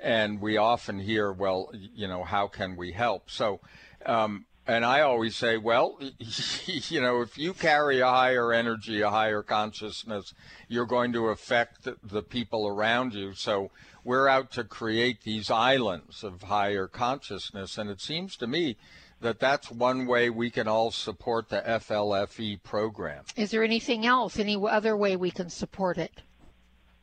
And 0.00 0.40
we 0.40 0.56
often 0.56 0.98
hear, 0.98 1.32
well, 1.32 1.70
you 1.72 2.06
know, 2.06 2.24
how 2.24 2.46
can 2.46 2.76
we 2.76 2.92
help? 2.92 3.30
So 3.30 3.60
um, 4.04 4.46
And 4.66 4.84
I 4.84 5.02
always 5.02 5.36
say, 5.36 5.58
well, 5.58 5.98
you 6.66 7.00
know, 7.00 7.20
if 7.20 7.36
you 7.36 7.52
carry 7.52 8.00
a 8.00 8.08
higher 8.08 8.52
energy, 8.52 9.02
a 9.02 9.10
higher 9.10 9.42
consciousness, 9.42 10.32
you're 10.68 10.86
going 10.86 11.12
to 11.12 11.28
affect 11.28 11.86
the 12.02 12.22
people 12.22 12.66
around 12.66 13.12
you. 13.12 13.34
So 13.34 13.70
we're 14.04 14.26
out 14.26 14.50
to 14.52 14.64
create 14.64 15.22
these 15.22 15.50
islands 15.50 16.24
of 16.24 16.44
higher 16.44 16.86
consciousness. 16.86 17.76
And 17.76 17.90
it 17.90 18.00
seems 18.00 18.36
to 18.36 18.46
me 18.46 18.76
that 19.24 19.40
that's 19.40 19.70
one 19.70 20.06
way 20.06 20.28
we 20.28 20.50
can 20.50 20.68
all 20.68 20.90
support 20.90 21.48
the 21.48 21.62
FLFE 21.66 22.62
program. 22.62 23.24
Is 23.36 23.50
there 23.50 23.64
anything 23.64 24.04
else, 24.04 24.38
any 24.38 24.54
other 24.54 24.94
way 24.96 25.16
we 25.16 25.30
can 25.30 25.48
support 25.48 25.96
it? 25.96 26.20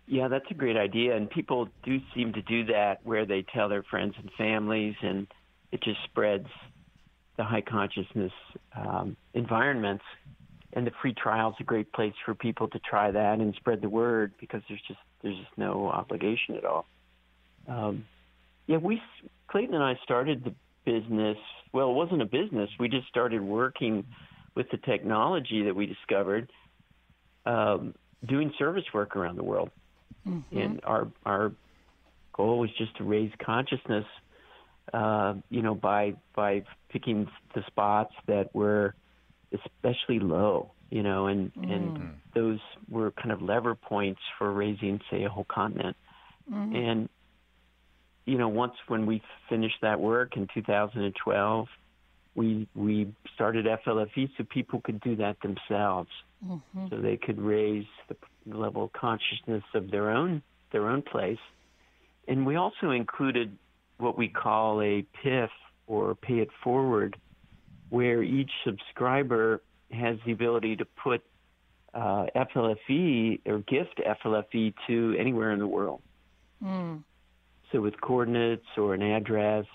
Yeah, 0.06 0.28
that's 0.28 0.46
a 0.52 0.54
great 0.54 0.78
idea. 0.78 1.16
And 1.16 1.28
people 1.30 1.68
do 1.84 2.00
seem 2.14 2.34
to 2.34 2.42
do 2.44 2.66
that 2.66 3.00
where 3.04 3.26
they 3.26 3.42
tell 3.42 3.70
their 3.70 3.82
friends 3.82 4.14
and 4.20 4.30
families, 4.38 4.96
and 5.02 5.26
it 5.72 5.82
just 5.82 5.98
spreads 6.04 6.48
the 7.38 7.44
high 7.44 7.62
consciousness 7.62 8.34
um, 8.76 9.18
environments. 9.34 10.04
And 10.74 10.86
the 10.86 10.92
free 11.02 11.16
trial 11.16 11.50
is 11.50 11.56
a 11.60 11.64
great 11.64 11.92
place 11.92 12.14
for 12.24 12.36
people 12.36 12.68
to 12.68 12.80
try 12.80 13.10
that 13.10 13.40
and 13.40 13.56
spread 13.56 13.82
the 13.82 13.90
word 13.90 14.34
because 14.40 14.62
there's 14.70 14.82
just 14.88 15.00
there's 15.24 15.38
just 15.38 15.58
no 15.58 15.88
obligation 15.88 16.56
at 16.56 16.66
all. 16.66 16.86
Um, 17.68 18.06
yeah, 18.68 18.78
we 18.78 19.02
Clayton 19.48 19.74
and 19.74 19.84
I 19.84 19.96
started 20.04 20.44
the 20.44 20.54
business. 20.86 21.38
Well, 21.74 21.90
it 21.92 21.94
wasn't 21.94 22.22
a 22.22 22.26
business. 22.26 22.70
We 22.80 22.90
just 22.90 23.08
started 23.08 23.42
working 23.42 24.06
with 24.56 24.70
the 24.72 24.78
technology 24.78 25.64
that 25.64 25.76
we 25.76 25.86
discovered, 25.86 26.52
um, 27.46 27.96
doing 28.28 28.54
service 28.60 28.84
work 28.94 29.16
around 29.16 29.38
the 29.38 29.44
world. 29.44 29.72
Mm-hmm. 30.28 30.58
And 30.58 30.82
our 30.84 31.08
our 31.26 31.52
goal 32.34 32.60
was 32.60 32.70
just 32.78 32.96
to 32.98 33.04
raise 33.04 33.32
consciousness, 33.44 34.06
uh, 34.94 35.36
you 35.50 35.62
know, 35.62 35.74
by 35.76 36.16
by 36.36 36.64
picking 36.90 37.28
the 37.56 37.64
spots 37.68 38.14
that 38.28 38.54
were 38.54 38.94
especially 39.52 40.20
low, 40.20 40.72
you 40.90 41.04
know, 41.04 41.28
and 41.28 41.54
mm. 41.54 41.72
and 41.72 42.20
those 42.36 42.60
were 42.90 43.12
kind 43.12 43.32
of 43.32 43.42
lever 43.42 43.76
points 43.76 44.22
for 44.38 44.52
raising, 44.52 45.00
say, 45.10 45.24
a 45.24 45.30
whole 45.30 45.46
continent. 45.46 45.96
Mm-hmm. 46.52 46.76
And 46.76 47.10
you 48.26 48.38
know, 48.38 48.48
once 48.48 48.74
when 48.88 49.06
we 49.06 49.22
finished 49.50 49.78
that 49.82 50.00
work 50.00 50.38
in 50.38 50.48
2012, 50.54 51.68
we 52.36 52.68
we 52.76 53.14
started 53.34 53.66
FLFE 53.66 54.30
so 54.38 54.44
people 54.46 54.80
could 54.82 55.02
do 55.02 55.16
that 55.18 55.38
themselves, 55.42 56.10
mm-hmm. 56.46 56.88
so 56.90 56.98
they 56.98 57.18
could 57.18 57.42
raise 57.42 57.86
the 58.08 58.16
level 58.46 58.86
of 58.86 58.94
consciousness 58.94 59.64
of 59.74 59.92
their 59.92 60.12
own 60.12 60.42
their 60.72 60.90
own 60.90 61.02
place, 61.02 61.40
and 62.28 62.46
we 62.46 62.56
also 62.56 62.92
included 62.92 63.58
what 63.98 64.18
we 64.18 64.28
call 64.28 64.82
a 64.82 65.06
PIF 65.24 65.50
or 65.88 66.16
Pay 66.16 66.40
It 66.40 66.50
Forward, 66.64 67.18
where 67.90 68.24
each 68.24 68.52
subscriber 68.64 69.62
has 69.92 70.18
the 70.26 70.32
ability 70.32 70.78
to 70.78 70.86
put 70.86 71.22
uh, 71.94 72.26
FLFE 72.36 73.42
or 73.46 73.60
gift 73.60 74.00
FLFE 74.24 74.74
to 74.88 75.16
anywhere 75.20 75.52
in 75.52 75.60
the 75.60 75.68
world. 75.68 76.02
Mm. 76.64 77.04
So 77.72 77.82
with 77.82 78.00
coordinates 78.02 78.66
or 78.78 78.94
an 78.94 79.02
address, 79.02 79.66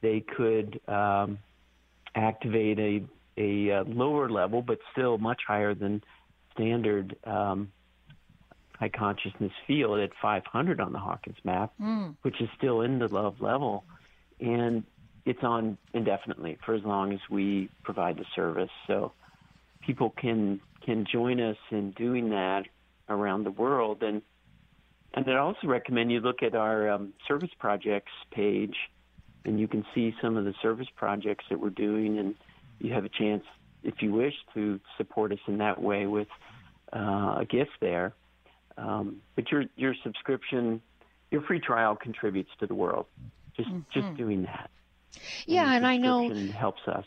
they 0.00 0.20
could 0.20 0.80
um, 0.88 1.38
activate 2.14 2.78
a 2.78 3.04
a 3.38 3.70
uh, 3.70 3.84
lower 3.86 4.28
level, 4.28 4.60
but 4.60 4.78
still 4.92 5.16
much 5.16 5.40
higher 5.46 5.74
than 5.74 6.02
standard 6.54 7.16
um, 7.24 7.72
high 8.78 8.90
consciousness 8.90 9.52
field 9.66 10.00
at 10.00 10.10
500 10.20 10.80
on 10.80 10.92
the 10.92 10.98
Hawkins 10.98 11.36
map, 11.44 11.72
mm. 11.80 12.14
which 12.22 12.40
is 12.40 12.48
still 12.58 12.82
in 12.82 12.98
the 12.98 13.08
love 13.08 13.40
level, 13.40 13.84
and 14.40 14.84
it's 15.24 15.42
on 15.42 15.78
indefinitely 15.94 16.58
for 16.66 16.74
as 16.74 16.82
long 16.82 17.12
as 17.12 17.20
we 17.30 17.70
provide 17.84 18.18
the 18.18 18.24
service. 18.34 18.70
So 18.86 19.12
people 19.86 20.10
can 20.10 20.60
can 20.84 21.06
join 21.10 21.40
us 21.40 21.56
in 21.70 21.92
doing 21.92 22.30
that 22.30 22.64
around 23.08 23.44
the 23.44 23.52
world, 23.52 24.02
and 24.02 24.20
and 25.14 25.28
I'd 25.28 25.36
also 25.36 25.66
recommend 25.66 26.10
you 26.10 26.20
look 26.20 26.42
at 26.42 26.54
our 26.54 26.90
um, 26.90 27.12
service 27.28 27.50
projects 27.58 28.12
page, 28.30 28.76
and 29.44 29.58
you 29.58 29.68
can 29.68 29.84
see 29.94 30.14
some 30.22 30.36
of 30.36 30.44
the 30.44 30.54
service 30.62 30.88
projects 30.96 31.44
that 31.50 31.60
we're 31.60 31.70
doing, 31.70 32.18
and 32.18 32.34
you 32.78 32.92
have 32.92 33.04
a 33.04 33.08
chance, 33.08 33.44
if 33.82 34.00
you 34.00 34.12
wish, 34.12 34.34
to 34.54 34.80
support 34.96 35.32
us 35.32 35.38
in 35.46 35.58
that 35.58 35.80
way 35.80 36.06
with 36.06 36.28
uh, 36.92 37.36
a 37.40 37.46
gift 37.48 37.72
there. 37.80 38.12
Um, 38.78 39.20
but 39.34 39.50
your 39.50 39.64
your 39.76 39.94
subscription, 40.02 40.80
your 41.30 41.42
free 41.42 41.60
trial 41.60 41.94
contributes 41.94 42.50
to 42.60 42.66
the 42.66 42.74
world. 42.74 43.06
Just 43.56 43.68
mm-hmm. 43.68 43.80
just 43.92 44.16
doing 44.16 44.44
that. 44.44 44.70
Yeah, 45.46 45.66
and, 45.66 45.84
and 45.84 45.86
I 45.86 45.96
know 45.98 46.34
helps 46.52 46.82
us. 46.86 47.04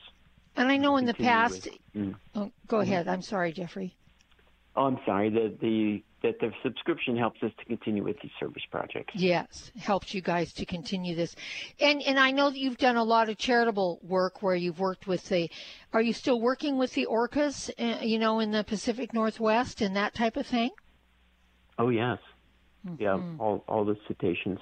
And 0.55 0.71
I 0.71 0.77
know 0.77 0.97
in 0.97 1.05
the 1.05 1.13
past. 1.13 1.65
With, 1.93 2.05
mm. 2.05 2.15
oh, 2.35 2.51
go 2.67 2.77
mm-hmm. 2.77 2.91
ahead. 2.91 3.07
I'm 3.07 3.21
sorry, 3.21 3.51
Jeffrey. 3.51 3.95
Oh, 4.75 4.85
I'm 4.85 4.99
sorry. 5.05 5.29
The 5.29 5.53
the 5.59 6.03
that 6.25 6.39
the 6.39 6.51
subscription 6.63 7.15
helps 7.15 7.41
us 7.43 7.51
to 7.59 7.65
continue 7.65 8.03
with 8.03 8.19
these 8.21 8.31
service 8.39 8.63
projects. 8.71 9.13
Yes, 9.15 9.71
helps 9.77 10.13
you 10.13 10.21
guys 10.21 10.53
to 10.53 10.65
continue 10.65 11.15
this. 11.15 11.35
And 11.79 12.01
and 12.01 12.19
I 12.19 12.31
know 12.31 12.49
that 12.49 12.57
you've 12.57 12.77
done 12.77 12.97
a 12.97 13.03
lot 13.03 13.29
of 13.29 13.37
charitable 13.37 13.99
work 14.01 14.41
where 14.41 14.55
you've 14.55 14.79
worked 14.79 15.07
with 15.07 15.29
the 15.29 15.49
Are 15.93 16.01
you 16.01 16.13
still 16.13 16.41
working 16.41 16.77
with 16.77 16.93
the 16.93 17.05
orcas, 17.05 17.69
uh, 17.79 18.03
you 18.03 18.17
know, 18.19 18.39
in 18.39 18.51
the 18.51 18.63
Pacific 18.63 19.13
Northwest 19.13 19.81
and 19.81 19.95
that 19.95 20.15
type 20.15 20.35
of 20.35 20.47
thing? 20.47 20.71
Oh, 21.77 21.89
yes. 21.89 22.19
Mm-hmm. 22.87 23.01
Yeah, 23.01 23.19
all 23.39 23.63
all 23.67 23.85
the 23.85 23.97
cetaceans. 24.07 24.59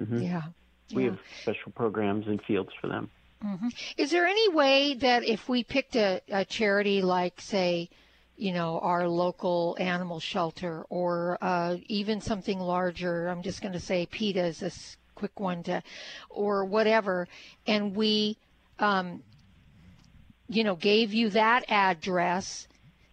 Mm-hmm. 0.00 0.22
Yeah. 0.22 0.42
We 0.94 1.04
yeah. 1.04 1.10
have 1.10 1.18
special 1.42 1.72
programs 1.72 2.26
and 2.26 2.40
fields 2.42 2.70
for 2.80 2.88
them. 2.88 3.10
Mm-hmm. 3.44 3.68
Is 3.96 4.10
there 4.10 4.26
any 4.26 4.48
way 4.50 4.94
that 4.94 5.24
if 5.24 5.48
we 5.48 5.64
picked 5.64 5.96
a, 5.96 6.20
a 6.30 6.44
charity 6.44 7.02
like, 7.02 7.40
say, 7.40 7.90
you 8.36 8.52
know, 8.52 8.78
our 8.80 9.06
local 9.08 9.76
animal 9.78 10.20
shelter 10.20 10.84
or 10.88 11.38
uh, 11.40 11.76
even 11.86 12.20
something 12.20 12.58
larger. 12.58 13.28
I'm 13.28 13.42
just 13.42 13.60
going 13.60 13.72
to 13.72 13.80
say 13.80 14.06
PETA 14.06 14.44
is 14.44 14.62
a 14.62 14.70
quick 15.14 15.38
one 15.38 15.62
to, 15.64 15.82
or 16.30 16.64
whatever, 16.64 17.28
and 17.66 17.94
we, 17.94 18.36
um, 18.78 19.22
you 20.48 20.64
know, 20.64 20.76
gave 20.76 21.12
you 21.12 21.30
that 21.30 21.64
address. 21.68 22.66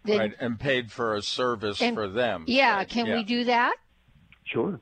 Then, 0.04 0.18
right, 0.18 0.34
and 0.40 0.58
paid 0.58 0.90
for 0.90 1.14
a 1.14 1.22
service 1.22 1.82
and, 1.82 1.94
for 1.94 2.08
them. 2.08 2.44
Yeah, 2.46 2.76
right? 2.76 2.88
can 2.88 3.06
yeah. 3.06 3.16
we 3.16 3.24
do 3.24 3.44
that? 3.44 3.76
Sure. 4.44 4.80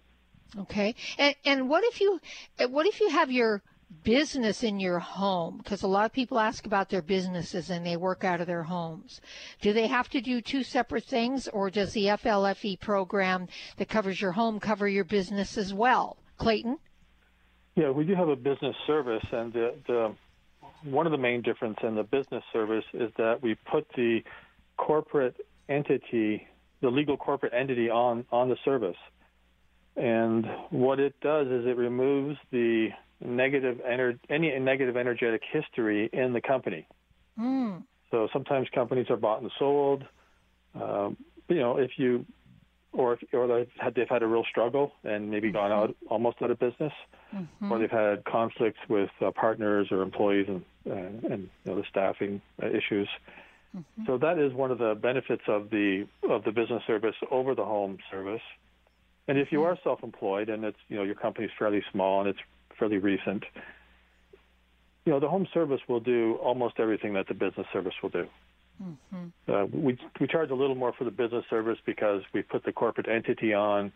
Okay, 0.61 0.95
and 1.19 1.35
and 1.45 1.69
what 1.69 1.85
if 1.85 2.01
you, 2.01 2.21
what 2.69 2.87
if 2.87 3.01
you 3.01 3.11
have 3.11 3.31
your 3.31 3.61
business 4.05 4.63
in 4.63 4.79
your 4.81 4.99
home 4.99 5.59
because 5.59 5.83
a 5.83 5.89
lot 5.89 6.05
of 6.05 6.13
people 6.13 6.39
ask 6.39 6.67
about 6.67 6.91
their 6.91 7.03
businesses 7.03 7.71
and 7.71 7.87
they 7.87 7.97
work 7.97 8.25
out 8.25 8.41
of 8.41 8.47
their 8.47 8.63
homes. 8.63 9.21
Do 9.61 9.73
they 9.73 9.87
have 9.87 10.09
to 10.11 10.21
do 10.21 10.41
two 10.41 10.63
separate 10.63 11.05
things 11.05 11.49
or 11.49 11.71
does 11.71 11.93
the 11.93 12.07
FLFE 12.07 12.81
program 12.81 13.49
that 13.77 13.89
covers 13.89 14.21
your 14.21 14.33
home 14.33 14.61
cover 14.61 14.89
your 14.89 15.05
business 15.05 15.57
as 15.57 15.73
well? 15.73 16.19
Clayton? 16.37 16.79
Yeah, 17.77 17.91
we 17.91 18.05
do 18.05 18.15
have 18.15 18.29
a 18.29 18.37
business 18.37 18.77
service 18.87 19.25
and 19.33 19.53
the, 19.53 19.75
the 19.87 20.15
one 20.85 21.07
of 21.07 21.13
the 21.13 21.19
main 21.19 21.43
difference 21.43 21.79
in 21.83 21.95
the 21.95 22.03
business 22.03 22.43
service 22.53 22.85
is 22.93 23.11
that 23.17 23.43
we 23.43 23.57
put 23.71 23.87
the 23.97 24.21
corporate 24.77 25.37
entity, 25.69 26.47
the 26.81 26.89
legal 26.89 27.17
corporate 27.17 27.53
entity 27.53 27.91
on 27.91 28.25
on 28.31 28.49
the 28.49 28.57
service. 28.65 28.97
And 29.97 30.47
what 30.71 31.01
it 31.01 31.15
does 31.21 31.49
is 31.49 31.67
it 31.67 31.77
removes 31.77 32.37
the 32.53 32.91
negative 33.21 33.79
ener- 33.87 34.19
any 34.29 34.57
negative 34.59 34.97
energetic 34.97 35.43
history 35.51 36.09
in 36.13 36.33
the 36.33 36.41
company. 36.41 36.87
Mm. 37.39 37.83
So 38.11 38.29
sometimes 38.33 38.69
companies 38.75 39.07
are 39.11 39.17
bought 39.17 39.43
and 39.43 39.51
sold. 39.59 40.05
Um, 40.75 41.17
you 41.49 41.59
know, 41.61 41.79
if 41.79 41.93
you 41.97 42.25
or 42.93 43.15
if, 43.15 43.21
or 43.33 43.47
they've 43.47 43.71
had, 43.79 43.95
they've 43.95 44.09
had 44.09 44.23
a 44.23 44.27
real 44.27 44.45
struggle 44.51 44.93
and 45.05 45.31
maybe 45.31 45.49
mm-hmm. 45.49 45.57
gone 45.57 45.73
out 45.73 45.97
almost 46.09 46.39
out 46.43 46.51
of 46.51 46.59
business, 46.59 46.93
mm-hmm. 47.35 47.73
or 47.73 47.79
they've 47.79 47.91
had 47.91 48.25
conflicts 48.25 48.81
with 48.89 49.11
uh, 49.21 49.31
partners 49.31 49.89
or 49.91 50.03
employees 50.03 50.47
and 50.49 50.65
and, 50.85 51.25
and 51.25 51.43
you 51.65 51.73
know, 51.73 51.77
the 51.77 51.85
staffing 51.91 52.41
uh, 52.63 52.67
issues. 52.67 53.09
Mm-hmm. 53.77 54.07
So 54.07 54.17
that 54.19 54.39
is 54.39 54.55
one 54.55 54.71
of 54.71 54.79
the 54.79 54.95
benefits 54.95 55.43
of 55.49 55.71
the 55.71 56.07
of 56.29 56.45
the 56.45 56.53
business 56.53 56.83
service 56.87 57.17
over 57.31 57.55
the 57.55 57.65
home 57.65 57.99
service. 58.11 58.43
And 59.27 59.39
if 59.39 59.53
you 59.53 59.59
mm-hmm. 59.59 59.73
are 59.73 59.79
self-employed 59.85 60.49
and 60.49 60.65
it's 60.65 60.79
you 60.89 60.97
know 60.97 61.03
your 61.03 61.15
company's 61.15 61.51
fairly 61.59 61.83
small 61.93 62.21
and 62.21 62.31
it's 62.31 62.41
fairly 62.79 62.99
recent. 62.99 63.45
You 65.05 65.13
know, 65.13 65.21
the 65.21 65.29
home 65.29 65.47
service 65.55 65.81
will 65.89 66.01
do 66.01 66.35
almost 66.43 66.75
everything 66.79 67.15
that 67.15 67.29
the 67.29 67.35
business 67.35 67.67
service 67.73 67.95
will 68.03 68.11
do. 68.11 68.27
Mm-hmm. 68.83 69.53
Uh, 69.53 69.65
we 69.67 69.99
we 70.21 70.27
charge 70.27 70.51
a 70.51 70.55
little 70.55 70.77
more 70.77 70.93
for 70.93 71.05
the 71.05 71.11
business 71.11 71.45
service 71.51 71.79
because 71.85 72.23
we 72.33 72.43
put 72.43 72.65
the 72.65 72.73
corporate 72.73 73.09
entity 73.09 73.53
on, 73.53 73.93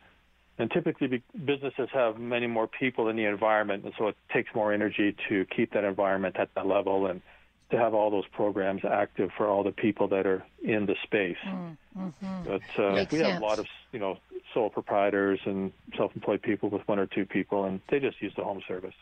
and 0.58 0.70
typically 0.70 1.06
be, 1.06 1.22
businesses 1.44 1.88
have 1.92 2.18
many 2.18 2.46
more 2.46 2.66
people 2.66 3.08
in 3.08 3.16
the 3.16 3.26
environment, 3.26 3.84
and 3.84 3.92
so 3.96 4.08
it 4.08 4.16
takes 4.32 4.52
more 4.54 4.72
energy 4.72 5.14
to 5.28 5.44
keep 5.54 5.72
that 5.74 5.84
environment 5.84 6.36
at 6.38 6.52
that 6.54 6.66
level 6.66 7.06
and 7.06 7.22
to 7.70 7.78
have 7.78 7.94
all 7.94 8.10
those 8.10 8.26
programs 8.32 8.82
active 8.84 9.30
for 9.36 9.48
all 9.48 9.62
the 9.62 9.72
people 9.72 10.08
that 10.08 10.26
are 10.26 10.44
in 10.62 10.86
the 10.86 10.94
space. 11.04 11.36
Mm-hmm. 11.46 12.08
But 12.44 12.82
uh, 12.82 12.92
we 13.10 13.18
sense. 13.18 13.22
have 13.22 13.42
a 13.42 13.44
lot 13.44 13.58
of 13.58 13.66
you 13.92 13.98
know 13.98 14.18
sole 14.54 14.70
proprietors 14.70 15.40
and 15.44 15.72
self-employed 15.96 16.42
people 16.42 16.68
with 16.70 16.82
one 16.86 16.98
or 16.98 17.06
two 17.06 17.26
people, 17.26 17.64
and 17.64 17.80
they 17.90 17.98
just 18.00 18.20
use 18.20 18.32
the 18.36 18.44
home 18.44 18.62
service. 18.66 18.94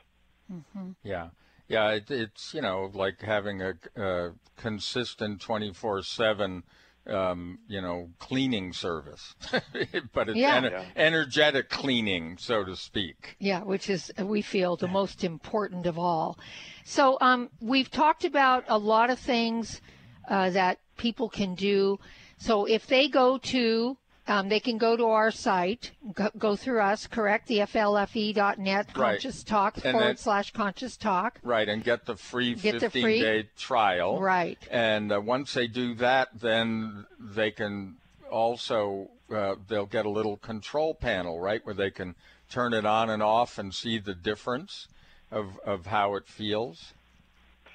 Mm-hmm. 0.52 0.90
Yeah. 1.02 1.28
Yeah, 1.68 1.90
it, 1.92 2.10
it's 2.10 2.52
you 2.52 2.62
know 2.62 2.90
like 2.92 3.20
having 3.22 3.62
a, 3.62 3.74
a 3.96 4.32
consistent 4.56 5.40
24/7 5.40 6.62
um, 7.06 7.58
you 7.66 7.80
know, 7.80 8.10
cleaning 8.18 8.72
service, 8.72 9.34
but 10.12 10.28
it's 10.28 10.38
Yeah. 10.38 10.60
ener- 10.60 10.70
Yeah. 10.70 10.84
energetic 10.96 11.68
cleaning, 11.70 12.36
so 12.38 12.64
to 12.64 12.76
speak. 12.76 13.36
Yeah, 13.38 13.62
which 13.62 13.88
is 13.88 14.12
we 14.18 14.42
feel 14.42 14.76
the 14.76 14.86
most 14.88 15.24
important 15.24 15.86
of 15.86 15.98
all. 15.98 16.38
So 16.84 17.16
um, 17.20 17.50
we've 17.60 17.90
talked 17.90 18.24
about 18.24 18.64
a 18.68 18.78
lot 18.78 19.10
of 19.10 19.18
things 19.18 19.80
uh, 20.28 20.50
that 20.50 20.78
people 20.96 21.28
can 21.28 21.54
do. 21.54 21.98
So 22.36 22.64
if 22.66 22.86
they 22.86 23.08
go 23.08 23.38
to, 23.38 23.96
um, 24.30 24.48
they 24.48 24.60
can 24.60 24.78
go 24.78 24.96
to 24.96 25.06
our 25.06 25.30
site, 25.30 25.90
go, 26.14 26.30
go 26.38 26.54
through 26.56 26.80
us, 26.80 27.06
correct? 27.06 27.48
The 27.48 27.58
flfe.net 27.58 28.86
Right. 28.96 29.12
conscious 29.20 29.42
talk 29.42 29.74
And 29.76 29.92
forward 29.92 30.06
then- 30.08 30.16
slash 30.16 30.52
conscious 30.52 30.96
talk. 30.96 31.38
Right, 31.42 31.68
and 31.68 31.82
get 31.82 32.06
the 32.06 32.16
free 32.16 32.54
Get 32.54 32.74
the 32.74 32.80
15 32.80 33.02
free- 33.02 33.20
day 33.20 33.48
trial. 33.58 34.20
Right. 34.20 34.58
And 34.70 35.12
uh, 35.12 35.20
once 35.20 35.52
they 35.54 35.66
do 35.66 35.94
that, 35.96 36.28
then 36.40 37.06
they 37.18 37.50
can 37.50 37.96
also, 38.30 39.08
uh, 39.34 39.56
they'll 39.68 39.86
get 39.86 40.06
a 40.06 40.10
little 40.10 40.36
control 40.36 40.94
panel, 40.94 41.40
right, 41.40 41.64
where 41.66 41.74
they 41.74 41.90
can 41.90 42.14
turn 42.48 42.72
it 42.72 42.86
on 42.86 43.10
and 43.10 43.22
off 43.22 43.58
and 43.58 43.74
see 43.74 43.98
the 43.98 44.14
difference 44.14 44.86
of, 45.32 45.58
of 45.66 45.86
how 45.86 46.14
it 46.14 46.26
feels. 46.26 46.92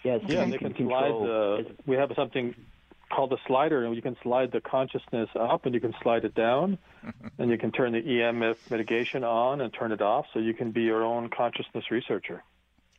Yes, 0.03 0.21
Yeah, 0.27 0.45
you 0.45 0.51
they 0.51 0.57
can 0.57 0.73
can 0.73 0.87
slide. 0.87 1.01
control. 1.09 1.25
The, 1.25 1.65
we 1.85 1.95
have 1.97 2.11
something 2.15 2.55
called 3.15 3.31
a 3.33 3.37
slider, 3.47 3.85
and 3.85 3.95
you 3.95 4.01
can 4.01 4.17
slide 4.21 4.51
the 4.51 4.61
consciousness 4.61 5.29
up, 5.39 5.65
and 5.65 5.73
you 5.73 5.81
can 5.81 5.93
slide 6.01 6.25
it 6.25 6.35
down, 6.35 6.77
and 7.37 7.49
you 7.49 7.57
can 7.57 7.71
turn 7.71 7.93
the 7.93 8.01
EMF 8.01 8.57
mitigation 8.69 9.23
on 9.23 9.61
and 9.61 9.73
turn 9.73 9.91
it 9.91 10.01
off, 10.01 10.25
so 10.33 10.39
you 10.39 10.53
can 10.53 10.71
be 10.71 10.81
your 10.81 11.03
own 11.03 11.29
consciousness 11.29 11.85
researcher. 11.89 12.43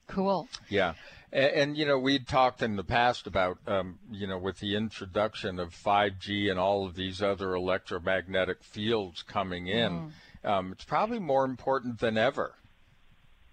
Cool. 0.06 0.48
Yeah. 0.68 0.94
And, 1.32 1.52
and, 1.52 1.76
you 1.76 1.84
know, 1.84 1.98
we'd 1.98 2.28
talked 2.28 2.62
in 2.62 2.76
the 2.76 2.84
past 2.84 3.26
about, 3.26 3.58
um, 3.66 3.98
you 4.10 4.26
know, 4.26 4.38
with 4.38 4.60
the 4.60 4.76
introduction 4.76 5.58
of 5.58 5.74
5G 5.74 6.50
and 6.50 6.58
all 6.58 6.86
of 6.86 6.94
these 6.94 7.20
other 7.20 7.54
electromagnetic 7.54 8.62
fields 8.62 9.22
coming 9.22 9.66
in, 9.66 10.12
um, 10.44 10.72
it's 10.72 10.84
probably 10.84 11.18
more 11.18 11.44
important 11.44 11.98
than 11.98 12.16
ever. 12.16 12.54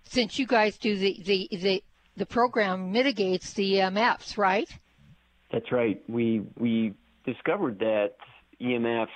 Since 0.06 0.38
you 0.38 0.46
guys 0.46 0.78
do 0.78 0.96
the 0.96 1.20
the 1.26 1.48
the, 1.52 1.84
the 2.18 2.26
program 2.26 2.92
mitigates 2.92 3.54
the 3.54 3.76
EMFs, 3.76 4.38
right? 4.38 4.70
That's 5.54 5.72
right. 5.72 6.02
We 6.10 6.42
we 6.58 6.96
discovered 7.26 7.78
that 7.80 8.16
EMFs 8.60 9.08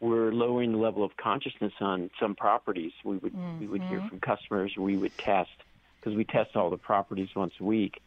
were 0.00 0.32
lowering 0.32 0.70
the 0.70 0.78
level 0.78 1.04
of 1.04 1.10
consciousness 1.16 1.72
on 1.80 2.10
some 2.20 2.36
properties. 2.36 2.92
We 3.04 3.18
would 3.18 3.34
we 3.60 3.66
would 3.66 3.82
hear 3.82 4.00
Mhm. 4.00 4.08
from 4.08 4.20
customers. 4.20 4.76
We 4.78 4.96
would 4.96 5.18
test 5.18 5.50
because 5.96 6.16
we 6.16 6.24
test 6.24 6.54
all 6.54 6.70
the 6.70 6.78
properties 6.78 7.34
once 7.34 7.52
a 7.60 7.64
week, 7.64 8.00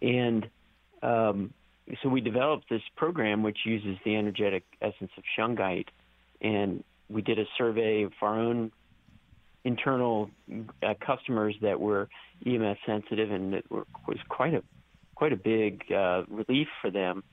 and 0.00 0.48
um, 1.02 1.52
so 2.02 2.08
we 2.08 2.22
developed 2.22 2.70
this 2.70 2.82
program 2.96 3.42
which 3.42 3.58
uses 3.66 3.98
the 4.02 4.16
energetic 4.16 4.64
essence 4.80 5.12
of 5.18 5.24
shungite, 5.36 5.88
and 6.40 6.82
we 7.10 7.20
did 7.20 7.38
a 7.38 7.46
survey 7.58 8.02
of 8.04 8.14
our 8.22 8.40
own 8.40 8.72
internal 9.64 10.30
uh, 10.82 10.94
customers 11.00 11.54
that 11.60 11.78
were 11.78 12.08
EMF 12.46 12.78
sensitive, 12.86 13.30
and 13.30 13.54
it 13.54 13.70
were, 13.70 13.86
was 14.08 14.18
quite 14.30 14.54
a 14.54 14.62
quite 15.16 15.32
a 15.32 15.36
big 15.36 15.84
uh, 15.90 16.22
relief 16.28 16.68
for 16.80 16.90
them 16.90 17.24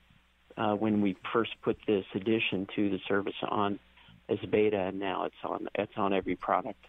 uh, 0.58 0.74
when 0.74 1.02
we 1.02 1.16
first 1.32 1.52
put 1.62 1.78
this 1.86 2.06
addition 2.16 2.68
to 2.76 2.90
the 2.90 3.00
service 3.08 3.36
on 3.48 3.80
as 4.30 4.40
beta, 4.50 4.80
and 4.80 5.00
now 5.00 5.26
it's 5.26 5.36
on 5.44 5.68
it's 5.76 5.94
on 5.98 6.14
every 6.14 6.36
product. 6.36 6.84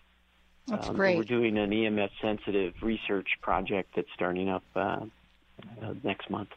That's 0.66 0.88
Um, 0.88 0.96
great. 0.96 1.18
We're 1.18 1.24
doing 1.24 1.58
an 1.58 1.70
EMF 1.70 2.10
sensitive 2.22 2.74
research 2.80 3.28
project 3.42 3.90
that's 3.96 4.08
starting 4.14 4.48
up 4.48 4.62
uh, 4.74 4.78
uh, 5.82 5.94
next 6.02 6.30
month. 6.30 6.48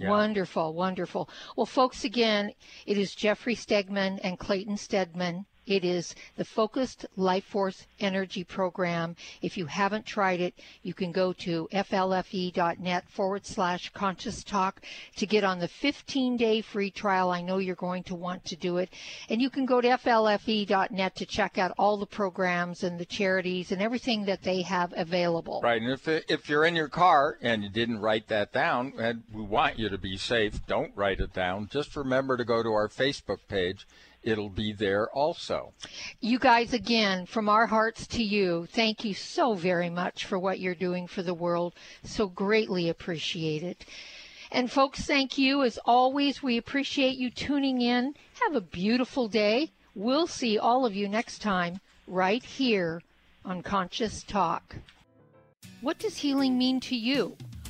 Wonderful, 0.00 0.74
wonderful. 0.74 1.28
Well, 1.56 1.66
folks, 1.66 2.04
again, 2.04 2.52
it 2.86 2.98
is 2.98 3.14
Jeffrey 3.14 3.54
Stegman 3.54 4.18
and 4.24 4.38
Clayton 4.38 4.76
Stedmann. 4.76 5.46
It 5.66 5.84
is 5.84 6.14
the 6.36 6.44
Focused 6.44 7.06
Life 7.16 7.44
Force 7.44 7.86
Energy 8.00 8.42
Program. 8.42 9.14
If 9.40 9.56
you 9.56 9.66
haven't 9.66 10.04
tried 10.04 10.40
it, 10.40 10.54
you 10.82 10.92
can 10.92 11.12
go 11.12 11.32
to 11.34 11.68
flfe.net 11.72 13.08
forward 13.08 13.46
slash 13.46 13.90
conscious 13.90 14.42
talk 14.42 14.82
to 15.16 15.26
get 15.26 15.44
on 15.44 15.60
the 15.60 15.68
15 15.68 16.36
day 16.36 16.62
free 16.62 16.90
trial. 16.90 17.30
I 17.30 17.42
know 17.42 17.58
you're 17.58 17.76
going 17.76 18.02
to 18.04 18.14
want 18.16 18.44
to 18.46 18.56
do 18.56 18.78
it. 18.78 18.90
And 19.28 19.40
you 19.40 19.50
can 19.50 19.64
go 19.64 19.80
to 19.80 19.88
flfe.net 19.88 21.14
to 21.16 21.26
check 21.26 21.58
out 21.58 21.74
all 21.78 21.96
the 21.96 22.06
programs 22.06 22.82
and 22.82 22.98
the 22.98 23.04
charities 23.04 23.70
and 23.70 23.80
everything 23.80 24.24
that 24.24 24.42
they 24.42 24.62
have 24.62 24.92
available. 24.96 25.60
Right, 25.62 25.80
and 25.80 25.92
if 25.92 26.08
if 26.08 26.48
you're 26.48 26.64
in 26.64 26.74
your 26.74 26.88
car 26.88 27.38
and 27.40 27.62
you 27.62 27.68
didn't 27.68 28.00
write 28.00 28.28
that 28.28 28.52
down, 28.52 28.94
and 28.98 29.22
we 29.32 29.42
want 29.42 29.78
you 29.78 29.88
to 29.88 29.98
be 29.98 30.16
safe, 30.16 30.66
don't 30.66 30.92
write 30.96 31.20
it 31.20 31.32
down. 31.32 31.68
Just 31.70 31.94
remember 31.94 32.36
to 32.36 32.44
go 32.44 32.62
to 32.62 32.70
our 32.70 32.88
Facebook 32.88 33.38
page. 33.48 33.86
It'll 34.22 34.48
be 34.48 34.72
there 34.72 35.08
also. 35.10 35.72
You 36.20 36.38
guys, 36.38 36.72
again, 36.72 37.26
from 37.26 37.48
our 37.48 37.66
hearts 37.66 38.06
to 38.08 38.22
you, 38.22 38.66
thank 38.72 39.04
you 39.04 39.14
so 39.14 39.54
very 39.54 39.90
much 39.90 40.24
for 40.24 40.38
what 40.38 40.60
you're 40.60 40.74
doing 40.74 41.06
for 41.06 41.22
the 41.22 41.34
world. 41.34 41.74
So 42.04 42.28
greatly 42.28 42.88
appreciate 42.88 43.62
it. 43.62 43.84
And 44.50 44.70
folks, 44.70 45.00
thank 45.04 45.38
you. 45.38 45.62
As 45.62 45.78
always, 45.84 46.42
we 46.42 46.56
appreciate 46.56 47.16
you 47.16 47.30
tuning 47.30 47.80
in. 47.80 48.14
Have 48.44 48.54
a 48.54 48.60
beautiful 48.60 49.26
day. 49.26 49.72
We'll 49.94 50.26
see 50.26 50.58
all 50.58 50.86
of 50.86 50.94
you 50.94 51.08
next 51.08 51.40
time 51.40 51.80
right 52.06 52.44
here 52.44 53.02
on 53.44 53.62
Conscious 53.62 54.22
Talk. 54.22 54.76
What 55.80 55.98
does 55.98 56.18
healing 56.18 56.56
mean 56.58 56.80
to 56.80 56.96
you? 56.96 57.36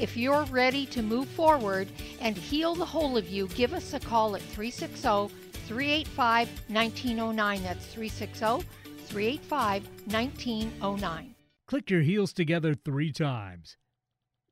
If 0.00 0.16
you're 0.16 0.44
ready 0.46 0.86
to 0.86 1.02
move 1.02 1.28
forward 1.28 1.88
and 2.20 2.36
heal 2.36 2.74
the 2.74 2.84
whole 2.84 3.16
of 3.16 3.28
you, 3.28 3.46
give 3.48 3.72
us 3.72 3.92
a 3.94 4.00
call 4.00 4.34
at 4.34 4.42
360 4.42 5.32
385 5.66 6.48
1909. 6.68 7.62
That's 7.62 7.86
360 7.86 8.66
385 9.06 9.86
1909. 10.06 11.34
Click 11.66 11.90
your 11.90 12.02
heels 12.02 12.32
together 12.32 12.74
three 12.74 13.12
times. 13.12 13.76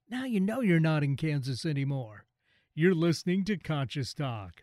Now 0.08 0.24
you 0.24 0.40
know 0.40 0.60
you're 0.60 0.78
not 0.78 1.02
in 1.02 1.16
Kansas 1.16 1.66
anymore. 1.66 2.24
You're 2.74 2.94
listening 2.94 3.44
to 3.46 3.56
Conscious 3.56 4.14
Talk. 4.14 4.62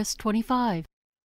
Twist 0.00 0.16
25. 0.16 0.89